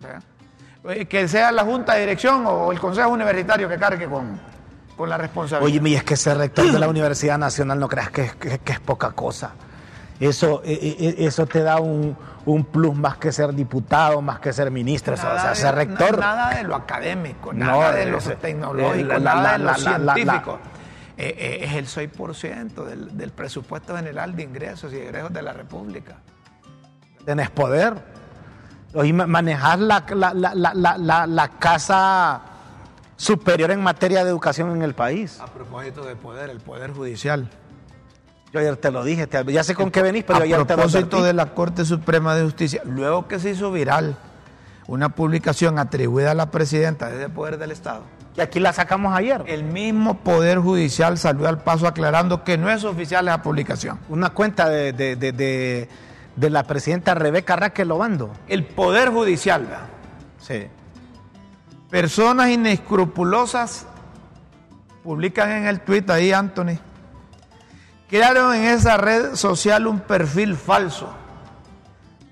¿verdad? 0.00 0.22
Eh, 0.88 1.04
que 1.06 1.28
sea 1.28 1.52
la 1.52 1.62
Junta 1.62 1.94
de 1.94 2.00
Dirección 2.00 2.44
o 2.46 2.72
el 2.72 2.80
Consejo 2.80 3.10
Universitario 3.10 3.68
que 3.68 3.76
cargue 3.76 4.06
con, 4.08 4.40
con 4.96 5.10
la 5.10 5.18
responsabilidad. 5.18 5.80
Oye, 5.82 5.90
y 5.90 5.94
es 5.94 6.04
que 6.04 6.16
ser 6.16 6.38
rector 6.38 6.72
de 6.72 6.78
la 6.78 6.88
Universidad 6.88 7.36
Nacional 7.38 7.78
no 7.78 7.86
creas 7.86 8.10
que, 8.10 8.22
es- 8.22 8.34
que- 8.36 8.58
que 8.60 8.72
es 8.72 8.80
poca 8.80 9.12
cosa. 9.12 9.52
Eso, 10.20 10.60
eh, 10.64 10.78
eh, 11.00 11.14
eso 11.18 11.46
te 11.46 11.62
da 11.62 11.80
un, 11.80 12.14
un 12.44 12.64
plus 12.64 12.94
más 12.94 13.16
que 13.16 13.32
ser 13.32 13.54
diputado, 13.54 14.20
más 14.20 14.38
que 14.38 14.52
ser 14.52 14.70
ministro. 14.70 15.14
o 15.14 15.16
sea, 15.16 15.48
de- 15.48 15.56
ser 15.56 15.74
rector. 15.74 16.18
na- 16.18 16.26
Nada 16.34 16.54
de 16.56 16.62
lo 16.64 16.76
académico, 16.76 17.52
No, 17.54 17.64
nada 17.64 17.92
de 17.92 18.04
lo 18.06 18.18
ese- 18.18 18.36
tecnológico, 18.36 19.08
la- 19.08 19.18
la- 19.18 19.34
nada 19.34 19.52
de 19.52 19.58
lo 19.58 19.64
la- 19.64 19.78
la- 19.78 19.90
la- 19.90 19.98
la- 19.98 20.14
científico. 20.14 20.58
Eh, 21.16 21.34
eh, 21.38 21.64
es 21.64 21.72
el 21.74 21.86
6% 21.86 22.84
del, 22.84 23.16
del 23.16 23.30
presupuesto 23.30 23.96
general 23.96 24.36
de 24.36 24.42
ingresos 24.42 24.92
y 24.92 24.96
egresos 24.98 25.32
de 25.32 25.42
la 25.42 25.52
República. 25.54 26.16
Tenés 27.24 27.50
poder. 27.50 27.94
Hoy 28.94 29.12
manejar 29.12 29.78
la, 29.78 30.04
la, 30.14 30.32
la, 30.34 30.74
la, 30.98 31.26
la 31.26 31.48
casa 31.48 32.40
superior 33.16 33.70
en 33.70 33.82
materia 33.82 34.24
de 34.24 34.30
educación 34.30 34.70
en 34.72 34.82
el 34.82 34.94
país. 34.94 35.38
A 35.40 35.46
propósito 35.46 36.04
de 36.04 36.16
poder, 36.16 36.50
el 36.50 36.60
poder 36.60 36.92
judicial. 36.92 37.48
Yo 38.52 38.58
ayer 38.60 38.76
te 38.76 38.90
lo 38.90 39.04
dije, 39.04 39.28
ya 39.48 39.62
sé 39.62 39.74
con 39.74 39.90
qué 39.90 40.02
venís, 40.02 40.24
pero 40.24 40.42
ayer 40.42 40.64
te 40.64 40.74
lo 40.76 40.82
A 40.82 40.86
propósito 40.86 41.22
de 41.22 41.32
la 41.32 41.54
Corte 41.54 41.84
Suprema 41.84 42.34
de 42.34 42.42
Justicia, 42.42 42.82
luego 42.84 43.28
que 43.28 43.38
se 43.38 43.50
hizo 43.50 43.70
viral 43.70 44.16
una 44.88 45.10
publicación 45.10 45.78
atribuida 45.78 46.32
a 46.32 46.34
la 46.34 46.50
presidenta 46.50 47.08
desde 47.08 47.26
el 47.26 47.30
poder 47.30 47.58
del 47.58 47.70
Estado. 47.70 48.02
Y 48.36 48.40
aquí 48.40 48.58
la 48.58 48.72
sacamos 48.72 49.16
ayer. 49.16 49.42
El 49.46 49.64
mismo 49.64 50.18
Poder 50.18 50.58
Judicial 50.58 51.18
salió 51.18 51.48
al 51.48 51.62
paso 51.62 51.86
aclarando 51.86 52.42
que 52.42 52.58
no 52.58 52.70
es 52.70 52.84
oficial 52.84 53.28
esa 53.28 53.42
publicación. 53.42 53.98
Una 54.08 54.30
cuenta 54.30 54.68
de, 54.68 54.92
de, 54.92 55.16
de, 55.16 55.88
de 56.36 56.50
la 56.50 56.64
presidenta 56.64 57.14
Rebeca 57.14 57.56
Raquel 57.56 57.90
Obando. 57.90 58.30
El 58.48 58.64
Poder 58.64 59.10
Judicial, 59.10 59.62
¿verdad? 59.62 59.86
Sí. 60.40 60.66
Personas 61.90 62.50
inescrupulosas 62.50 63.86
publican 65.02 65.50
en 65.50 65.66
el 65.66 65.80
tweet 65.80 66.04
ahí, 66.08 66.32
Anthony, 66.32 66.78
crearon 68.10 68.54
en 68.54 68.64
esa 68.64 68.96
red 68.96 69.36
social 69.36 69.86
un 69.86 70.00
perfil 70.00 70.56
falso 70.56 71.08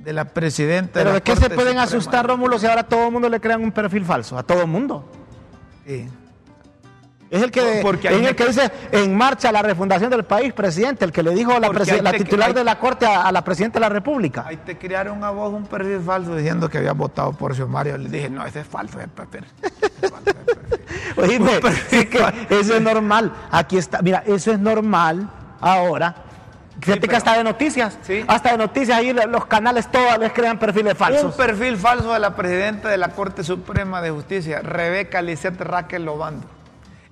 de 0.01 0.13
la 0.13 0.25
presidenta. 0.25 0.95
¿Pero 0.95 1.13
de, 1.13 1.23
qué 1.23 1.37
se 1.37 1.49
pueden 1.49 1.79
asustar, 1.79 2.27
Rómulo, 2.27 2.59
si 2.59 2.67
ahora 2.67 2.81
a 2.81 2.89
todo 2.89 3.07
el 3.07 3.13
mundo 3.13 3.29
le 3.29 3.41
crean 3.41 3.63
un 3.63 3.71
perfil 3.71 4.05
falso? 4.05 4.37
A 4.37 4.43
todo 4.43 4.63
el 4.63 4.67
mundo. 4.67 5.09
Sí. 5.87 6.09
Es 7.31 7.43
el 7.43 7.51
que, 7.51 7.81
Porque 7.83 8.09
es 8.09 8.27
el 8.27 8.35
que 8.35 8.47
dice 8.47 8.73
en 8.91 9.15
marcha 9.15 9.53
la 9.53 9.61
refundación 9.61 10.11
del 10.11 10.25
país, 10.25 10.53
presidente, 10.55 11.05
el 11.05 11.13
que 11.13 11.23
le 11.23 11.31
dijo 11.33 11.53
la, 11.61 11.69
la 12.03 12.13
titular 12.13 12.55
de 12.55 12.65
la 12.65 12.79
Corte 12.79 13.05
a, 13.05 13.31
la 13.31 13.45
Presidenta 13.45 13.79
de 13.79 13.81
la 13.83 13.91
República. 13.91 14.45
Ahí 14.47 14.57
te 14.57 14.79
crearon 14.79 15.23
a 15.23 15.31
vos 15.31 15.53
un 15.53 15.67
perfil 15.67 16.01
falso 16.01 16.35
diciendo 16.35 16.71
que 16.71 16.79
había 16.79 16.93
votado 16.93 17.33
por 17.33 17.55
Mario. 17.69 17.99
Le 17.99 18.09
dije, 18.09 18.31
no, 18.31 18.47
ese 18.47 18.61
es 18.61 18.67
falso, 18.67 18.99
ese 18.99 19.09
perfil. 19.09 19.45
Oíme, 21.19 21.61
eso 22.49 22.75
es 22.75 22.81
normal. 22.81 23.31
Aquí 23.51 23.77
está, 23.77 24.01
mira, 24.01 24.23
eso 24.27 24.51
es 24.51 24.59
normal 24.59 25.29
ahora. 25.61 26.15
Fíjate 26.81 27.09
que 27.09 27.17
hasta 27.17 27.37
de 27.37 27.45
noticias, 27.45 27.99
hasta 28.29 28.53
de 28.53 28.59
noticias 28.59 28.99
ahí 28.99 29.13
los 29.13 29.47
canales 29.47 29.91
todos 29.91 30.17
les 30.19 30.33
crean 30.33 30.59
perfiles 30.59 30.97
falsos. 30.97 31.25
Un 31.25 31.33
perfil 31.33 31.77
falso 31.77 32.13
de 32.13 32.21
la 32.21 32.37
Presidenta 32.37 32.89
de 32.89 32.97
la 32.97 33.09
Corte 33.09 33.43
Suprema 33.43 34.01
de 34.01 34.11
Justicia, 34.11 34.61
Rebeca 34.63 35.21
Lisette 35.21 35.61
Raquel 35.61 36.05
Lobando 36.05 36.59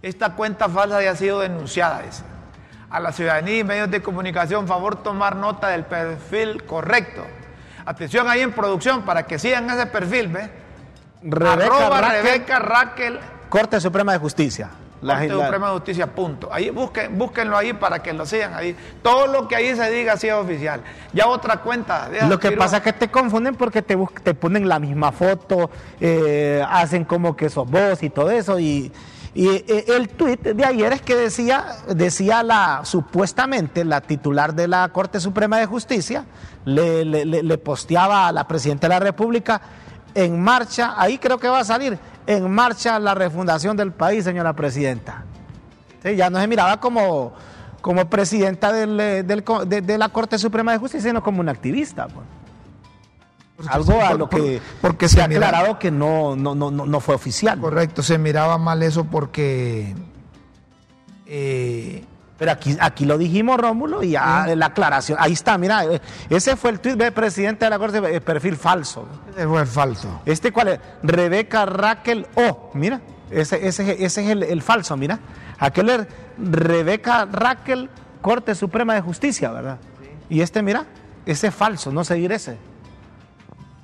esta 0.02 0.30
cuenta 0.30 0.68
falsa 0.68 1.02
ya 1.02 1.12
ha 1.12 1.16
sido 1.16 1.40
denunciada. 1.40 2.02
A 2.90 3.00
la 3.00 3.12
ciudadanía 3.12 3.58
y 3.58 3.64
medios 3.64 3.90
de 3.90 4.00
comunicación, 4.00 4.68
favor 4.68 5.02
tomar 5.02 5.34
nota 5.34 5.68
del 5.68 5.84
perfil 5.84 6.62
correcto. 6.64 7.22
Atención 7.84 8.28
ahí 8.28 8.40
en 8.40 8.52
producción 8.52 9.02
para 9.02 9.24
que 9.26 9.38
sigan 9.38 9.68
ese 9.68 9.86
perfil, 9.86 10.28
¿ve? 10.28 10.50
Rebeca, 11.22 12.58
Raquel, 12.60 13.18
Corte 13.48 13.80
Suprema 13.80 14.12
de 14.12 14.18
Justicia. 14.18 14.70
Corte 15.00 15.28
Suprema 15.28 15.66
de 15.68 15.72
Justicia, 15.74 16.06
punto. 16.06 16.48
Ahí 16.52 16.70
busquen, 16.70 17.18
búsquenlo 17.18 17.56
ahí 17.56 17.72
para 17.72 18.02
que 18.02 18.12
lo 18.12 18.26
sigan 18.26 18.54
ahí. 18.54 18.76
Todo 19.02 19.26
lo 19.26 19.48
que 19.48 19.56
ahí 19.56 19.74
se 19.74 19.90
diga 19.90 20.16
sí 20.16 20.28
es 20.28 20.34
oficial. 20.34 20.80
Ya 21.12 21.26
otra 21.26 21.58
cuenta. 21.58 22.08
Lo 22.28 22.38
que 22.38 22.52
pasa 22.52 22.78
es 22.78 22.82
que 22.82 22.92
te 22.92 23.08
confunden 23.08 23.54
porque 23.54 23.82
te, 23.82 23.96
te 24.22 24.34
ponen 24.34 24.68
la 24.68 24.78
misma 24.78 25.12
foto, 25.12 25.70
eh, 26.00 26.64
hacen 26.68 27.04
como 27.04 27.36
que 27.36 27.48
sos 27.48 27.70
vos 27.70 28.02
y 28.02 28.10
todo 28.10 28.30
eso 28.30 28.58
y 28.58 28.92
y 29.36 29.48
eh, 29.48 29.84
el 29.88 30.08
tuit 30.08 30.40
de 30.40 30.64
ayer 30.64 30.94
es 30.94 31.02
que 31.02 31.14
decía, 31.14 31.66
decía 31.94 32.42
la, 32.42 32.80
supuestamente 32.84 33.84
la 33.84 34.00
titular 34.00 34.54
de 34.54 34.66
la 34.66 34.88
Corte 34.88 35.20
Suprema 35.20 35.58
de 35.58 35.66
Justicia, 35.66 36.24
le, 36.64 37.04
le, 37.04 37.58
posteaba 37.58 38.28
a 38.28 38.32
la 38.32 38.48
Presidenta 38.48 38.88
de 38.88 38.94
la 38.94 39.00
República, 39.00 39.60
en 40.16 40.40
marcha, 40.40 40.94
ahí 40.96 41.18
creo 41.18 41.38
que 41.38 41.46
va 41.46 41.60
a 41.60 41.64
salir, 41.64 41.98
en 42.26 42.50
marcha 42.50 42.98
la 42.98 43.14
refundación 43.14 43.76
del 43.76 43.92
país, 43.92 44.24
señora 44.24 44.54
Presidenta. 44.54 45.24
ya 46.02 46.30
no 46.30 46.40
se 46.40 46.48
miraba 46.48 46.80
como, 46.80 47.34
como 47.82 48.08
presidenta 48.08 48.72
del, 48.72 48.96
de, 48.96 49.98
la 49.98 50.08
Corte 50.08 50.38
Suprema 50.38 50.72
de 50.72 50.78
Justicia, 50.78 51.10
sino 51.10 51.22
como 51.22 51.40
una 51.40 51.52
activista. 51.52 52.08
Pues. 52.08 53.68
Algo 53.68 54.00
a 54.00 54.14
lo 54.14 54.28
que 54.28 54.60
porque 54.80 55.08
se, 55.08 55.20
ha 55.20 55.24
aclarado 55.24 55.78
que 55.78 55.90
no, 55.90 56.34
no, 56.34 56.54
no, 56.54 56.70
no 56.70 57.00
fue 57.00 57.14
oficial. 57.14 57.60
Correcto, 57.60 58.02
se 58.02 58.16
miraba 58.16 58.56
mal 58.56 58.82
eso 58.82 59.04
porque... 59.04 59.94
Eh, 61.26 62.04
pero 62.38 62.52
aquí, 62.52 62.76
aquí 62.80 63.06
lo 63.06 63.16
dijimos, 63.16 63.58
Rómulo, 63.58 64.02
y 64.02 64.10
ya 64.10 64.46
la 64.54 64.66
aclaración. 64.66 65.16
Ahí 65.20 65.32
está, 65.32 65.56
mira, 65.56 65.84
eh, 65.86 66.00
ese 66.28 66.56
fue 66.56 66.70
el 66.70 66.80
tuit 66.80 66.96
del 66.96 67.12
presidente 67.12 67.64
de 67.64 67.70
la 67.70 67.78
Corte, 67.78 67.98
eh, 67.98 68.20
perfil 68.20 68.56
falso. 68.56 69.08
Ese 69.34 69.46
fue 69.46 69.60
el 69.62 69.66
falso. 69.66 70.20
¿Este 70.26 70.52
cuál 70.52 70.68
es? 70.68 70.80
Rebeca 71.02 71.64
Raquel 71.64 72.26
O. 72.34 72.70
Mira, 72.74 73.00
ese, 73.30 73.66
ese, 73.66 74.04
ese 74.04 74.24
es 74.24 74.28
el, 74.28 74.62
falso, 74.62 74.96
mira. 74.98 75.18
Aquel 75.58 75.88
es 75.88 76.06
Rebeca 76.36 77.24
Raquel, 77.24 77.88
Corte 78.20 78.54
Suprema 78.54 78.94
de 78.94 79.00
Justicia, 79.00 79.50
¿verdad? 79.50 79.78
Y 80.28 80.42
este, 80.42 80.62
mira, 80.62 80.84
ese 81.24 81.46
es 81.46 81.54
falso, 81.54 81.90
no 81.90 82.04
seguir 82.04 82.32
ese. 82.32 82.58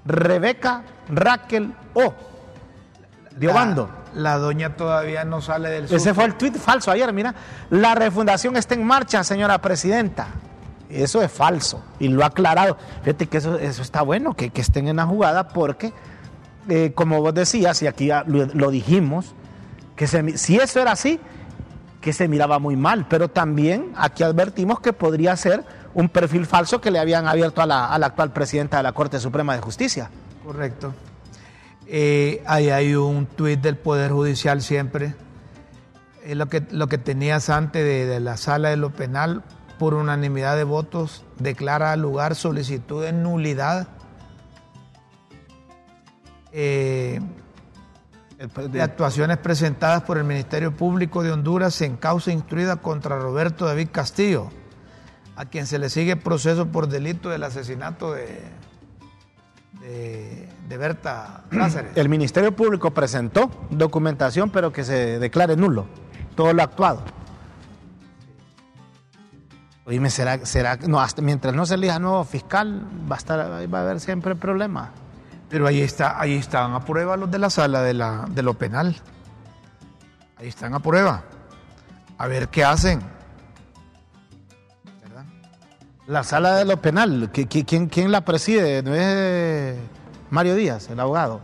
Rebeca 0.04 0.82
Raquel 1.08 1.72
O. 1.94 2.12
Diobando. 3.36 3.90
La, 4.14 4.22
la 4.22 4.38
doña 4.38 4.76
todavía 4.76 5.24
no 5.24 5.40
sale 5.40 5.70
del 5.70 5.84
Ese 5.84 6.14
fue 6.14 6.24
el 6.24 6.34
tuit 6.34 6.56
falso 6.56 6.90
ayer, 6.90 7.12
mira. 7.12 7.34
La 7.70 7.94
refundación 7.94 8.56
está 8.56 8.74
en 8.74 8.84
marcha, 8.84 9.24
señora 9.24 9.58
presidenta. 9.60 10.28
Eso 10.92 11.22
es 11.22 11.32
falso 11.32 11.82
y 11.98 12.08
lo 12.08 12.22
ha 12.22 12.26
aclarado. 12.26 12.76
Fíjate 13.02 13.26
que 13.26 13.38
eso, 13.38 13.58
eso 13.58 13.80
está 13.82 14.02
bueno, 14.02 14.34
que, 14.34 14.52
estén 14.54 14.88
en 14.88 14.96
la 14.96 15.06
jugada 15.06 15.48
porque, 15.48 15.92
eh, 16.68 16.92
como 16.94 17.20
vos 17.22 17.32
decías, 17.32 17.80
y 17.82 17.86
aquí 17.86 18.10
lo, 18.26 18.70
dijimos, 18.70 19.34
que 19.96 20.06
si 20.06 20.56
eso 20.58 20.80
era 20.80 20.92
así, 20.92 21.18
que 22.02 22.12
se 22.12 22.28
miraba 22.28 22.58
muy 22.58 22.76
mal, 22.76 23.06
pero 23.08 23.28
también 23.28 23.92
aquí 23.96 24.22
advertimos 24.22 24.80
que 24.80 24.92
podría 24.92 25.34
ser 25.36 25.64
un 25.94 26.08
perfil 26.08 26.46
falso 26.46 26.80
que 26.80 26.90
le 26.90 26.98
habían 26.98 27.26
abierto 27.26 27.62
a 27.62 27.66
la, 27.66 27.86
actual 27.94 28.32
presidenta 28.32 28.76
de 28.78 28.82
la 28.82 28.92
Corte 28.92 29.18
Suprema 29.18 29.54
de 29.54 29.62
Justicia. 29.62 30.10
Correcto. 30.44 30.92
Eh, 31.86 32.42
ahí 32.46 32.70
hay 32.70 32.94
un 32.94 33.26
tuit 33.26 33.60
del 33.60 33.76
Poder 33.76 34.12
Judicial 34.12 34.62
siempre. 34.62 35.14
Es 36.24 36.36
lo, 36.36 36.46
que, 36.46 36.62
lo 36.70 36.86
que 36.86 36.98
tenías 36.98 37.50
antes 37.50 37.84
de, 37.84 38.20
la 38.20 38.36
sala 38.36 38.70
de 38.70 38.76
lo 38.76 38.90
penal, 38.90 39.42
por 39.78 39.94
unanimidad 39.94 40.56
de 40.56 40.64
votos, 40.64 41.24
declara 41.38 41.96
lugar 41.96 42.34
solicitud 42.34 43.02
de 43.02 43.12
nulidad. 43.12 43.88
Eh, 46.52 47.20
de 48.70 48.82
actuaciones 48.82 49.38
presentadas 49.38 50.02
por 50.02 50.18
el 50.18 50.24
Ministerio 50.24 50.76
Público 50.76 51.22
de 51.22 51.30
Honduras 51.30 51.80
en 51.80 51.96
causa 51.96 52.32
instruida 52.32 52.76
contra 52.76 53.18
Roberto 53.18 53.66
David 53.66 53.88
Castillo 53.92 54.50
a 55.36 55.46
quien 55.46 55.66
se 55.66 55.78
le 55.78 55.88
sigue 55.88 56.16
proceso 56.16 56.66
por 56.66 56.88
delito 56.88 57.30
del 57.30 57.44
asesinato 57.44 58.12
de, 58.12 58.40
de, 59.80 60.48
Berta 60.76 61.44
Cáceres. 61.50 61.96
El 61.96 62.08
Ministerio 62.08 62.54
Público 62.54 62.92
presentó 62.92 63.50
documentación, 63.70 64.50
pero 64.50 64.72
que 64.72 64.84
se 64.84 65.18
declare 65.18 65.56
nulo 65.56 65.86
todo 66.34 66.52
lo 66.52 66.62
actuado. 66.62 67.02
Oíme, 69.84 70.10
será, 70.10 70.44
será, 70.46 70.76
no, 70.76 71.00
hasta 71.00 71.22
mientras 71.22 71.54
no 71.54 71.66
se 71.66 71.74
elija 71.74 71.98
nuevo 71.98 72.24
fiscal, 72.24 72.86
va 73.10 73.16
a 73.16 73.18
estar, 73.18 73.38
va 73.72 73.78
a 73.78 73.82
haber 73.82 74.00
siempre 74.00 74.34
problemas. 74.36 74.90
Pero 75.48 75.66
ahí 75.66 75.80
está, 75.82 76.20
ahí 76.20 76.36
están 76.36 76.72
a 76.72 76.80
prueba 76.80 77.16
los 77.16 77.30
de 77.30 77.38
la 77.38 77.50
sala 77.50 77.82
de, 77.82 77.92
la, 77.92 78.24
de 78.30 78.42
lo 78.42 78.54
penal. 78.54 78.96
Ahí 80.38 80.48
están 80.48 80.72
a 80.74 80.78
prueba. 80.78 81.24
A 82.16 82.26
ver 82.26 82.48
qué 82.48 82.64
hacen. 82.64 83.02
La 86.06 86.24
sala 86.24 86.56
de 86.56 86.64
lo 86.64 86.78
penal, 86.78 87.30
¿quién, 87.32 87.88
quién 87.88 88.10
la 88.10 88.22
preside? 88.24 88.82
¿No 88.82 88.92
es 88.94 89.76
Mario 90.30 90.56
Díaz, 90.56 90.90
el 90.90 90.98
abogado? 90.98 91.40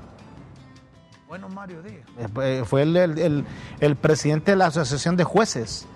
Bueno, 1.28 1.48
Mario 1.48 1.80
Díaz. 1.82 2.04
Eh, 2.42 2.62
fue 2.64 2.82
el, 2.82 3.44
el, 3.80 3.96
presidente 3.96 4.52
de 4.52 4.56
la 4.56 4.66
Asociación 4.66 5.16
de 5.16 5.22
Jueces. 5.22 5.86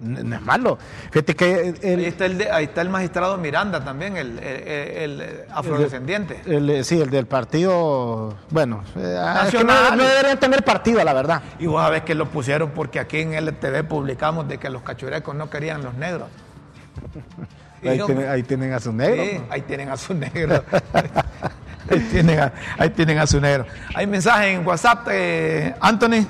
No 0.00 0.36
es 0.36 0.42
malo. 0.42 0.78
Fíjate 1.10 1.34
que 1.34 1.74
ahí, 1.82 2.04
está 2.04 2.26
el 2.26 2.46
ahí 2.52 2.64
está 2.66 2.82
el 2.82 2.90
magistrado 2.90 3.38
Miranda 3.38 3.82
también, 3.82 4.16
el, 4.16 4.38
el 4.38 5.44
afrodescendiente. 5.50 6.84
sí, 6.84 7.00
el 7.00 7.10
del 7.10 7.26
partido. 7.26 8.36
Bueno, 8.50 8.84
eh, 8.94 9.18
no, 9.64 10.04
deberían 10.04 10.38
tener 10.38 10.62
partido, 10.62 11.02
la 11.02 11.14
verdad. 11.14 11.42
Y 11.58 11.66
vos 11.66 11.82
sabés 11.82 12.02
que 12.02 12.14
lo 12.14 12.26
pusieron 12.30 12.70
porque 12.70 13.00
aquí 13.00 13.18
en 13.18 13.32
LTV 13.34 13.84
publicamos 13.88 14.46
de 14.46 14.58
que 14.58 14.70
los 14.70 14.82
cachurecos 14.82 15.34
no 15.34 15.50
querían 15.50 15.82
los 15.82 15.94
negros. 15.94 16.28
Ahí, 17.82 18.42
tienen, 18.42 18.72
a 18.72 18.80
su 18.80 18.92
negro. 18.92 19.22
Sí, 19.24 19.40
ahí 19.50 19.62
tienen 19.62 19.88
a 19.90 19.96
su 19.96 20.14
negro. 20.14 20.64
ahí, 21.90 22.00
tienen 22.10 22.40
a, 22.40 22.52
ahí 22.78 22.90
tienen 22.90 23.18
a 23.18 23.26
su 23.26 23.40
negro. 23.40 23.66
Hay 23.94 24.06
mensaje 24.06 24.52
en 24.52 24.66
WhatsApp, 24.66 25.06
eh, 25.10 25.74
Anthony. 25.80 26.26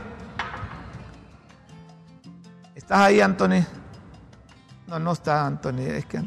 ¿Estás 2.75 2.99
ahí, 2.99 3.21
Anthony? 3.21 3.65
No, 4.87 4.99
no 4.99 5.13
está 5.13 5.47
Anthony. 5.47 5.81
Es 5.81 6.07
que, 6.07 6.21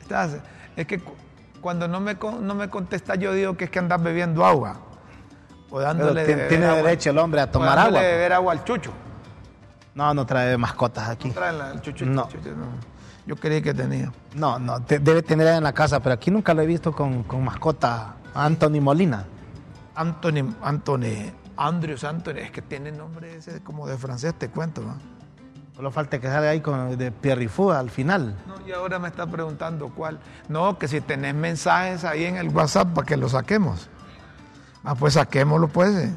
estás, 0.00 0.36
es 0.76 0.86
que 0.86 1.00
cuando 1.60 1.88
no 1.88 2.00
me, 2.00 2.16
con- 2.16 2.46
no 2.46 2.54
me 2.54 2.68
contesta 2.68 3.14
yo 3.16 3.32
digo 3.32 3.56
que 3.56 3.64
es 3.64 3.70
que 3.70 3.78
andas 3.78 4.02
bebiendo 4.02 4.44
agua. 4.44 4.76
O 5.70 5.80
dándole 5.80 6.12
Pero 6.12 6.26
de 6.26 6.26
ti- 6.26 6.32
beber 6.34 6.48
tiene 6.48 6.66
agua. 6.66 6.76
derecho 6.82 7.10
el 7.10 7.18
hombre 7.18 7.40
a 7.40 7.50
tomar 7.50 7.78
agua. 7.78 8.00
de 8.00 8.06
beber 8.06 8.32
agua 8.34 8.52
al 8.52 8.64
chucho. 8.64 8.92
No, 9.94 10.14
no 10.14 10.24
trae 10.26 10.56
mascotas 10.56 11.08
aquí. 11.08 11.30
Traen 11.30 11.58
la- 11.58 11.72
el 11.72 11.80
chucho, 11.80 12.04
el 12.04 12.14
No. 12.14 12.28
chucho, 12.28 12.50
no. 12.50 12.95
Yo 13.26 13.34
creí 13.36 13.60
que 13.60 13.74
tenía. 13.74 14.12
No, 14.34 14.58
no, 14.58 14.80
te- 14.82 14.98
debe 15.00 15.22
tener 15.22 15.48
en 15.48 15.64
la 15.64 15.72
casa, 15.72 16.00
pero 16.00 16.14
aquí 16.14 16.30
nunca 16.30 16.54
lo 16.54 16.62
he 16.62 16.66
visto 16.66 16.92
con, 16.92 17.24
con 17.24 17.42
mascota. 17.44 18.16
Anthony 18.34 18.80
Molina. 18.80 19.24
Anthony, 19.94 20.54
Anthony, 20.62 21.32
Andrews 21.56 22.04
Anthony, 22.04 22.38
es 22.42 22.50
que 22.50 22.60
tiene 22.62 22.92
nombre 22.92 23.34
ese 23.36 23.62
como 23.62 23.86
de 23.86 23.96
francés, 23.96 24.34
te 24.38 24.48
cuento. 24.50 24.82
¿no? 24.82 24.94
Solo 25.74 25.90
falta 25.90 26.18
que 26.20 26.28
salga 26.28 26.50
ahí 26.50 26.60
con 26.60 26.96
de 26.96 27.10
Pierre 27.10 27.48
Fu 27.48 27.70
al 27.70 27.90
final. 27.90 28.36
No, 28.46 28.54
y 28.66 28.72
ahora 28.72 28.98
me 28.98 29.08
está 29.08 29.26
preguntando 29.26 29.88
cuál. 29.88 30.20
No, 30.48 30.78
que 30.78 30.86
si 30.86 31.00
tenés 31.00 31.34
mensajes 31.34 32.04
ahí 32.04 32.24
en 32.26 32.36
el 32.36 32.48
WhatsApp 32.50 32.88
para 32.94 33.06
que 33.06 33.16
lo 33.16 33.28
saquemos. 33.28 33.88
Ah, 34.84 34.94
pues 34.94 35.14
saquémoslo, 35.14 35.68
pues. 35.68 36.10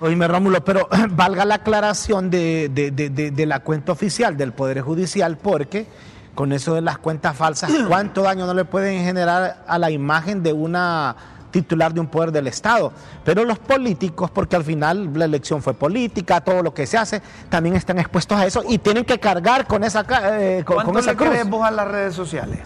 Oíme, 0.00 0.26
Rómulo, 0.28 0.62
pero 0.64 0.88
valga 1.10 1.44
la 1.44 1.56
aclaración 1.56 2.30
de- 2.30 2.68
de- 2.68 2.90
de- 2.90 3.30
de 3.30 3.46
la 3.46 3.60
cuenta 3.60 3.92
oficial 3.92 4.36
del 4.36 4.52
Poder 4.52 4.80
Judicial, 4.80 5.38
porque 5.38 5.86
con 6.34 6.52
eso 6.52 6.74
de 6.74 6.80
las 6.80 6.98
cuentas 6.98 7.36
falsas, 7.36 7.70
¿cuánto 7.88 8.22
daño 8.22 8.46
no 8.46 8.54
le 8.54 8.64
pueden 8.64 9.04
generar 9.04 9.64
a 9.66 9.78
la 9.78 9.90
imagen 9.90 10.42
de 10.42 10.52
una 10.52 11.16
titular 11.50 11.92
de 11.92 12.00
un 12.00 12.06
poder 12.06 12.32
del 12.32 12.46
Estado? 12.46 12.92
Pero 13.24 13.44
los 13.44 13.58
políticos, 13.58 14.30
porque 14.30 14.56
al 14.56 14.64
final 14.64 15.10
la 15.14 15.24
elección 15.24 15.62
fue 15.62 15.74
política, 15.74 16.40
todo 16.40 16.62
lo 16.62 16.72
que 16.72 16.86
se 16.86 16.98
hace, 16.98 17.22
también 17.48 17.76
están 17.76 17.98
expuestos 17.98 18.38
a 18.38 18.46
eso 18.46 18.62
y 18.68 18.78
tienen 18.78 19.04
que 19.04 19.18
cargar 19.18 19.66
con 19.66 19.84
esa, 19.84 20.04
eh, 20.38 20.62
con, 20.64 20.76
¿Cuánto 20.76 20.92
con 20.92 21.00
esa 21.00 21.12
le 21.12 21.16
cruz. 21.16 21.30
crees 21.30 21.48
vos 21.48 21.66
a 21.66 21.70
las 21.70 21.88
redes 21.88 22.14
sociales? 22.14 22.60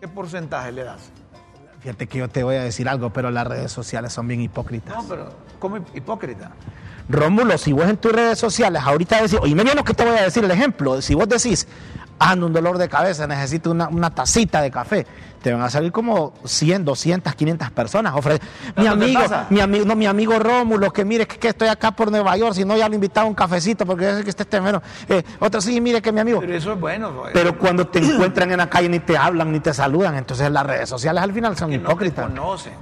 ¿Qué 0.00 0.08
porcentaje 0.08 0.72
le 0.72 0.84
das? 0.84 1.10
Fíjate 1.80 2.06
que 2.08 2.18
yo 2.18 2.28
te 2.28 2.42
voy 2.42 2.56
a 2.56 2.64
decir 2.64 2.88
algo, 2.88 3.10
pero 3.10 3.30
las 3.30 3.46
redes 3.46 3.70
sociales 3.70 4.12
son 4.12 4.26
bien 4.26 4.40
hipócritas. 4.40 4.96
No, 4.96 5.08
pero 5.08 5.28
como 5.58 5.76
hipócrita. 5.94 6.50
Rómulo, 7.08 7.56
si 7.58 7.72
vos 7.72 7.84
en 7.88 7.96
tus 7.98 8.12
redes 8.12 8.38
sociales 8.38 8.82
ahorita 8.84 9.22
decís, 9.22 9.38
oye, 9.40 9.54
bien 9.54 9.76
lo 9.76 9.84
que 9.84 9.94
te 9.94 10.04
voy 10.04 10.18
a 10.18 10.22
decir, 10.22 10.44
el 10.44 10.50
ejemplo, 10.50 11.00
si 11.00 11.14
vos 11.14 11.28
decís, 11.28 11.66
ando 12.18 12.46
un 12.46 12.52
dolor 12.52 12.78
de 12.78 12.88
cabeza, 12.88 13.26
necesito 13.26 13.70
una, 13.70 13.88
una 13.88 14.10
tacita 14.10 14.60
de 14.62 14.70
café, 14.70 15.06
te 15.42 15.52
van 15.52 15.62
a 15.62 15.70
salir 15.70 15.92
como 15.92 16.32
100, 16.44 16.84
200, 16.84 17.32
500 17.34 17.70
personas. 17.70 18.12
ofre- 18.14 18.40
Mi 18.76 18.84
¿Tanto 18.86 18.98
te 18.98 19.04
amigo, 19.04 19.20
mi 19.50 19.60
amigo, 19.60 19.84
no, 19.84 19.94
mi 19.94 20.06
amigo 20.06 20.38
Rómulo, 20.40 20.90
que 20.92 21.04
mire 21.04 21.26
que, 21.28 21.38
que 21.38 21.48
estoy 21.48 21.68
acá 21.68 21.92
por 21.92 22.10
Nueva 22.10 22.36
York, 22.36 22.54
si 22.54 22.64
no 22.64 22.76
ya 22.76 22.88
lo 22.88 22.94
invitaba 22.96 23.26
a 23.26 23.28
un 23.28 23.34
cafecito 23.36 23.86
porque 23.86 24.04
yo 24.06 24.16
sé 24.16 24.24
que 24.24 24.30
este 24.30 24.60
menos. 24.60 24.82
Eh, 25.08 25.22
otro 25.38 25.60
sí, 25.60 25.80
mire 25.80 26.02
que 26.02 26.10
mi 26.10 26.18
amigo. 26.20 26.40
Pero 26.40 26.56
eso 26.56 26.72
es 26.72 26.80
bueno. 26.80 27.12
pues. 27.12 27.30
Pero 27.32 27.56
cuando 27.56 27.86
te 27.86 28.00
encuentran 28.00 28.50
en 28.50 28.58
la 28.58 28.68
calle 28.68 28.88
ni 28.88 28.98
te 28.98 29.16
hablan 29.16 29.52
ni 29.52 29.60
te 29.60 29.72
saludan, 29.72 30.16
entonces 30.16 30.50
las 30.50 30.66
redes 30.66 30.88
sociales 30.88 31.22
al 31.22 31.32
final 31.32 31.56
son 31.56 31.70
que 31.70 31.78
no 31.78 31.84
te 31.84 31.90
hipócritas. 31.92 32.26
conocen. 32.26 32.72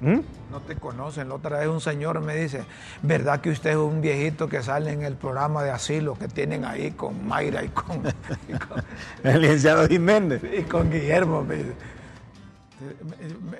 ¿Mm? 0.00 0.18
No 0.50 0.60
te 0.60 0.74
conocen. 0.76 1.28
La 1.28 1.34
otra 1.36 1.58
vez 1.58 1.68
un 1.68 1.80
señor 1.80 2.20
me 2.20 2.34
dice, 2.34 2.64
¿verdad 3.02 3.40
que 3.40 3.50
usted 3.50 3.70
es 3.70 3.76
un 3.76 4.00
viejito 4.00 4.48
que 4.48 4.62
sale 4.62 4.90
en 4.92 5.02
el 5.02 5.14
programa 5.14 5.62
de 5.62 5.70
asilo 5.70 6.14
que 6.18 6.26
tienen 6.28 6.64
ahí 6.64 6.90
con 6.92 7.26
Mayra 7.26 7.62
y 7.62 7.68
con, 7.68 7.98
y 8.48 8.52
con, 8.54 8.82
El 9.22 9.40
licenciado 9.42 9.86
Jiménez. 9.86 10.42
y 10.58 10.62
con 10.62 10.90
Guillermo? 10.90 11.42
Me 11.44 11.56
dice. 11.56 11.72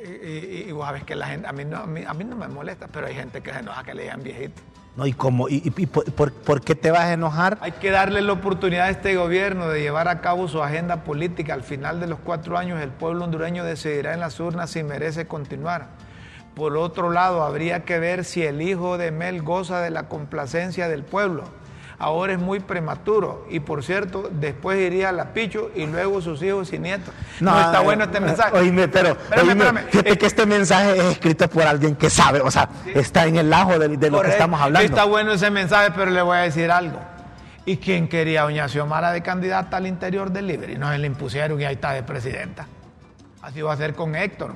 Y, 0.04 0.08
y- 0.26 0.64
y 0.68 0.72
vos 0.72 0.86
sabes 0.86 1.04
que 1.04 1.14
la 1.14 1.26
gente, 1.26 1.46
a 1.46 1.52
mí, 1.52 1.64
no, 1.64 1.76
a, 1.78 1.86
mí, 1.86 2.02
a 2.06 2.14
mí 2.14 2.24
no 2.24 2.36
me 2.36 2.48
molesta, 2.48 2.88
pero 2.88 3.06
hay 3.06 3.14
gente 3.14 3.40
que 3.42 3.52
se 3.52 3.58
enoja 3.58 3.84
que 3.84 3.94
le 3.94 4.02
digan 4.04 4.22
viejito. 4.22 4.62
No, 4.96 5.06
y 5.06 5.12
cómo, 5.12 5.48
y, 5.48 5.56
y- 5.56 5.72
y 5.82 5.86
por, 5.86 6.04
por- 6.12 6.32
por 6.32 6.60
qué 6.62 6.74
te 6.74 6.90
vas 6.90 7.02
a 7.02 7.12
enojar? 7.12 7.58
Hay 7.60 7.72
que 7.72 7.90
darle 7.90 8.22
la 8.22 8.32
oportunidad 8.32 8.86
a 8.86 8.90
este 8.90 9.14
gobierno 9.16 9.68
de 9.68 9.80
llevar 9.82 10.08
a 10.08 10.20
cabo 10.20 10.48
su 10.48 10.62
agenda 10.62 11.04
política. 11.04 11.54
Al 11.54 11.62
final 11.62 12.00
de 12.00 12.06
los 12.08 12.18
cuatro 12.18 12.56
años, 12.58 12.80
el 12.80 12.88
pueblo 12.90 13.24
hondureño 13.24 13.62
decidirá 13.62 14.14
en 14.14 14.20
las 14.20 14.40
urnas 14.40 14.70
si 14.70 14.82
merece 14.82 15.26
continuar. 15.26 15.88
Por 16.60 16.76
otro 16.76 17.10
lado, 17.10 17.42
habría 17.42 17.86
que 17.86 17.98
ver 17.98 18.22
si 18.22 18.42
el 18.42 18.60
hijo 18.60 18.98
de 18.98 19.12
Mel 19.12 19.40
goza 19.40 19.80
de 19.80 19.88
la 19.88 20.08
complacencia 20.08 20.88
del 20.88 21.04
pueblo. 21.04 21.44
Ahora 21.98 22.34
es 22.34 22.38
muy 22.38 22.60
prematuro 22.60 23.46
y 23.48 23.60
por 23.60 23.82
cierto, 23.82 24.28
después 24.30 24.78
iría 24.78 25.08
a 25.08 25.12
la 25.12 25.32
Picho 25.32 25.70
y 25.74 25.86
luego 25.86 26.20
sus 26.20 26.42
hijos 26.42 26.70
y 26.74 26.78
nietos. 26.78 27.14
No, 27.40 27.58
está 27.58 27.80
eh, 27.80 27.84
bueno 27.84 28.04
este 28.04 28.20
mensaje. 28.20 28.58
Oíme, 28.58 28.88
pero 28.88 29.16
oíme, 29.38 29.52
espérame. 29.52 29.86
fíjate 29.90 30.18
que 30.18 30.26
este 30.26 30.44
mensaje 30.44 30.98
es 30.98 31.04
escrito 31.12 31.48
por 31.48 31.62
alguien 31.62 31.96
que 31.96 32.10
sabe, 32.10 32.42
o 32.42 32.50
sea, 32.50 32.68
está 32.94 33.24
en 33.24 33.36
el 33.36 33.50
ajo 33.54 33.78
de, 33.78 33.96
de 33.96 34.10
lo 34.10 34.20
que 34.20 34.28
estamos 34.28 34.60
hablando. 34.60 34.86
Está 34.86 35.04
bueno 35.04 35.32
ese 35.32 35.50
mensaje, 35.50 35.92
pero 35.96 36.10
le 36.10 36.20
voy 36.20 36.36
a 36.36 36.40
decir 36.40 36.70
algo. 36.70 36.98
¿Y 37.64 37.78
quién 37.78 38.06
quería 38.06 38.42
a 38.42 38.44
doña 38.44 38.68
Xiomara 38.68 39.12
de 39.12 39.22
candidata 39.22 39.78
al 39.78 39.86
interior 39.86 40.30
del 40.30 40.46
Libre? 40.46 40.74
Y 40.74 40.76
no 40.76 40.92
se 40.92 40.98
le 40.98 41.06
impusieron 41.06 41.58
y 41.58 41.64
ahí 41.64 41.76
está 41.76 41.94
de 41.94 42.02
presidenta. 42.02 42.66
Así 43.40 43.62
va 43.62 43.72
a 43.72 43.78
ser 43.78 43.94
con 43.94 44.14
Héctor. 44.14 44.52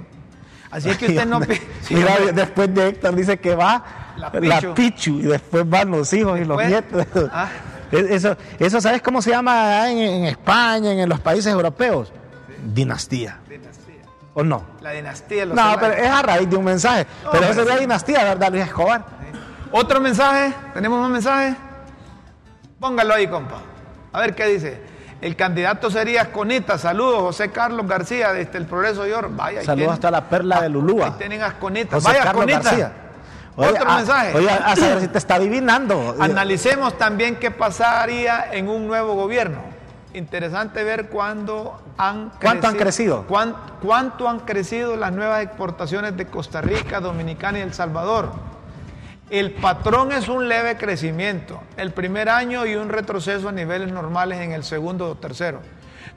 Así 0.75 0.91
es 0.91 0.99
que 0.99 1.07
usted 1.07 1.27
no... 1.27 1.41
Sí, 1.83 1.95
Mira, 1.95 2.15
hombre. 2.17 2.33
después 2.33 2.75
de 2.75 2.89
Héctor 2.89 3.15
dice 3.15 3.39
que 3.39 3.55
va 3.55 3.85
La 4.17 4.31
la 4.33 4.75
Pichu. 4.75 5.21
Y 5.21 5.23
después 5.23 5.69
van 5.69 5.91
los 5.91 6.13
hijos 6.13 6.39
y 6.41 6.45
los 6.45 6.65
nietos. 6.65 7.07
ah. 7.33 7.49
Es- 7.93 8.11
Eso, 8.11 8.37
eso, 8.59 8.81
¿sabes 8.81 9.03
cómo 9.03 9.23
se 9.23 9.31
llama 9.31 9.89
en, 9.89 9.99
en 9.99 10.25
España, 10.25 10.91
en, 10.93 11.09
los 11.09 11.21
países 11.21 11.53
europeos? 11.53 12.13
Dinastía. 12.65 13.39
Dinastía. 13.49 14.03
¿O 14.33 14.43
no? 14.43 14.65
La 14.81 14.91
dinastía. 14.93 15.41
de 15.41 15.47
los 15.47 15.57
No, 15.57 15.77
pero 15.79 15.93
es 15.93 16.09
a 16.11 16.23
raíz 16.23 16.51
de 16.51 16.57
un 16.57 16.65
mensaje. 16.65 17.07
No, 17.23 17.31
pero 17.31 17.45
eso 17.47 17.61
es 17.61 17.69
la 17.69 17.77
dinastía, 17.77 18.25
¿verdad, 18.25 18.51
Luis 18.51 18.65
Escobar? 18.65 19.05
Otro 19.71 20.01
mensaje. 20.01 20.53
¿Tenemos 20.73 20.99
más 21.01 21.11
mensajes? 21.11 21.55
Póngalo 22.81 23.15
ahí, 23.15 23.27
compa. 23.29 23.61
A 24.13 24.21
ver 24.21 24.35
qué 24.35 24.47
dice. 24.47 24.81
El 25.25 25.37
candidato 25.37 25.91
sería 25.91 26.21
Asconita. 26.21 26.77
Saludos, 26.77 27.21
José 27.21 27.51
Carlos 27.51 27.87
García, 27.89 28.35
desde 28.35 28.59
el 28.59 28.67
Progreso 28.67 29.07
York. 29.07 29.31
Vaya, 29.35 29.61
ahí 29.61 29.65
Saludos 29.65 29.77
tienen- 29.79 29.93
hasta 29.95 30.11
la 30.11 30.29
perla 30.29 30.61
de 30.61 30.69
Lulúa. 30.69 31.07
Ahí 31.07 31.13
tienen 31.17 31.43
Asconita. 31.43 31.97
José 31.97 32.09
Vaya, 32.09 32.23
Carlos 32.25 32.43
Asconita. 32.45 32.63
García. 32.71 32.93
Oye, 33.57 33.69
Otro 33.71 33.89
a- 33.91 33.97
mensaje. 33.97 34.37
Oye, 34.37 34.51
a 34.51 34.77
saber 34.77 35.01
si 35.01 35.09
te 35.09 35.17
está 35.17 35.37
adivinando. 35.37 36.15
Analicemos 36.21 36.99
también 36.99 37.37
qué 37.37 37.51
pasaría 37.51 38.53
en 38.53 38.69
un 38.69 38.87
nuevo 38.87 39.15
gobierno. 39.15 39.61
Interesante 40.13 40.85
ver 40.85 41.09
cuándo 41.09 41.81
han 41.97 42.31
¿Cuánto 42.43 42.67
han 42.69 42.75
crecido? 42.77 43.25
cuán- 43.27 43.57
cuánto 43.83 44.29
han 44.29 44.41
crecido 44.41 44.95
las 44.97 45.11
nuevas 45.13 45.43
exportaciones 45.43 46.17
de 46.19 46.27
Costa 46.27 46.61
Rica, 46.61 47.01
Dominicana 47.01 47.61
y 47.61 47.63
El 47.63 47.73
Salvador. 47.73 48.31
El 49.31 49.53
patrón 49.53 50.13
es 50.13 50.29
un 50.29 50.49
leve 50.49 50.77
crecimiento 50.77 51.63
el 51.79 51.93
primer 51.93 52.29
año 52.29 52.67
y 52.67 52.75
un 52.75 52.91
retroceso 52.91 53.49
a 53.49 53.53
niveles 53.53 53.91
normales 53.91 54.39
en 54.41 54.53
el 54.53 54.65
segundo 54.65 55.09
o 55.09 55.15
tercero. 55.15 55.61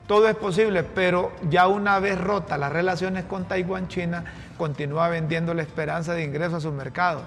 Todo 0.06 0.28
es 0.28 0.36
posible, 0.36 0.82
pero 0.82 1.32
ya 1.48 1.68
una 1.68 1.98
vez 2.00 2.20
rotas 2.20 2.58
las 2.58 2.70
relaciones 2.70 3.24
con 3.24 3.46
Taiwán, 3.46 3.88
China 3.88 4.24
continúa 4.58 5.08
vendiendo 5.08 5.54
la 5.54 5.62
esperanza 5.62 6.12
de 6.12 6.24
ingreso 6.24 6.56
a 6.56 6.60
su 6.60 6.70
mercado, 6.70 7.22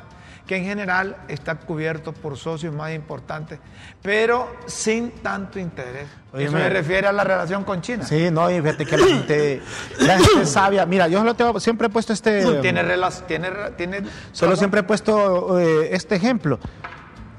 que 0.51 0.57
en 0.57 0.65
general 0.65 1.15
está 1.29 1.55
cubierto 1.55 2.11
por 2.11 2.35
socios 2.37 2.75
más 2.75 2.91
importantes, 2.91 3.57
pero 4.01 4.53
sin 4.65 5.11
tanto 5.11 5.59
interés. 5.59 6.09
Oye, 6.33 6.43
Eso 6.43 6.55
me- 6.55 6.67
refiere 6.69 7.07
a 7.07 7.13
la 7.13 7.23
relación 7.23 7.63
con 7.63 7.79
China. 7.79 8.03
Sí, 8.03 8.29
no, 8.29 8.51
y 8.51 8.59
fíjate 8.59 8.85
que 8.85 8.97
la 8.97 9.05
gente, 9.07 9.61
la 9.99 10.19
gente 10.19 10.45
sabia. 10.45 10.85
Mira, 10.85 11.07
yo 11.07 11.23
lo 11.23 11.35
tengo, 11.35 11.57
siempre 11.61 11.87
he 11.87 11.89
puesto 11.89 12.11
este. 12.11 12.43
Tiene, 12.59 12.83
rela- 12.83 13.25
tiene, 13.27 13.49
tiene 13.77 14.01
Solo 14.33 14.57
siempre 14.57 14.81
he 14.81 14.83
puesto 14.83 15.57
eh, 15.57 15.95
este 15.95 16.15
ejemplo. 16.15 16.59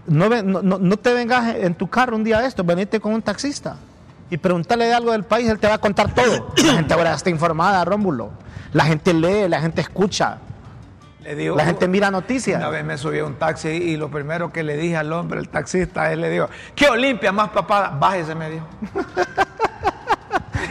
No, 0.06 0.96
te 0.96 1.12
vengas 1.12 1.54
en 1.56 1.74
tu 1.74 1.90
carro 1.90 2.16
un 2.16 2.24
día 2.24 2.40
de 2.40 2.46
esto, 2.46 2.64
venite 2.64 2.98
con 2.98 3.12
un 3.12 3.20
taxista 3.20 3.76
y 4.30 4.38
pregúntale 4.38 4.86
de 4.86 4.94
algo 4.94 5.12
del 5.12 5.24
país, 5.24 5.50
él 5.50 5.58
te 5.58 5.68
va 5.68 5.74
a 5.74 5.78
contar 5.82 6.14
todo. 6.14 6.54
La 6.64 6.72
gente 6.76 6.94
ahora 6.94 7.12
está 7.12 7.28
informada, 7.28 7.84
Rómulo. 7.84 8.30
La 8.72 8.86
gente 8.86 9.12
lee, 9.12 9.50
la 9.50 9.60
gente 9.60 9.82
escucha, 9.82 10.38
Le 11.22 11.34
digo, 11.36 11.56
la 11.56 11.64
gente 11.64 11.86
mira 11.88 12.10
noticias. 12.10 12.58
Una 12.58 12.68
vez 12.68 12.84
me 12.84 12.98
subí 12.98 13.18
a 13.20 13.24
un 13.24 13.34
taxi 13.36 13.68
y 13.68 13.96
lo 13.96 14.10
primero 14.10 14.52
que 14.52 14.62
le 14.62 14.76
dije 14.76 14.96
al 14.96 15.12
hombre, 15.12 15.38
el 15.40 15.48
taxista, 15.48 16.12
él 16.12 16.20
le 16.20 16.28
dijo, 16.30 16.48
¿qué 16.74 16.88
Olimpia 16.88 17.30
más 17.32 17.50
papada? 17.50 17.90
Bájese, 17.98 18.34
me 18.34 18.50
dijo. 18.50 18.66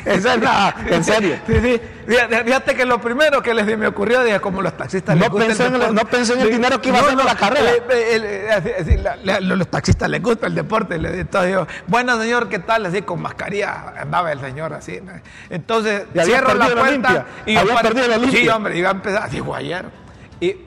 Esa 0.05 0.33
es 0.33 0.41
la, 0.41 0.75
en 0.89 1.03
serio. 1.03 1.35
Sí, 1.45 1.53
sí. 1.61 1.81
Fíjate, 2.07 2.75
que 2.75 2.85
lo 2.85 2.99
primero 2.99 3.41
que 3.43 3.53
les 3.53 3.65
me 3.77 3.85
ocurrió, 3.87 4.23
dije, 4.23 4.39
como 4.39 4.61
los 4.61 4.75
taxistas 4.75 5.15
No 5.15 5.21
les 5.21 5.29
gusta 5.29 5.45
el 5.67 5.75
en 5.75 5.81
el- 5.81 5.93
no 5.95 6.05
pensó 6.05 6.33
en 6.33 6.39
el 6.41 6.49
dinero 6.51 6.81
que 6.81 6.89
iba 6.89 6.97
a 6.97 7.01
hacer 7.01 7.15
la 7.23 7.35
carrera. 7.35 7.69
el- 7.89 8.49
así, 8.79 8.97
la- 8.97 9.15
la- 9.17 9.39
los 9.39 9.67
taxistas 9.67 10.09
les 10.09 10.21
gusta 10.21 10.47
el 10.47 10.55
deporte. 10.55 10.97
Le 10.97 11.09
dije, 11.09 11.21
entonces 11.21 11.51
yo, 11.53 11.67
bueno, 11.87 12.19
señor, 12.19 12.49
¿qué 12.49 12.59
tal? 12.59 12.85
Así 12.87 13.03
con 13.03 13.21
mascarilla 13.21 13.93
andaba 13.99 14.31
el 14.31 14.39
señor 14.41 14.73
así. 14.73 14.99
¿no? 15.01 15.11
Entonces, 15.49 16.03
cierro 16.23 16.53
la 16.55 16.67
la 16.67 16.75
puerta. 16.75 16.89
Olimpia. 16.89 17.25
y 17.45 17.53
yo 17.53 17.75
perdido 17.81 18.07
la. 18.07 18.19
Sí, 18.31 18.49
hombre, 18.49 18.77
iba 18.77 18.89
a 18.89 18.93
empezar, 18.93 19.29
digo 19.29 19.53
ayer. 19.55 19.85
Y, 20.41 20.57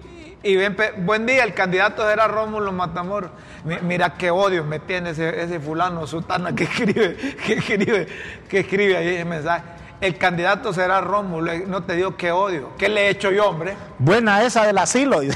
y, 0.43 0.55
empe- 0.57 0.95
buen 1.05 1.27
día, 1.27 1.45
el 1.45 1.53
candidato 1.53 2.09
era 2.09 2.27
Rómulo 2.29 2.73
Matamoros. 2.73 3.31
Mi- 3.65 3.79
Mira 3.83 4.15
qué 4.15 4.31
odio 4.31 4.65
me 4.65 4.79
tiene 4.79 5.11
ese, 5.11 5.43
ese 5.43 5.61
fulano 5.61 6.07
sutana 6.07 6.55
que 6.55 6.65
escribe, 6.71 7.17
que 7.45 7.53
escribe, 7.55 8.07
que 8.49 8.61
escribe 8.61 8.97
ahí 8.97 9.09
ese 9.09 9.25
mensaje. 9.27 9.65
El 10.01 10.17
candidato 10.19 10.73
será 10.73 11.01
Rómulo, 11.01 11.51
eh, 11.53 11.65
no 11.67 11.83
te 11.85 11.95
digo 11.97 12.17
qué 12.17 12.31
odio. 12.31 12.71
¿Qué 12.79 12.89
le 12.89 13.07
he 13.07 13.09
hecho 13.11 13.31
yo, 13.31 13.49
hombre? 13.49 13.75
Buena 13.99 14.43
esa 14.43 14.67
del 14.67 14.79
asilo. 14.79 15.21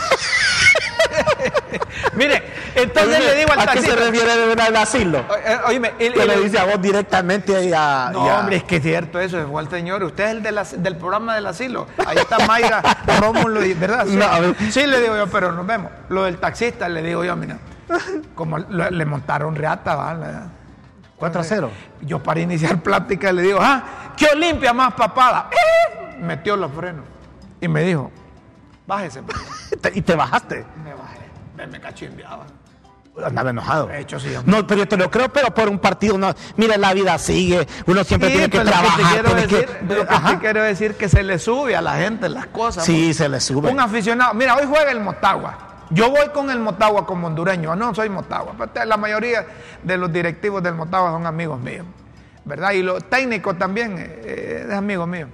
Mire, 2.15 2.43
Entonces 2.75 3.25
le 3.25 3.35
digo 3.37 3.53
al 3.53 3.61
¿A 3.61 3.67
qué 3.73 3.81
se 3.81 3.89
taxista. 3.89 4.05
refiere 4.11 4.37
de 4.37 4.47
verdad 4.47 4.69
el 4.69 4.77
asilo? 4.77 5.19
Eh, 5.45 5.57
Oíme, 5.67 5.93
Que 5.99 6.07
y- 6.07 6.11
le 6.11 6.41
dice 6.41 6.59
a 6.59 6.65
vos 6.65 6.81
directamente 6.81 7.65
y 7.65 7.73
a... 7.73 8.11
No, 8.13 8.25
y 8.27 8.29
a- 8.29 8.39
hombre, 8.41 8.57
es 8.57 8.65
que 8.65 8.77
es 8.77 8.83
cierto 8.83 9.19
eso, 9.21 9.47
fue 9.49 9.63
el 9.63 9.69
señor. 9.71 10.03
Usted 10.05 10.25
es 10.25 10.31
el 10.31 10.83
del, 10.83 10.97
programa 10.97 11.35
del 11.35 11.47
asilo. 11.47 11.87
Ahí 12.07 12.17
está 12.19 12.39
Mayra, 12.47 12.83
Rómulo, 13.21 13.61
¿verdad? 13.79 14.07
Sí. 14.07 14.17
No, 14.19 14.87
le 14.87 15.01
digo 15.01 15.17
yo, 15.17 15.27
pero 15.29 15.53
nos 15.53 15.67
vemos. 15.67 15.91
Lo 16.09 16.25
del 16.25 16.39
taxista, 16.39 16.89
le 16.89 17.03
digo 17.03 17.25
yo, 17.25 17.35
mira, 17.37 17.59
como 18.35 18.59
le 18.59 19.05
montaron 19.05 19.55
reata, 19.57 19.95
¿vale? 19.95 20.27
4 21.17 21.41
a 21.41 21.45
0. 21.45 21.71
Yo 22.03 22.23
para 22.23 22.41
iniciar 22.41 22.81
plática 22.81 23.33
le 23.33 23.43
digo, 23.43 23.59
ah, 23.61 24.13
¿qué 24.17 24.27
Olimpia 24.33 24.73
más 24.73 24.95
papada? 24.95 25.51
¡Eh! 25.51 26.17
Metió 26.21 26.57
los 26.57 26.73
frenos 26.73 27.05
y 27.61 27.67
me 27.69 27.83
dijo, 27.83 28.11
bájese. 28.89 29.23
pues". 29.23 29.39
Y 29.95 30.03
te 30.03 30.17
bajaste. 30.17 30.65
Me 30.83 30.93
bajé, 30.95 31.19
me, 31.57 31.67
me 31.69 31.81
cachimbeaba. 31.81 32.45
Andaba 33.25 33.51
enojado. 33.51 33.89
De 33.89 33.99
hecho, 34.01 34.21
sí, 34.21 34.33
hombre. 34.35 34.57
No, 34.61 34.65
pero 34.65 34.79
yo 34.79 34.87
te 34.89 34.97
lo 34.97 35.11
creo, 35.11 35.29
pero 35.33 35.53
por 35.53 35.69
un 35.69 35.81
partido 35.81 36.17
no. 36.17 36.33
Mira, 36.57 36.77
la 36.77 36.95
vida 36.95 37.19
sigue. 37.19 37.67
Uno 37.87 38.05
siempre 38.05 38.29
Sí, 38.31 38.35
tiene 38.37 38.49
que 38.51 38.59
pero 38.61 38.71
lo 38.71 38.77
que 38.77 38.77
te 38.77 38.85
trabajar. 38.85 39.13
quiero 39.13 39.29
que- 39.35 39.41
decir, 39.43 39.69
lo 39.89 40.07
que 40.07 40.31
te 40.31 40.39
quiero 40.39 40.63
decir 40.63 40.95
que 40.95 41.09
se 41.09 41.23
le 41.25 41.39
sube 41.41 41.75
a 41.75 41.83
la 41.83 41.97
gente 41.97 42.29
las 42.29 42.47
cosas. 42.47 42.85
Sí, 42.85 43.13
se 43.15 43.29
le 43.29 43.41
sube. 43.41 43.71
Un 43.73 43.81
aficionado, 43.81 44.35
mira, 44.35 44.55
hoy 44.55 44.67
juega 44.69 44.93
el 44.93 45.01
Motagua. 45.01 45.59
Yo 45.91 46.11
voy 46.11 46.29
con 46.33 46.49
el 46.51 46.61
Motagua 46.61 47.05
como 47.07 47.27
hondureño, 47.27 47.75
no 47.75 47.93
soy 47.93 48.09
Motagua. 48.09 48.55
pero 48.57 48.85
La 48.87 48.97
mayoría 48.97 49.45
de 49.83 49.97
los 49.97 50.13
directivos 50.13 50.63
del 50.63 50.75
Motagua 50.77 51.11
son 51.11 51.27
amigos 51.27 51.59
míos, 51.59 51.87
¿verdad? 52.45 52.71
Y 52.71 52.83
los 52.85 53.03
técnicos 53.11 53.59
también 53.59 53.97
eh, 53.99 54.67
es 54.69 54.73
amigo 54.75 55.07
mío. 55.09 55.27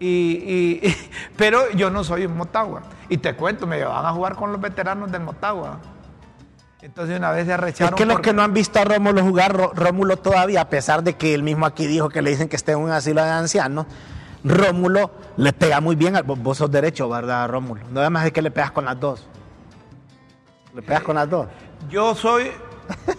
Y, 0.00 0.80
y- 0.82 0.96
pero 1.36 1.70
yo 1.72 1.90
no 1.90 2.02
soy 2.02 2.24
un 2.26 2.36
Motagua. 2.36 2.82
Y 3.08 3.18
te 3.18 3.34
cuento, 3.36 3.66
me 3.66 3.84
van 3.84 4.04
a 4.06 4.12
jugar 4.12 4.34
con 4.34 4.50
los 4.50 4.60
veteranos 4.60 5.12
del 5.12 5.22
Motagua. 5.22 5.78
Entonces 6.82 7.18
una 7.18 7.30
vez 7.30 7.44
se 7.44 7.52
Es 7.52 7.58
arrecharon. 7.58 7.94
que 7.94 8.06
los 8.06 8.14
porque- 8.14 8.30
que 8.30 8.34
no 8.34 8.42
han 8.42 8.54
visto 8.54 8.78
a 8.80 8.84
Rómulo 8.84 9.22
jugar, 9.22 9.54
Ró- 9.54 9.72
Rómulo 9.74 10.16
todavía, 10.16 10.62
a 10.62 10.68
pesar 10.70 11.02
de 11.04 11.12
que 11.14 11.34
él 11.34 11.42
mismo 11.42 11.66
aquí 11.66 11.86
dijo 11.86 12.08
que 12.08 12.22
le 12.22 12.30
dicen 12.30 12.48
que 12.48 12.56
esté 12.56 12.72
en 12.72 12.78
un 12.78 12.90
asilo 12.90 13.22
de 13.22 13.28
ancianos, 13.30 13.84
Rómulo 14.42 15.10
le 15.36 15.52
pega 15.52 15.80
muy 15.82 15.94
bien. 15.96 16.16
al- 16.16 16.22
Vos 16.22 16.56
sos 16.56 16.70
derecho, 16.70 17.06
¿verdad, 17.10 17.46
Rómulo? 17.50 17.82
No 17.92 18.00
además 18.00 18.24
de 18.24 18.32
que 18.32 18.40
le 18.40 18.50
pegas 18.50 18.70
con 18.70 18.86
las 18.86 18.98
dos. 18.98 19.26
Le 20.74 20.80
pegas 20.80 21.02
con 21.02 21.16
las 21.16 21.28
dos. 21.28 21.48
Yo 21.90 22.14
soy 22.14 22.50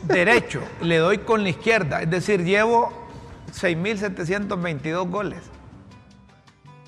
derecho, 0.03 0.61
le 0.81 0.97
doy 0.97 1.19
con 1.19 1.43
la 1.43 1.49
izquierda, 1.49 2.01
es 2.01 2.09
decir, 2.09 2.43
llevo 2.43 2.91
6.722 3.53 5.07
goles. 5.09 5.39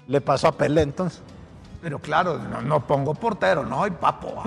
Le 0.07 0.21
pasó 0.21 0.47
a 0.47 0.51
Pelé 0.51 0.81
entonces. 0.81 1.21
Pero 1.81 1.99
claro, 1.99 2.37
no, 2.39 2.61
no 2.61 2.79
pongo 2.87 3.13
portero, 3.13 3.65
no 3.65 3.79
soy 3.79 3.91
papo. 3.91 4.41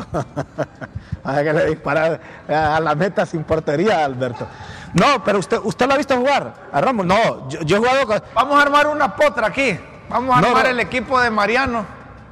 Hay 1.25 1.45
que 1.45 1.53
le 1.53 1.67
disparar 1.67 2.19
a 2.49 2.81
la 2.81 2.95
meta 2.95 3.27
sin 3.27 3.45
portería, 3.45 4.05
Alberto. 4.07 4.47
No, 4.95 5.23
pero 5.23 5.39
usted, 5.41 5.59
usted 5.63 5.87
lo 5.87 5.93
ha 5.95 5.97
visto 5.99 6.17
jugar 6.17 6.55
a 6.73 6.81
Rómulo. 6.81 7.15
No, 7.15 7.49
yo, 7.51 7.61
yo 7.61 7.77
he 7.77 7.79
jugado 7.79 8.07
con. 8.07 8.23
Vamos 8.35 8.59
a 8.59 8.63
armar 8.63 8.87
una 8.87 9.15
potra 9.15 9.49
aquí. 9.49 9.79
Vamos 10.09 10.35
a 10.37 10.41
No, 10.41 10.47
armar 10.49 10.65
no. 10.65 10.71
el 10.71 10.81
equipo 10.81 11.21
de 11.21 11.31
Mariano 11.31 11.85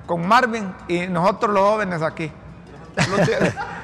con 0.06 0.26
Marvin 0.26 0.72
y 0.88 1.06
nosotros 1.06 1.52
los 1.52 1.62
jóvenes 1.68 2.00
aquí. 2.00 2.32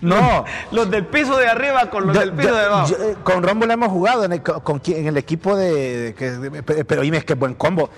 No. 0.00 0.44
los 0.70 0.88
del 0.90 1.06
piso 1.06 1.36
de 1.36 1.48
arriba 1.48 1.90
con 1.90 2.06
los 2.06 2.14
Yo- 2.14 2.20
del 2.20 2.32
piso 2.32 2.48
yo- 2.50 2.54
de 2.54 2.60
abajo. 2.64 2.88
yo, 2.90 2.96
eh, 3.04 3.16
con 3.24 3.42
Rómulo 3.42 3.72
hemos 3.72 3.88
jugado 3.88 4.24
en 4.24 4.32
el, 4.32 4.42
co- 4.42 4.60
con, 4.62 4.80
qui- 4.80 4.96
en 4.96 5.06
el 5.08 5.16
equipo 5.16 5.56
de, 5.56 6.14
que- 6.16 6.62
pero 6.84 7.02
dime, 7.02 7.16
es 7.18 7.24
que 7.24 7.34
buen 7.34 7.54
combo. 7.54 7.90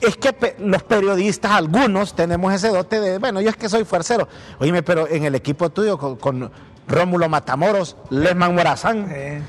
Es 0.00 0.16
que 0.16 0.32
pe- 0.32 0.54
los 0.60 0.82
periodistas, 0.84 1.50
algunos, 1.50 2.14
tenemos 2.14 2.52
ese 2.54 2.68
dote 2.68 3.00
de, 3.00 3.18
bueno, 3.18 3.40
yo 3.40 3.50
es 3.50 3.56
que 3.56 3.68
soy 3.68 3.84
fuercero. 3.84 4.28
Oíme, 4.60 4.82
pero 4.84 5.08
en 5.08 5.24
el 5.24 5.34
equipo 5.34 5.70
tuyo, 5.70 5.98
con, 5.98 6.16
con 6.16 6.50
Rómulo 6.86 7.28
Matamoros, 7.28 7.96
Lesman 8.10 8.54
Morazán, 8.54 9.08
Sí. 9.08 9.42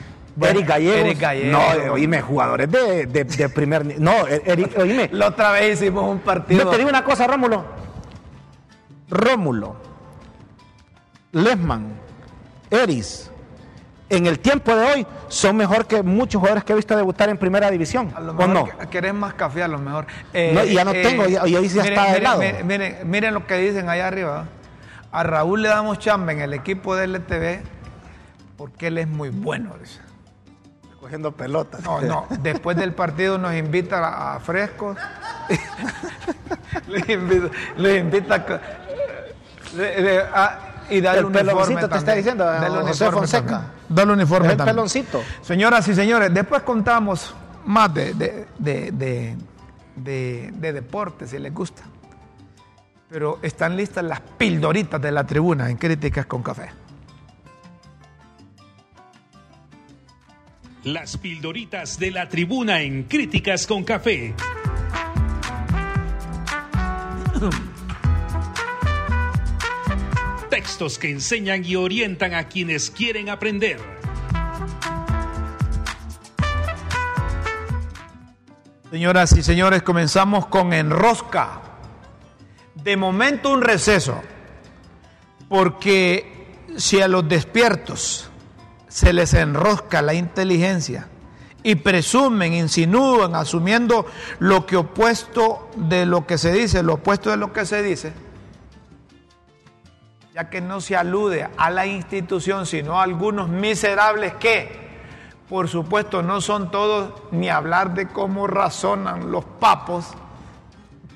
Eric 0.45 0.67
Gallegos. 0.67 0.97
Eric 0.97 1.19
Gallegos. 1.19 1.51
No, 1.51 1.73
eh, 1.73 1.89
oíme, 1.89 2.21
jugadores 2.21 2.71
de, 2.71 3.05
de- 3.05 3.23
de 3.25 3.49
primer 3.49 3.99
No, 3.99 4.25
eh, 4.27 4.41
Eric, 4.45 4.77
oíme. 4.79 5.09
La 5.11 5.27
otra 5.27 5.51
vez 5.51 5.79
hicimos 5.79 6.09
un 6.09 6.19
partido. 6.19 6.63
No, 6.65 6.71
te 6.71 6.77
digo 6.77 6.89
una 6.89 7.03
cosa, 7.03 7.27
Rómulo. 7.27 7.65
Rómulo, 9.09 9.75
Lesman, 11.31 11.98
Eris, 12.71 13.29
en 14.09 14.25
el 14.25 14.39
tiempo 14.39 14.75
de 14.75 14.85
hoy 14.85 15.07
son 15.27 15.55
mejor 15.57 15.85
que 15.85 16.01
muchos 16.03 16.39
jugadores 16.39 16.63
que 16.63 16.73
he 16.73 16.75
visto 16.75 16.95
debutar 16.95 17.29
en 17.29 17.37
primera 17.37 17.69
división. 17.69 18.11
A 18.15 18.19
lo 18.19 18.31
¿O 18.31 18.35
mejor 18.35 18.49
no? 18.53 18.65
que- 18.65 18.87
querés 18.87 19.13
más 19.13 19.33
café, 19.35 19.63
a 19.63 19.67
lo 19.67 19.77
mejor. 19.77 20.05
No, 20.33 20.63
y 20.63 20.73
ya 20.73 20.83
no 20.85 20.91
tengo, 20.91 21.25
ya- 21.27 21.47
y 21.47 21.55
hoy 21.55 21.69
sí 21.69 21.75
ya 21.75 21.83
miren, 21.83 21.97
está 21.99 22.05
de 22.05 22.11
miren, 22.19 22.23
lado. 22.23 22.39
Miren, 22.39 22.67
miren, 22.67 22.97
miren 23.09 23.33
lo 23.33 23.45
que 23.47 23.57
dicen 23.57 23.87
allá 23.89 24.07
arriba. 24.07 24.45
A 25.11 25.23
Raúl 25.23 25.61
le 25.63 25.69
damos 25.69 25.97
chamba 25.99 26.31
en 26.31 26.41
el 26.41 26.53
equipo 26.53 26.95
de 26.95 27.05
LTV 27.07 27.61
porque 28.57 28.87
él 28.87 28.97
es 28.97 29.07
muy 29.07 29.29
bueno. 29.29 29.75
dice. 29.79 29.99
Cogiendo 30.99 31.31
pelotas. 31.31 31.81
No, 31.83 32.01
no. 32.01 32.27
Después 32.41 32.75
del 32.77 32.93
partido 32.93 33.37
nos 33.37 33.55
invita 33.55 33.99
a, 33.99 34.35
a 34.35 34.39
frescos. 34.39 34.97
les 36.87 37.09
invita, 37.09 37.49
les 37.77 38.01
invita 38.01 38.35
a, 38.35 38.45
co- 38.45 38.59
le- 39.75 40.01
le- 40.01 40.19
a- 40.19 40.59
y 40.89 41.01
dale 41.01 41.19
El 41.19 41.25
uniforme 41.25 41.51
peloncito 41.51 41.79
te 41.79 41.83
está 41.85 41.95
también. 41.97 42.17
diciendo, 42.17 42.45
Dale 42.45 42.67
José 42.69 42.83
uniforme 42.83 43.11
Fonseca. 43.17 43.45
también. 43.47 43.71
Dale 43.89 44.13
uniforme 44.13 44.47
el 44.51 44.57
también. 44.57 44.75
peloncito. 44.75 45.23
Señoras 45.41 45.87
y 45.87 45.95
señores, 45.95 46.33
después 46.33 46.61
contamos 46.63 47.33
más 47.65 47.93
de, 47.93 48.13
de, 48.13 48.47
de, 48.57 48.91
de- 48.91 49.37
de- 49.95 50.51
de 50.53 50.73
deporte, 50.73 51.27
si 51.27 51.37
les 51.39 51.53
gusta. 51.53 51.83
Pero 53.09 53.39
están 53.41 53.75
listas 53.75 54.03
las 54.03 54.21
pildoritas 54.21 55.01
de 55.01 55.11
la 55.11 55.25
tribuna 55.25 55.69
en 55.69 55.77
Críticas 55.77 56.25
con 56.25 56.41
Café. 56.43 56.69
Las 60.83 61.17
pildoritas 61.17 61.99
de 61.99 62.11
la 62.11 62.29
tribuna 62.29 62.81
en 62.81 63.03
Críticas 63.03 63.67
con 63.67 63.83
Café. 63.83 64.33
Textos 70.49 70.97
que 70.97 71.11
enseñan 71.11 71.63
y 71.63 71.75
orientan 71.75 72.33
a 72.33 72.47
quienes 72.47 72.89
quieren 72.89 73.29
aprender. 73.29 73.79
Señoras 78.89 79.33
y 79.33 79.43
señores, 79.43 79.83
comenzamos 79.83 80.47
con 80.47 80.73
Enrosca. 80.73 81.61
De 82.73 82.97
momento 82.97 83.51
un 83.51 83.61
receso, 83.61 84.19
porque 85.47 86.57
si 86.77 86.99
a 86.99 87.07
los 87.07 87.27
despiertos 87.27 88.29
se 88.87 89.13
les 89.13 89.33
enrosca 89.35 90.01
la 90.01 90.15
inteligencia 90.15 91.07
y 91.61 91.75
presumen, 91.75 92.53
insinúan, 92.53 93.35
asumiendo 93.35 94.07
lo 94.39 94.65
que 94.65 94.77
opuesto 94.77 95.69
de 95.75 96.07
lo 96.07 96.25
que 96.25 96.39
se 96.39 96.51
dice, 96.51 96.81
lo 96.81 96.95
opuesto 96.95 97.29
de 97.29 97.37
lo 97.37 97.53
que 97.53 97.65
se 97.65 97.83
dice, 97.83 98.13
ya 100.39 100.49
que 100.49 100.61
no 100.61 100.79
se 100.79 100.95
alude 100.95 101.49
a 101.57 101.69
la 101.69 101.85
institución, 101.85 102.65
sino 102.65 102.97
a 102.97 103.03
algunos 103.03 103.49
miserables 103.49 104.33
que, 104.35 104.71
por 105.49 105.67
supuesto, 105.67 106.23
no 106.23 106.39
son 106.39 106.71
todos 106.71 107.11
ni 107.31 107.49
hablar 107.49 107.93
de 107.93 108.07
cómo 108.07 108.47
razonan 108.47 109.31
los 109.31 109.43
papos. 109.43 110.05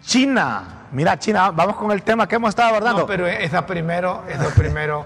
China. 0.01 0.87
Mira, 0.91 1.17
China, 1.17 1.51
vamos 1.51 1.77
con 1.77 1.91
el 1.91 2.03
tema 2.03 2.27
que 2.27 2.35
hemos 2.35 2.49
estado 2.49 2.69
abordando. 2.71 3.01
No, 3.01 3.07
pero 3.07 3.25
esa 3.25 3.65
primero, 3.65 4.23
eso 4.27 4.49
primero, 4.57 5.05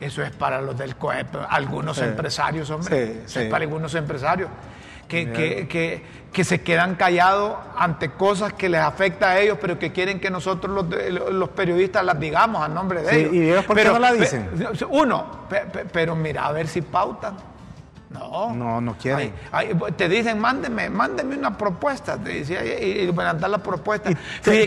eso 0.00 0.24
es 0.24 0.32
para 0.32 0.60
los 0.60 0.76
del 0.76 0.96
COEP, 0.96 1.36
algunos 1.48 1.98
empresarios, 1.98 2.68
hombre. 2.68 3.06
Sí, 3.06 3.12
Eso 3.26 3.38
es 3.38 3.44
sí. 3.46 3.50
para 3.50 3.62
algunos 3.62 3.94
empresarios 3.94 4.50
que, 5.12 5.30
que, 5.30 5.68
que, 5.68 6.02
que 6.32 6.42
se 6.44 6.62
quedan 6.62 6.94
callados 6.94 7.56
ante 7.76 8.08
cosas 8.12 8.54
que 8.54 8.70
les 8.70 8.80
afecta 8.80 9.28
a 9.32 9.38
ellos, 9.38 9.58
pero 9.60 9.78
que 9.78 9.92
quieren 9.92 10.18
que 10.18 10.30
nosotros 10.30 10.72
los, 10.74 11.30
los 11.32 11.48
periodistas 11.50 12.02
las 12.02 12.18
digamos 12.18 12.62
a 12.64 12.68
nombre 12.68 13.02
de 13.02 13.10
Sí, 13.10 13.16
ellos. 13.16 13.34
¿y 13.34 13.42
ellos 13.50 13.64
por 13.66 13.76
qué 13.76 13.82
Pero, 13.82 13.92
no 13.92 13.98
la 13.98 14.12
dicen? 14.14 14.48
Uno, 14.88 15.26
pe- 15.50 15.66
pe- 15.70 15.84
pero 15.84 16.16
mira, 16.16 16.46
a 16.46 16.52
ver 16.52 16.66
si 16.66 16.80
pautan. 16.80 17.36
No. 18.12 18.52
No, 18.54 18.80
no 18.80 18.94
quieren. 18.96 19.32
Ay, 19.50 19.68
ay, 19.84 19.92
te 19.92 20.08
dicen, 20.08 20.38
mándeme, 20.38 20.90
mándeme 20.90 21.36
una 21.36 21.56
propuesta. 21.56 22.16
Te 22.18 22.30
dice, 22.30 22.78
y, 22.80 23.02
y, 23.02 23.10
van 23.10 23.26
a 23.28 23.34
dar 23.34 23.50
la 23.50 23.58
propuesta. 23.58 24.10
Y 24.10 24.16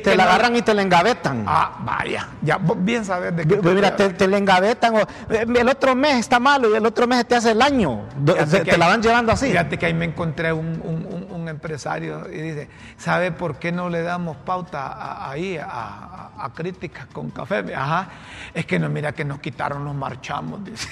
te, 0.02 0.16
la 0.16 0.24
no- 0.26 0.30
agarran 0.32 0.56
y 0.56 0.62
te 0.62 0.74
la 0.74 0.82
engavetan. 0.82 1.44
Ah, 1.48 1.78
vaya. 1.84 2.28
Ya, 2.42 2.58
bien 2.78 3.06
sabes 3.06 3.36
de 3.36 3.46
qué. 3.46 3.58
Mira, 3.62 3.96
te, 3.96 4.10
te 4.10 4.28
la 4.28 4.38
engavetan. 4.38 4.96
O, 4.96 5.00
eh, 5.00 5.46
el 5.56 5.70
otro 5.70 5.96
mes 5.96 6.16
está 6.18 6.40
malo 6.40 6.70
y 6.70 6.76
el 6.76 6.86
otro 6.86 7.08
mes 7.08 7.26
te 7.28 7.36
hace 7.36 7.52
el 7.52 7.62
año. 7.62 8.04
Fíjate 8.26 8.62
te 8.62 8.72
ahí- 8.72 8.78
la 8.78 8.88
van 8.88 9.02
llevando 9.02 9.32
así. 9.32 9.48
Fíjate 9.48 9.78
que 9.78 9.86
ahí 9.86 9.94
me 9.94 10.06
encontré 10.06 10.52
un, 10.52 10.82
un- 10.84 11.06
un- 11.06 11.28
un 11.42 11.50
empresario 11.50 12.28
y 12.32 12.38
dice, 12.42 12.68
¿sabe 12.98 13.32
por 13.32 13.58
qué 13.58 13.72
no 13.72 13.90
le 13.90 14.02
damos 14.02 14.38
pauta 14.38 14.88
a- 14.88 15.30
ahí 15.32 15.58
a, 15.58 15.66
a- 15.70 16.32
a 16.46 16.54
críticas 16.54 17.06
con 17.14 17.30
café? 17.30 17.64
Ajá, 17.76 18.08
es 18.54 18.66
que 18.66 18.80
no, 18.80 18.90
mira 18.90 19.12
que 19.12 19.24
nos 19.26 19.40
quitaron 19.40 19.86
los 19.86 19.94
marchamos, 19.96 20.64
dice. 20.66 20.90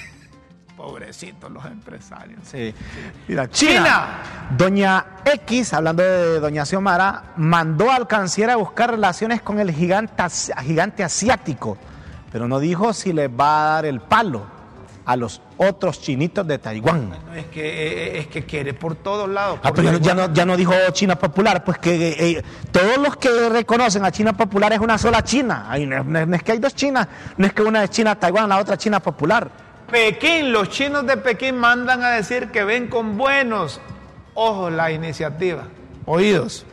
Pobrecitos 0.76 1.50
los 1.50 1.64
empresarios. 1.66 2.40
Sí. 2.44 2.74
Mira, 3.28 3.48
China. 3.48 3.72
China. 3.72 4.06
Doña 4.56 5.06
X, 5.24 5.72
hablando 5.72 6.02
de 6.02 6.40
Doña 6.40 6.66
Xiomara, 6.66 7.32
mandó 7.36 7.90
al 7.92 8.06
canciller 8.08 8.50
a 8.50 8.56
buscar 8.56 8.90
relaciones 8.90 9.40
con 9.40 9.60
el 9.60 9.70
gigante, 9.72 10.20
asi- 10.22 10.52
gigante 10.62 11.04
asiático, 11.04 11.78
pero 12.32 12.48
no 12.48 12.58
dijo 12.58 12.92
si 12.92 13.12
le 13.12 13.28
va 13.28 13.68
a 13.68 13.74
dar 13.74 13.86
el 13.86 14.00
palo. 14.00 14.52
a 15.06 15.16
los 15.16 15.42
otros 15.58 16.00
chinitos 16.00 16.46
de 16.46 16.56
Taiwán. 16.56 17.12
Es, 17.36 17.44
que, 17.48 17.60
eh, 18.16 18.18
es 18.20 18.26
que 18.28 18.46
quiere 18.46 18.72
por 18.72 18.94
todos 18.94 19.28
lados. 19.28 19.58
Ah, 19.62 19.70
pero 19.74 19.98
ya 19.98 20.14
no, 20.14 20.32
ya 20.32 20.46
no- 20.46 20.56
dijo 20.56 20.72
China 20.94 21.16
Popular, 21.16 21.62
pues 21.62 21.76
que 21.76 22.08
eh, 22.08 22.16
eh, 22.38 22.42
todos 22.72 22.96
los 22.96 23.14
que 23.18 23.50
reconocen 23.50 24.02
a 24.02 24.10
China 24.10 24.32
Popular 24.32 24.72
es 24.72 24.78
una 24.78 24.96
sola 24.96 25.22
China. 25.22 25.66
Ay, 25.68 25.84
no, 25.84 26.02
no- 26.04 26.24
no 26.24 26.34
es 26.34 26.42
que 26.42 26.52
hay 26.52 26.58
dos 26.58 26.74
Chinas, 26.74 27.06
no 27.36 27.44
es 27.46 27.52
que 27.52 27.60
una 27.60 27.84
es 27.84 27.90
China 27.90 28.14
Taiwán, 28.18 28.48
la 28.48 28.56
otra 28.56 28.78
China 28.78 28.98
Popular. 28.98 29.50
Pekín, 29.94 30.50
los 30.50 30.70
chinos 30.70 31.06
de 31.06 31.16
Pekín 31.16 31.56
mandan 31.56 32.02
a 32.02 32.10
decir 32.10 32.48
que 32.48 32.64
ven 32.64 32.88
con 32.88 33.16
buenos 33.16 33.80
ojos 34.34 34.72
la 34.72 34.90
iniciativa. 34.90 35.68
Oídos. 36.04 36.66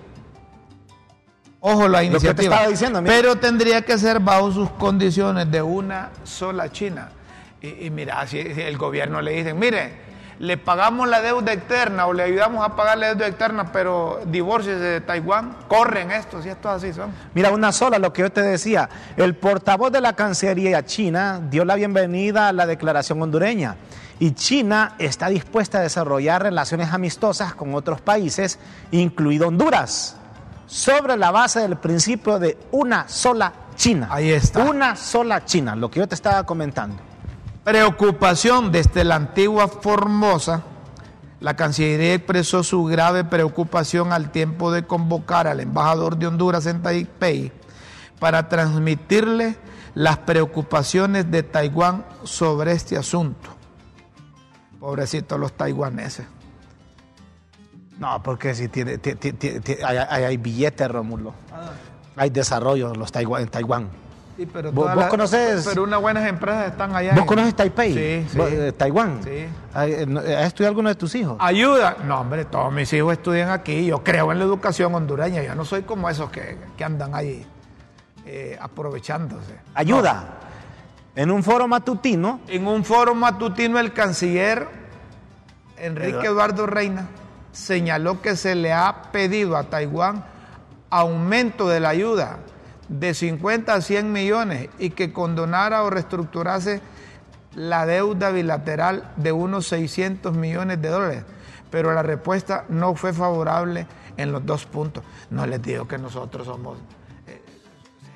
Ojo 1.60 1.88
la 1.88 2.00
que 2.00 2.06
te 2.06 2.12
iniciativa. 2.14 2.68
diciendo. 2.68 3.04
Pero 3.06 3.36
tendría 3.36 3.84
que 3.84 4.00
ser 4.00 4.20
bajo 4.22 4.52
sus 4.52 4.72
condiciones 4.72 5.52
de 5.52 5.62
una 5.62 6.10
sola 6.24 6.72
China. 6.72 7.12
Y, 7.62 7.86
y 7.86 7.90
mira, 7.92 8.26
si, 8.26 8.42
si 8.56 8.62
el 8.62 8.80
gobierno 8.80 9.22
le 9.22 9.34
dicen, 9.34 9.60
mire, 9.60 9.94
le 10.40 10.58
pagamos 10.58 11.08
la 11.08 11.22
deuda 11.22 11.54
externa 11.54 12.08
o 12.08 12.14
le 12.14 12.24
ayudamos 12.24 12.66
a 12.66 12.76
pagar 12.76 12.98
la 12.98 13.08
deuda 13.08 13.28
externa, 13.28 13.72
pero 13.72 14.22
divorcios 14.26 14.80
de 14.80 15.02
Taiwán, 15.02 15.56
corren 15.68 16.12
estos 16.12 16.46
y 16.46 16.50
estos 16.50 16.72
así 16.72 16.94
son. 16.94 17.12
Mira, 17.34 17.52
una 17.52 17.72
sola, 17.72 18.00
lo 18.00 18.12
que 18.12 18.24
yo 18.24 18.32
te 18.32 18.42
decía. 18.42 18.90
El 19.18 19.36
portavoz 19.36 19.92
de 19.92 20.02
la 20.02 20.14
Cancillería 20.14 20.86
china 20.86 21.40
dio 21.50 21.66
la 21.66 21.76
bienvenida 21.76 22.48
a 22.48 22.54
la 22.54 22.66
declaración 22.66 23.22
hondureña. 23.22 23.76
Y 24.20 24.34
China 24.34 24.96
está 25.00 25.30
dispuesta 25.30 25.80
a 25.80 25.82
desarrollar 25.82 26.44
relaciones 26.44 26.94
amistosas 26.94 27.56
con 27.56 27.74
otros 27.74 28.02
países, 28.02 28.60
incluido 28.92 29.48
Honduras, 29.48 30.16
sobre 30.68 31.18
la 31.18 31.32
base 31.32 31.62
del 31.62 31.78
principio 31.78 32.38
de 32.38 32.58
una 32.72 33.08
sola 33.10 33.52
China. 33.76 34.10
Ahí 34.12 34.32
está. 34.32 34.64
Una 34.64 34.96
sola 34.96 35.44
China, 35.44 35.76
lo 35.76 35.90
que 35.90 36.02
yo 36.02 36.08
te 36.08 36.14
estaba 36.14 36.46
comentando. 36.46 37.11
Preocupación 37.64 38.72
desde 38.72 39.04
la 39.04 39.16
antigua 39.16 39.68
Formosa. 39.68 40.64
La 41.40 41.56
Cancillería 41.56 42.14
expresó 42.16 42.64
su 42.64 42.84
grave 42.86 43.24
preocupación 43.24 44.14
al 44.14 44.32
tiempo 44.32 44.72
de 44.72 44.86
convocar 44.86 45.48
al 45.48 45.60
embajador 45.60 46.18
de 46.18 46.28
Honduras 46.28 46.66
en 46.68 46.82
Taipei 46.82 47.52
para 48.20 48.48
transmitirle 48.48 49.58
las 49.96 50.20
preocupaciones 50.20 51.30
de 51.32 51.44
Taiwán 51.44 52.06
sobre 52.24 52.72
este 52.74 52.98
asunto. 52.98 53.50
Pobrecitos 54.80 55.40
los 55.40 55.54
taiwaneses. 55.54 56.26
No, 58.00 58.22
porque 58.24 58.54
si 58.56 58.68
tiene, 58.68 58.98
ti- 58.98 59.16
ti- 59.16 59.34
ti- 59.34 59.60
ti- 59.60 59.78
hay, 59.86 59.98
hay- 59.98 60.38
billetes, 60.38 60.90
Rómulo. 60.90 61.34
Hay 62.16 62.30
desarrollo 62.32 62.94
los 62.96 63.12
Taiwán, 63.12 63.44
en 63.44 63.50
Taiwán. 63.50 63.90
Sí, 64.42 64.50
pero 64.52 64.72
¿Vos- 64.72 65.06
conoces- 65.06 65.68
Pero 65.68 65.84
unas 65.84 66.02
buenas 66.02 66.28
empresas 66.28 66.72
están 66.72 66.96
allá. 66.96 67.12
¿Vos 67.12 67.22
en- 67.22 67.28
conoces 67.28 67.56
Taipei? 67.56 67.94
Sí, 67.94 68.28
sí. 68.32 68.38
¿Vos, 68.40 68.52
eh, 68.52 68.72
Taiwán. 68.72 69.20
Sí. 69.24 69.46
Ay, 69.72 69.92
eh, 69.94 70.36
¿Has 70.36 70.48
estudiado 70.48 70.70
alguno 70.70 70.90
de 70.90 70.96
tus 70.96 71.14
hijos? 71.14 71.38
Ayuda. 71.40 71.98
No, 72.06 72.22
hombre, 72.22 72.46
todos 72.46 72.74
mis 72.74 72.92
hijos 72.94 73.14
estudian 73.14 73.50
aquí. 73.52 73.86
Yo 73.86 74.04
creo 74.04 74.32
en 74.32 74.40
la 74.40 74.46
educación 74.46 74.96
hondureña. 74.96 75.44
Yo 75.44 75.54
no 75.54 75.64
soy 75.64 75.84
como 75.84 76.10
esos 76.10 76.32
que, 76.32 76.58
que 76.76 76.84
andan 76.84 77.14
ahí 77.14 77.46
eh, 78.26 78.58
aprovechándose. 78.60 79.54
Ayuda. 79.76 80.24
En 81.16 81.30
un 81.30 81.44
foro 81.44 81.68
matutino, 81.68 82.40
En 82.48 82.66
un 82.66 82.84
foro 82.84 83.14
matutino, 83.14 83.78
el 83.78 83.94
canciller 83.94 84.68
Enrique 85.78 86.26
Eduardo 86.28 86.66
Reina 86.66 87.08
señaló 87.52 88.22
que 88.22 88.36
se 88.36 88.56
le 88.56 88.74
ha 88.74 89.04
pedido 89.12 89.56
a 89.58 89.64
Taiwán 89.66 90.24
aumento 90.90 91.68
de 91.70 91.80
la 91.80 91.90
ayuda 91.90 92.38
de 92.92 93.14
50 93.14 93.74
a 93.74 93.82
100 93.82 94.12
millones 94.12 94.70
y 94.78 94.90
que 94.92 95.12
condonara 95.14 95.84
o 95.84 95.90
reestructurase 95.90 96.82
la 97.56 97.86
deuda 97.86 98.32
bilateral 98.32 99.12
de 99.16 99.32
unos 99.32 99.68
600 99.68 100.36
millones 100.36 100.82
de 100.82 100.90
dólares. 100.90 101.24
Pero 101.70 101.94
la 101.94 102.04
respuesta 102.04 102.66
no 102.70 102.94
fue 102.96 103.14
favorable 103.14 103.88
en 104.18 104.32
los 104.34 104.46
dos 104.46 104.66
puntos. 104.66 105.04
No 105.30 105.46
les 105.48 105.62
digo 105.62 105.88
que 105.88 105.98
nosotros 105.98 106.46
somos, 106.46 106.78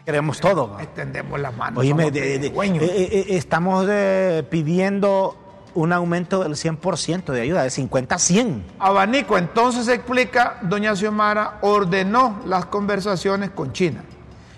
queremos 0.05 0.39
todo. 0.39 0.77
extendemos 0.79 1.39
la 1.39 1.51
mano. 1.51 1.79
Oíme, 1.79 2.11
de- 2.11 2.37
de- 2.39 2.47
eh, 2.47 2.51
eh, 2.53 3.09
eh, 3.11 3.25
estamos 3.29 3.87
eh, 3.89 4.45
pidiendo 4.49 5.37
un 5.73 5.91
aumento 5.91 6.43
del 6.43 6.55
100% 6.55 7.33
de 7.33 7.41
ayuda, 7.41 7.63
de 7.63 7.69
50 7.69 8.15
a 8.15 8.19
100. 8.19 8.63
Abanico, 8.79 9.37
entonces 9.37 9.87
explica, 9.89 10.57
doña 10.61 10.95
Xiomara, 10.95 11.57
ordenó 11.61 12.41
las 12.45 12.65
conversaciones 12.67 13.49
con 13.49 13.73
China, 13.73 14.03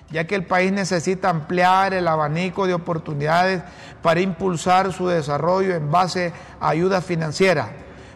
ya 0.09 0.25
que 0.25 0.35
el 0.35 0.45
país 0.45 0.71
necesita 0.71 1.29
ampliar 1.29 1.93
el 1.93 2.07
abanico 2.07 2.65
de 2.65 2.73
oportunidades 2.73 3.61
para 4.01 4.21
impulsar 4.21 4.93
su 4.93 5.07
desarrollo 5.07 5.75
en 5.75 5.91
base 5.91 6.33
a 6.59 6.69
ayuda 6.69 7.01
financiera, 7.01 7.69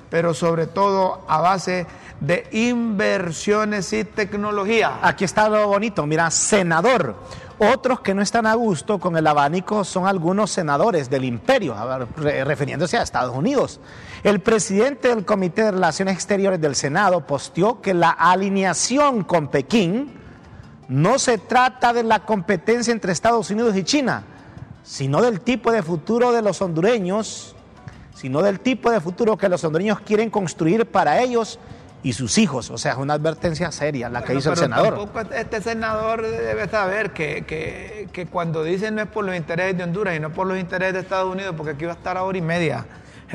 pero 0.10 0.34
sobre 0.34 0.68
todo 0.68 1.26
a 1.28 1.42
base 1.42 1.86
de 2.22 2.48
inversiones 2.52 3.92
y 3.94 4.04
tecnología. 4.04 5.00
Aquí 5.02 5.26
está 5.26 5.50
lo 5.50 5.68
bonito, 5.68 6.06
mira, 6.06 6.30
senador. 6.32 7.16
Otros 7.58 8.00
que 8.00 8.16
no 8.16 8.24
están 8.24 8.48
a 8.48 8.56
gusto 8.56 9.00
con 9.00 9.18
el 9.18 9.28
abanico 9.28 9.84
son 9.84 10.08
algunos 10.08 10.50
senadores 10.50 11.10
del 11.10 11.26
imperio, 11.26 11.76
refiriéndose 12.16 12.98
a 12.98 13.04
Estados 13.04 13.36
Unidos. 13.36 13.80
El 14.24 14.40
presidente 14.40 15.10
del 15.10 15.26
Comité 15.26 15.64
de 15.64 15.72
Relaciones 15.72 16.16
Exteriores 16.16 16.60
del 16.60 16.76
Senado 16.76 17.28
posteó 17.28 17.80
que 17.80 17.94
la 17.94 18.10
alineación 18.10 19.24
con 19.24 19.48
Pekín 19.50 20.21
no 20.92 21.18
se 21.20 21.38
trata 21.38 21.94
de 21.94 22.04
la 22.04 22.20
competencia 22.20 22.92
entre 22.92 23.14
Estados 23.14 23.50
Unidos 23.50 23.78
y 23.78 23.84
China, 23.86 24.24
sino 24.84 25.22
del 25.22 25.40
tipo 25.40 25.72
de 25.72 25.82
futuro 25.82 26.34
de 26.34 26.42
los 26.42 26.62
hondureños, 26.62 27.56
sino 28.14 28.42
del 28.42 28.60
tipo 28.60 28.92
de 28.92 29.00
futuro 29.00 29.38
que 29.38 29.48
los 29.48 29.64
hondureños 29.64 30.02
quieren 30.02 30.30
construir 30.30 30.86
para 30.86 31.22
ellos 31.22 31.60
y 32.04 32.12
sus 32.12 32.38
hijos. 32.38 32.70
O 32.72 32.78
sea, 32.78 32.92
es 32.92 32.98
una 32.98 33.14
advertencia 33.14 33.72
seria 33.72 34.10
la 34.10 34.20
que 34.22 34.34
Bueno, 34.34 34.40
hizo 34.40 34.50
el 34.50 34.56
pero 34.56 34.66
senador. 34.66 34.96
tampoco 34.98 35.34
este 35.34 35.62
senador 35.62 36.24
debe 36.24 36.68
saber 36.68 37.12
que, 37.14 37.46
que- 37.46 38.10
que 38.12 38.26
cuando 38.26 38.62
dicen 38.64 38.96
no 38.96 39.02
es 39.02 39.08
por 39.08 39.24
los 39.24 39.36
intereses 39.36 39.78
de 39.78 39.84
Honduras 39.86 40.18
y 40.18 40.20
no 40.20 40.32
por 40.34 40.46
los 40.46 40.60
intereses 40.60 40.94
de 40.96 41.00
Estados 41.00 41.32
Unidos, 41.34 41.54
porque 41.56 41.72
aquí 41.72 41.86
va 41.86 41.94
a 41.94 41.96
estar 41.96 42.18
a 42.18 42.24
hora 42.24 42.38
y 42.38 42.42
media 42.42 42.86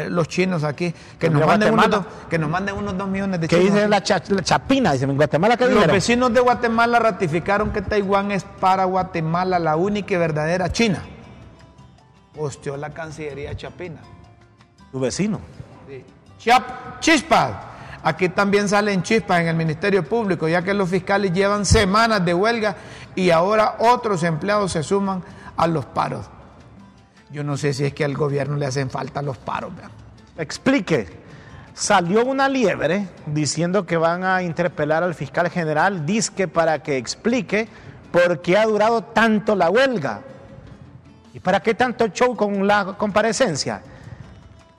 los 0.09 0.29
chinos 0.29 0.63
aquí, 0.65 0.95
que 1.19 1.29
nos, 1.31 1.47
manden 1.47 1.73
unos, 1.75 2.05
que 2.31 2.39
nos 2.39 2.49
manden 2.51 2.77
unos 2.77 2.97
dos 2.97 3.09
millones 3.09 3.41
de 3.41 3.49
¿Qué 3.49 3.57
chinos. 3.57 3.73
dice 3.73 3.83
aquí. 3.85 3.91
la, 3.91 4.03
cha- 4.03 4.23
la 4.29 4.43
chapina? 4.43 4.93
Dice, 4.93 5.05
en 5.05 5.17
Guatemala, 5.17 5.57
¿qué 5.57 5.67
Los 5.69 5.87
vecinos 5.87 6.33
de 6.33 6.41
Guatemala 6.41 6.99
ratificaron 6.99 7.71
que 7.73 7.83
Taiwán 7.83 8.31
es 8.33 8.45
para 8.45 8.85
Guatemala 8.85 9.59
la 9.59 9.77
única 9.77 10.15
y 10.15 10.17
verdadera 10.17 10.71
China. 10.71 11.03
Posteó 12.35 12.77
la 12.77 12.91
Cancillería 12.91 13.57
Chapina. 13.57 13.97
Tu 14.93 15.01
vecino. 15.01 15.41
Chiap, 16.39 17.01
chispas. 17.01 17.51
Aquí 18.03 18.29
también 18.29 18.69
salen 18.69 19.03
chispas 19.03 19.41
en 19.41 19.49
el 19.49 19.57
Ministerio 19.57 20.05
Público, 20.09 20.47
ya 20.47 20.63
que 20.63 20.75
los 20.75 20.89
fiscales 20.89 21.33
llevan 21.33 21.65
semanas 21.65 22.25
de 22.25 22.35
huelga 22.35 22.77
y 23.17 23.31
ahora 23.31 23.77
otros 23.81 24.23
empleados 24.23 24.73
se 24.73 24.83
suman 24.83 25.25
a 25.57 25.67
los 25.67 25.87
paros. 25.87 26.27
Yo 27.37 27.45
no 27.45 27.59
sé 27.59 27.75
si 27.75 27.85
es 27.85 27.93
que 27.93 28.03
al 28.03 28.15
gobierno 28.15 28.57
le 28.57 28.65
hacen 28.65 28.89
falta 28.89 29.21
los 29.21 29.37
paros. 29.37 29.77
¿verdad? 29.77 29.91
Explique. 30.39 31.07
Salió 31.75 32.25
una 32.25 32.49
liebre 32.49 33.09
diciendo 33.27 33.85
que 33.85 33.99
van 33.99 34.25
a 34.25 34.43
interpelar 34.43 35.03
al 35.03 35.15
fiscal 35.15 35.51
general, 35.51 36.07
disque 36.07 36.49
para 36.49 36.83
que 36.83 36.97
explique 36.97 37.69
por 38.11 38.41
qué 38.41 38.57
ha 38.57 38.65
durado 38.65 39.03
tanto 39.03 39.55
la 39.55 39.69
huelga. 39.69 40.23
¿Y 41.35 41.41
para 41.41 41.61
qué 41.61 41.75
tanto 41.75 42.07
show 42.07 42.35
con 42.35 42.67
la 42.67 42.95
comparecencia? 42.97 43.83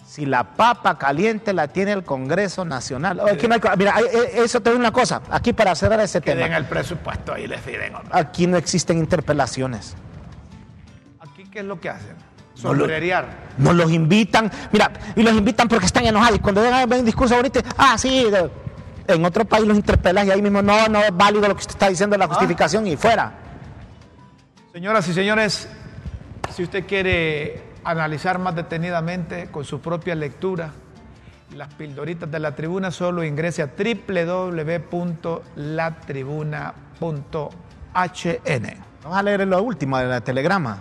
Si 0.08 0.26
la 0.26 0.44
papa 0.44 0.98
caliente 0.98 1.54
la 1.54 1.68
tiene 1.68 1.92
el 1.92 2.04
Congreso 2.04 2.66
Nacional. 2.66 3.20
Oh, 3.20 3.28
aquí 3.28 3.48
no 3.48 3.54
hay 3.54 3.62
mira, 3.78 3.94
eh, 4.00 4.32
eso 4.44 4.62
te 4.62 4.72
digo 4.72 4.80
una 4.80 4.92
cosa, 4.92 5.22
aquí 5.30 5.54
para 5.54 5.76
cerrar 5.76 6.00
ese 6.00 6.22
Que 6.22 6.34
den 6.34 6.46
tema. 6.46 6.58
el 6.58 6.66
presupuesto 6.66 7.36
ahí 7.36 7.46
les 7.46 7.62
piden. 7.62 7.94
hombre. 7.94 8.10
Aquí 8.20 8.48
no 8.48 8.58
existen 8.58 8.98
interpelaciones. 8.98 9.96
Aquí, 11.20 11.44
¿qué 11.52 11.60
es 11.60 11.66
lo 11.66 11.80
que 11.80 11.90
hacen? 11.92 12.27
No 12.64 12.74
lo- 12.74 12.80
Sombrerear. 12.80 13.48
Nos 13.58 13.76
los 13.76 13.92
invitan, 13.92 14.52
mira, 14.72 14.92
y 15.16 15.24
los 15.24 15.34
invitan 15.34 15.68
porque 15.68 15.86
están 15.88 16.06
enojados. 16.06 16.38
Y 16.38 16.40
cuando 16.40 16.62
ven, 16.62 16.88
ven 16.90 17.00
un 17.00 17.06
discurso 17.06 17.36
bonito, 17.36 17.60
ah, 17.78 17.98
sí, 17.98 18.26
de- 18.30 18.50
en 19.08 19.24
otro 19.26 19.46
país 19.46 19.66
los 19.66 19.78
interpelan 19.78 20.28
y 20.28 20.32
ahí 20.32 20.42
mismo 20.42 20.62
no, 20.62 20.88
no 20.88 21.00
es 21.00 21.16
válido 21.16 21.48
lo 21.48 21.56
que 21.56 21.62
usted 21.62 21.74
está 21.74 21.88
diciendo, 21.90 22.18
la 22.18 22.28
justificación 22.28 22.86
y 22.88 22.98
fuera. 22.98 23.32
Señoras 24.74 25.08
y 25.08 25.14
señores, 25.14 25.68
si 26.54 26.64
usted 26.64 26.86
quiere 26.86 27.64
analizar 27.84 28.38
más 28.38 28.54
detenidamente 28.56 29.48
con 29.50 29.64
su 29.66 29.80
propia 29.80 30.14
lectura 30.14 30.72
las 31.56 31.74
pildoritas 31.74 32.30
de 32.30 32.40
la 32.40 32.54
tribuna, 32.54 32.92
solo 32.92 33.24
ingrese 33.24 33.62
a 33.64 33.70
www.latribuna.hn. 37.68 38.84
Vamos 39.04 39.18
a 39.18 39.24
leer 39.24 39.48
lo 39.48 39.62
último 39.64 39.98
de 39.98 40.06
la 40.06 40.22
telegrama. 40.22 40.78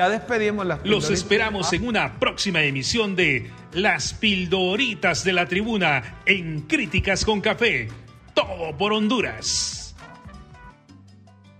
Ya 0.00 0.08
despedimos 0.08 0.64
las 0.64 0.78
Los 0.78 0.84
pildoritas. 0.84 1.10
esperamos 1.10 1.72
en 1.74 1.86
una 1.86 2.18
próxima 2.18 2.62
emisión 2.62 3.14
de 3.14 3.50
Las 3.74 4.14
Pildoritas 4.14 5.24
de 5.24 5.34
la 5.34 5.44
Tribuna 5.44 6.22
en 6.24 6.62
Críticas 6.62 7.22
con 7.22 7.42
Café. 7.42 7.86
Todo 8.32 8.74
por 8.78 8.94
Honduras. 8.94 9.94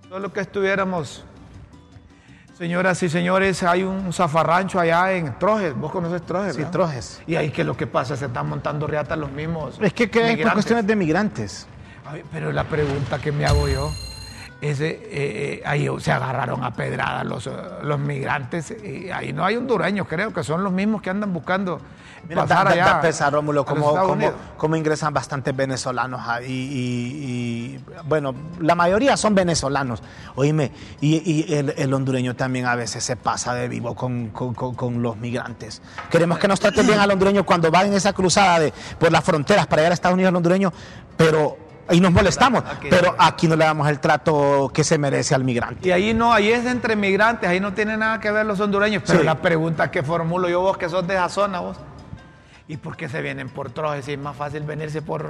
Solo 0.09 0.33
que 0.33 0.41
estuviéramos 0.41 1.23
Señoras 2.57 3.03
y 3.03 3.11
señores, 3.11 3.63
hay 3.63 3.83
un 3.83 4.11
zafarrancho 4.11 4.81
allá 4.81 5.13
en 5.13 5.39
Trojes. 5.39 5.77
¿Vos 5.77 5.93
conoces 5.93 6.25
Trojes? 6.25 6.57
Sí? 6.57 6.65
Trojes. 6.73 7.21
Y 7.27 7.37
ahí 7.37 7.51
que 7.51 7.63
lo 7.63 7.77
que 7.77 7.87
pasa, 7.87 8.17
se 8.17 8.25
están 8.25 8.49
montando 8.49 8.87
riatas 8.87 9.19
los 9.19 9.31
mismos. 9.31 9.79
Es 9.83 9.93
que, 9.93 10.09
que 10.09 10.33
es 10.33 10.39
por 10.39 10.55
cuestiones 10.55 10.87
de 10.87 10.97
migrantes. 10.97 11.67
Ay, 12.07 12.23
pero 12.33 12.53
la 12.53 12.65
pregunta 12.65 13.19
que 13.19 13.33
me 13.33 13.45
hago 13.45 13.69
yo 13.69 13.93
es, 14.61 14.81
eh, 14.81 15.01
eh, 15.11 15.63
ahí 15.65 15.89
se 16.01 16.13
agarraron 16.13 16.63
a 16.65 16.73
pedrada 16.75 17.25
los, 17.25 17.47
eh, 17.47 17.51
los 17.83 17.99
migrantes 17.99 18.71
y 18.83 19.11
ahí 19.11 19.33
no 19.33 19.45
hay 19.45 19.57
hondureños, 19.57 20.07
creo 20.09 20.33
que 20.33 20.45
son 20.45 20.63
los 20.63 20.73
mismos 20.73 21.01
que 21.03 21.11
andan 21.11 21.33
buscando 21.33 21.81
Mira, 22.29 22.43
pasar 22.43 22.59
da, 22.59 22.65
da- 22.65 22.71
allá 22.71 22.85
da 22.97 23.01
pesar, 23.01 23.33
Rómulo, 23.33 23.65
como, 23.65 24.77
ingresan 24.77 25.15
bastantes 25.15 25.57
venezolanos 25.57 26.21
ahí. 26.29 26.45
Y, 26.53 27.77
y- 27.77 27.85
bueno, 28.05 28.35
la 28.61 28.75
mayoría 28.75 29.17
son 29.17 29.35
venezolanos. 29.35 30.03
Oíme, 30.35 30.71
y, 31.01 31.17
y 31.49 31.55
el, 31.55 31.73
el 31.79 31.95
hondureño 31.95 32.37
también 32.37 32.67
a 32.67 32.75
veces 32.75 33.03
se 33.03 33.17
pasa 33.17 33.55
de 33.55 33.69
vivo 33.69 33.95
con, 33.95 34.29
con- 34.29 34.53
con- 34.53 34.75
con 34.75 35.03
los 35.03 35.17
migrantes. 35.17 35.81
Queremos 36.11 36.39
que 36.39 36.47
nos 36.49 36.61
traten 36.61 36.87
bien 36.87 36.99
al 36.99 37.11
hondureño 37.11 37.47
cuando 37.47 37.71
va 37.71 37.85
en 37.87 37.95
esa 37.95 38.13
cruzada 38.13 38.61
de, 38.61 38.75
por 38.99 39.11
las 39.11 39.25
fronteras 39.25 39.67
para 39.67 39.81
llegar 39.81 39.93
a 39.93 39.95
Estados 39.95 40.15
Unidos 40.15 40.29
al 40.29 40.37
hondureño, 40.37 40.73
pero 41.17 41.57
ahí 41.91 42.01
nos 42.01 42.13
molestamos. 42.13 42.63
Aquí- 42.65 42.89
Pero 42.89 43.15
aquí 43.19 43.47
no 43.49 43.57
le 43.57 43.65
damos 43.65 43.89
el 43.89 43.99
trato 44.01 44.71
que 44.73 44.83
se 44.85 44.97
merece 44.97 45.35
al 45.35 45.45
migrante. 45.45 45.89
Y 45.89 45.93
ahí 45.93 46.15
no, 46.15 46.33
ahí 46.33 46.51
es 46.51 46.65
entre 46.67 46.97
migrantes, 46.97 47.49
ahí 47.49 47.61
no 47.61 47.73
tiene 47.75 47.97
nada 47.97 48.21
que 48.21 48.31
ver 48.31 48.47
los 48.47 48.59
hondureños. 48.61 49.03
Pero 49.07 49.19
Sí. 49.21 49.25
la 49.25 49.35
pregunta 49.37 49.91
que 49.91 50.03
formulo 50.03 50.49
yo, 50.49 50.61
vos 50.61 50.77
que 50.79 50.89
sos 50.89 51.07
de 51.07 51.15
esa 51.15 51.29
zona, 51.29 51.61
vos, 51.61 51.77
¿y 52.69 52.77
por 52.77 52.97
qué 52.97 53.09
se 53.09 53.21
vienen 53.21 53.49
por 53.49 53.71
Trojes 53.71 54.05
si 54.05 54.13
es 54.13 54.19
más 54.19 54.37
fácil 54.37 54.63
venirse 54.63 55.03
por, 55.03 55.27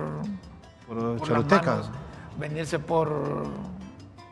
Por 0.87 0.97
por 0.97 1.19
las 1.19 1.29
Choluteca. 1.29 1.71
manos, 1.71 1.91
venirse 2.39 2.79
por, 2.79 3.47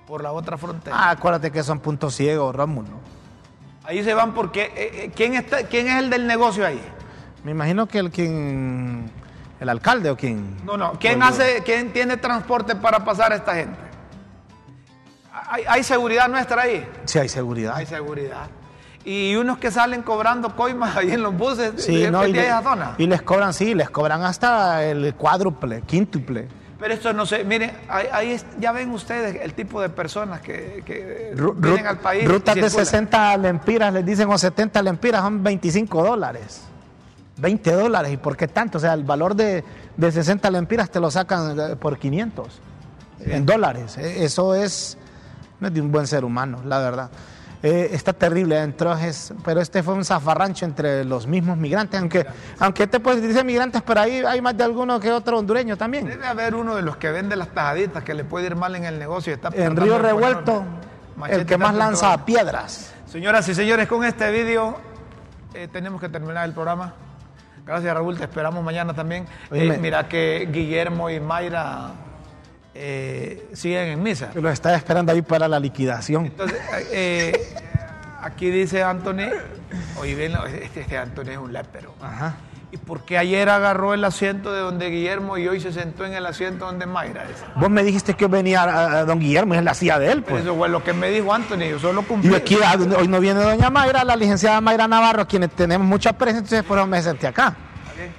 por 0.06 0.22
la 0.22 0.32
otra 0.32 0.56
frontera? 0.58 0.96
Ah, 0.98 1.10
acuérdate 1.10 1.50
que 1.50 1.62
son 1.62 1.80
puntos 1.80 2.14
ciegos, 2.14 2.54
Rómulo. 2.54 2.88
Ahí 3.84 4.04
se 4.04 4.12
van 4.12 4.34
porque, 4.34 4.64
eh, 4.64 4.72
eh, 4.76 5.12
¿quién, 5.16 5.34
está, 5.34 5.62
¿quién 5.62 5.88
es 5.88 5.96
el 5.96 6.10
del 6.10 6.26
negocio 6.26 6.66
ahí? 6.66 6.80
Me 7.42 7.52
imagino 7.52 7.86
que 7.86 7.98
el 8.00 8.10
quien. 8.10 9.10
¿El 9.60 9.68
alcalde 9.68 10.10
o 10.10 10.16
quién? 10.16 10.56
No, 10.64 10.76
no. 10.76 10.92
¿Quién 11.00 11.22
hace, 11.22 11.62
quién 11.64 11.92
tiene 11.92 12.16
transporte 12.16 12.76
para 12.76 13.04
pasar 13.04 13.32
a 13.32 13.36
esta 13.36 13.54
gente? 13.54 13.78
¿Hay, 15.32 15.64
hay 15.68 15.82
seguridad 15.82 16.28
nuestra 16.28 16.62
ahí? 16.62 16.86
Sí, 17.04 17.18
hay 17.18 17.28
seguridad. 17.28 17.74
Hay 17.76 17.86
seguridad. 17.86 18.46
Y 19.04 19.34
unos 19.36 19.58
que 19.58 19.70
salen 19.70 20.02
cobrando 20.02 20.54
coimas 20.54 20.96
ahí 20.96 21.12
en 21.12 21.22
los 21.22 21.36
buses 21.36 21.72
Sí, 21.82 21.96
de, 22.02 22.10
no, 22.10 22.26
y, 22.26 22.32
le- 22.32 22.46
esa 22.46 22.62
zona. 22.62 22.94
y 22.98 23.06
les 23.06 23.22
cobran, 23.22 23.54
sí, 23.54 23.74
les 23.74 23.88
cobran 23.90 24.22
hasta 24.22 24.84
el 24.84 25.14
cuádruple, 25.14 25.82
quíntuple. 25.82 26.48
Pero 26.78 26.94
esto 26.94 27.12
no 27.12 27.26
sé, 27.26 27.42
miren, 27.42 27.72
ahí, 27.88 28.36
ya 28.60 28.70
ven 28.70 28.90
ustedes 28.90 29.40
el 29.42 29.54
tipo 29.54 29.80
de 29.80 29.88
personas 29.88 30.40
que, 30.40 30.82
que 30.86 31.32
Ru- 31.34 31.54
vienen 31.56 31.86
al 31.86 31.98
país. 31.98 32.28
rutas 32.28 32.54
de 32.54 32.62
circulan. 32.62 32.86
60 32.86 33.36
lempiras, 33.38 33.92
les 33.92 34.04
dicen, 34.06 34.28
o 34.30 34.38
70 34.38 34.82
lempiras, 34.82 35.22
son 35.22 35.42
25 35.42 36.04
dólares. 36.04 36.62
20 37.38 37.72
dólares, 37.72 38.12
¿y 38.12 38.16
por 38.16 38.36
qué 38.36 38.48
tanto? 38.48 38.78
O 38.78 38.80
sea, 38.80 38.94
el 38.94 39.04
valor 39.04 39.34
de, 39.34 39.64
de 39.96 40.12
60 40.12 40.50
lempiras 40.50 40.90
te 40.90 41.00
lo 41.00 41.10
sacan 41.10 41.58
eh, 41.58 41.76
por 41.76 41.98
500 41.98 42.46
en 43.20 43.46
dólares. 43.46 43.96
Eh, 43.98 44.24
Eso 44.24 44.54
es, 44.54 44.98
no 45.60 45.68
es 45.68 45.74
de 45.74 45.80
un 45.80 45.90
buen 45.90 46.06
ser 46.06 46.24
humano, 46.24 46.60
la 46.64 46.78
verdad. 46.78 47.10
Eh, 47.60 47.90
está 47.92 48.12
terrible 48.12 48.56
en 48.60 48.76
Trojes, 48.76 49.32
pero 49.44 49.60
este 49.60 49.82
fue 49.82 49.94
un 49.94 50.04
zafarrancho 50.04 50.64
entre 50.64 51.04
los 51.04 51.26
mismos 51.26 51.56
migrantes, 51.56 51.98
aunque, 51.98 52.24
aunque 52.60 52.84
este 52.84 53.00
pues 53.00 53.20
dice 53.20 53.42
migrantes, 53.42 53.82
pero 53.82 54.00
ahí 54.00 54.22
hay 54.24 54.40
más 54.40 54.56
de 54.56 54.62
alguno 54.62 55.00
que 55.00 55.10
otro 55.10 55.38
hondureño 55.38 55.76
también. 55.76 56.06
Debe 56.06 56.24
haber 56.24 56.54
uno 56.54 56.76
de 56.76 56.82
los 56.82 56.96
que 56.98 57.10
vende 57.10 57.34
las 57.34 57.48
tajaditas 57.48 58.04
que 58.04 58.14
le 58.14 58.22
puede 58.22 58.46
ir 58.46 58.54
mal 58.54 58.76
en 58.76 58.84
el 58.84 59.00
negocio. 59.00 59.32
y 59.32 59.34
Está 59.34 59.50
En 59.54 59.76
Río 59.76 59.98
Revuelto, 59.98 60.62
el 61.28 61.46
que 61.46 61.58
más 61.58 61.74
lanza 61.74 62.24
piedras. 62.24 62.94
Señoras 63.10 63.48
y 63.48 63.54
señores, 63.56 63.88
con 63.88 64.04
este 64.04 64.30
vídeo 64.30 64.76
eh, 65.52 65.66
tenemos 65.66 66.00
que 66.00 66.08
terminar 66.08 66.44
el 66.44 66.52
programa. 66.54 66.94
Gracias, 67.68 67.92
Raúl. 67.92 68.16
Te 68.16 68.24
esperamos 68.24 68.64
mañana 68.64 68.94
también. 68.94 69.26
Eh, 69.50 69.76
mira 69.78 70.08
que 70.08 70.48
Guillermo 70.50 71.10
y 71.10 71.20
Mayra 71.20 71.90
eh, 72.74 73.46
siguen 73.52 73.88
en 73.88 74.02
misa. 74.02 74.30
Lo 74.34 74.48
está 74.48 74.74
esperando 74.74 75.12
ahí 75.12 75.20
para 75.20 75.46
la 75.48 75.60
liquidación. 75.60 76.24
Entonces, 76.24 76.58
eh, 76.90 77.54
aquí 78.22 78.50
dice 78.50 78.82
Anthony, 78.82 79.28
oye, 80.00 80.14
ven, 80.14 80.32
este, 80.62 80.80
este 80.80 80.96
Anthony 80.96 81.32
es 81.32 81.36
un 81.36 81.52
lépero. 81.52 81.94
Ajá. 82.00 82.36
¿Y 82.70 82.76
por 82.76 83.00
qué 83.02 83.16
ayer 83.16 83.48
agarró 83.48 83.94
el 83.94 84.04
asiento 84.04 84.52
de 84.52 84.60
donde 84.60 84.90
Guillermo 84.90 85.38
y 85.38 85.48
hoy 85.48 85.58
se 85.58 85.72
sentó 85.72 86.04
en 86.04 86.12
el 86.12 86.26
asiento 86.26 86.66
donde 86.66 86.84
Mayra? 86.84 87.24
Dice. 87.26 87.42
Vos 87.56 87.70
me 87.70 87.82
dijiste 87.82 88.12
que 88.12 88.26
venía 88.26 88.62
a, 88.62 88.98
a 88.98 89.04
don 89.06 89.18
Guillermo, 89.18 89.54
es 89.54 89.64
la 89.64 89.72
silla 89.72 89.98
de 89.98 90.12
él, 90.12 90.22
Pero 90.22 90.36
pues. 90.36 90.42
eso 90.44 90.54
fue 90.54 90.68
lo 90.68 90.84
que 90.84 90.92
me 90.92 91.08
dijo 91.10 91.32
Anthony, 91.32 91.60
yo 91.70 91.78
solo 91.78 92.02
cumplí. 92.02 92.30
Y 92.30 92.34
aquí 92.34 92.58
a- 92.62 92.76
hoy 92.98 93.08
no 93.08 93.20
viene 93.20 93.40
doña 93.40 93.70
Mayra, 93.70 94.04
la 94.04 94.16
licenciada 94.16 94.60
Mayra 94.60 94.86
Navarro, 94.86 95.22
a 95.22 95.26
quienes 95.26 95.50
tenemos 95.52 95.86
mucha 95.86 96.12
presencia, 96.12 96.58
entonces 96.58 96.64
por 96.68 96.76
eso 96.78 96.86
me 96.86 97.00
senté 97.00 97.26
acá. 97.26 97.56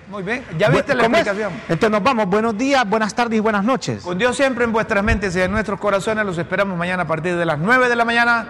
Muy 0.09 0.23
bien, 0.23 0.43
ya 0.57 0.67
viste 0.69 0.95
la 0.95 1.03
¿Cómo 1.03 1.15
es? 1.17 1.21
explicación. 1.27 1.53
Entonces 1.69 1.91
nos 1.91 2.01
vamos, 2.03 2.25
buenos 2.25 2.57
días, 2.57 2.89
buenas 2.89 3.13
tardes 3.13 3.37
y 3.37 3.39
buenas 3.39 3.63
noches. 3.63 4.01
Con 4.01 4.17
Dios 4.17 4.35
siempre 4.35 4.65
en 4.65 4.71
vuestras 4.73 5.03
mentes 5.03 5.35
y 5.35 5.41
en 5.41 5.51
nuestros 5.51 5.79
corazones. 5.79 6.25
Los 6.25 6.37
esperamos 6.39 6.75
mañana 6.75 7.03
a 7.03 7.07
partir 7.07 7.37
de 7.37 7.45
las 7.45 7.59
9 7.59 7.87
de 7.87 7.95
la 7.95 8.03
mañana 8.03 8.47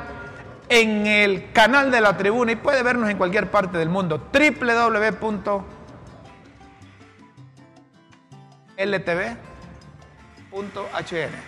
en 0.69 1.05
el 1.05 1.51
canal 1.51 1.91
de 1.91 1.99
la 2.01 2.15
tribuna 2.17 2.53
y 2.53 2.55
puede 2.55 2.81
vernos 2.83 3.09
en 3.09 3.17
cualquier 3.17 3.51
parte 3.51 3.77
del 3.77 3.89
mundo. 3.89 4.27
www.ltv.hn. 8.79 9.41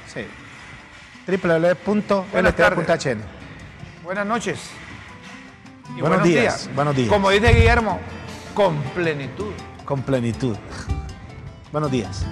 Sí. 0.08 0.26
Www.ltv.hn. 1.28 3.22
Buenas 4.04 4.26
noches. 4.26 4.70
Y 5.96 6.02
Buenos 6.02 6.24
días, 6.24 6.70
buenos 6.76 6.96
días. 6.96 7.10
Como 7.10 7.30
dice 7.30 7.54
Guillermo, 7.54 8.00
con 8.54 8.82
plenitud. 8.96 9.54
Con 9.86 10.02
plenitud. 10.02 10.56
Buenos 11.72 11.92
días. 11.92 12.26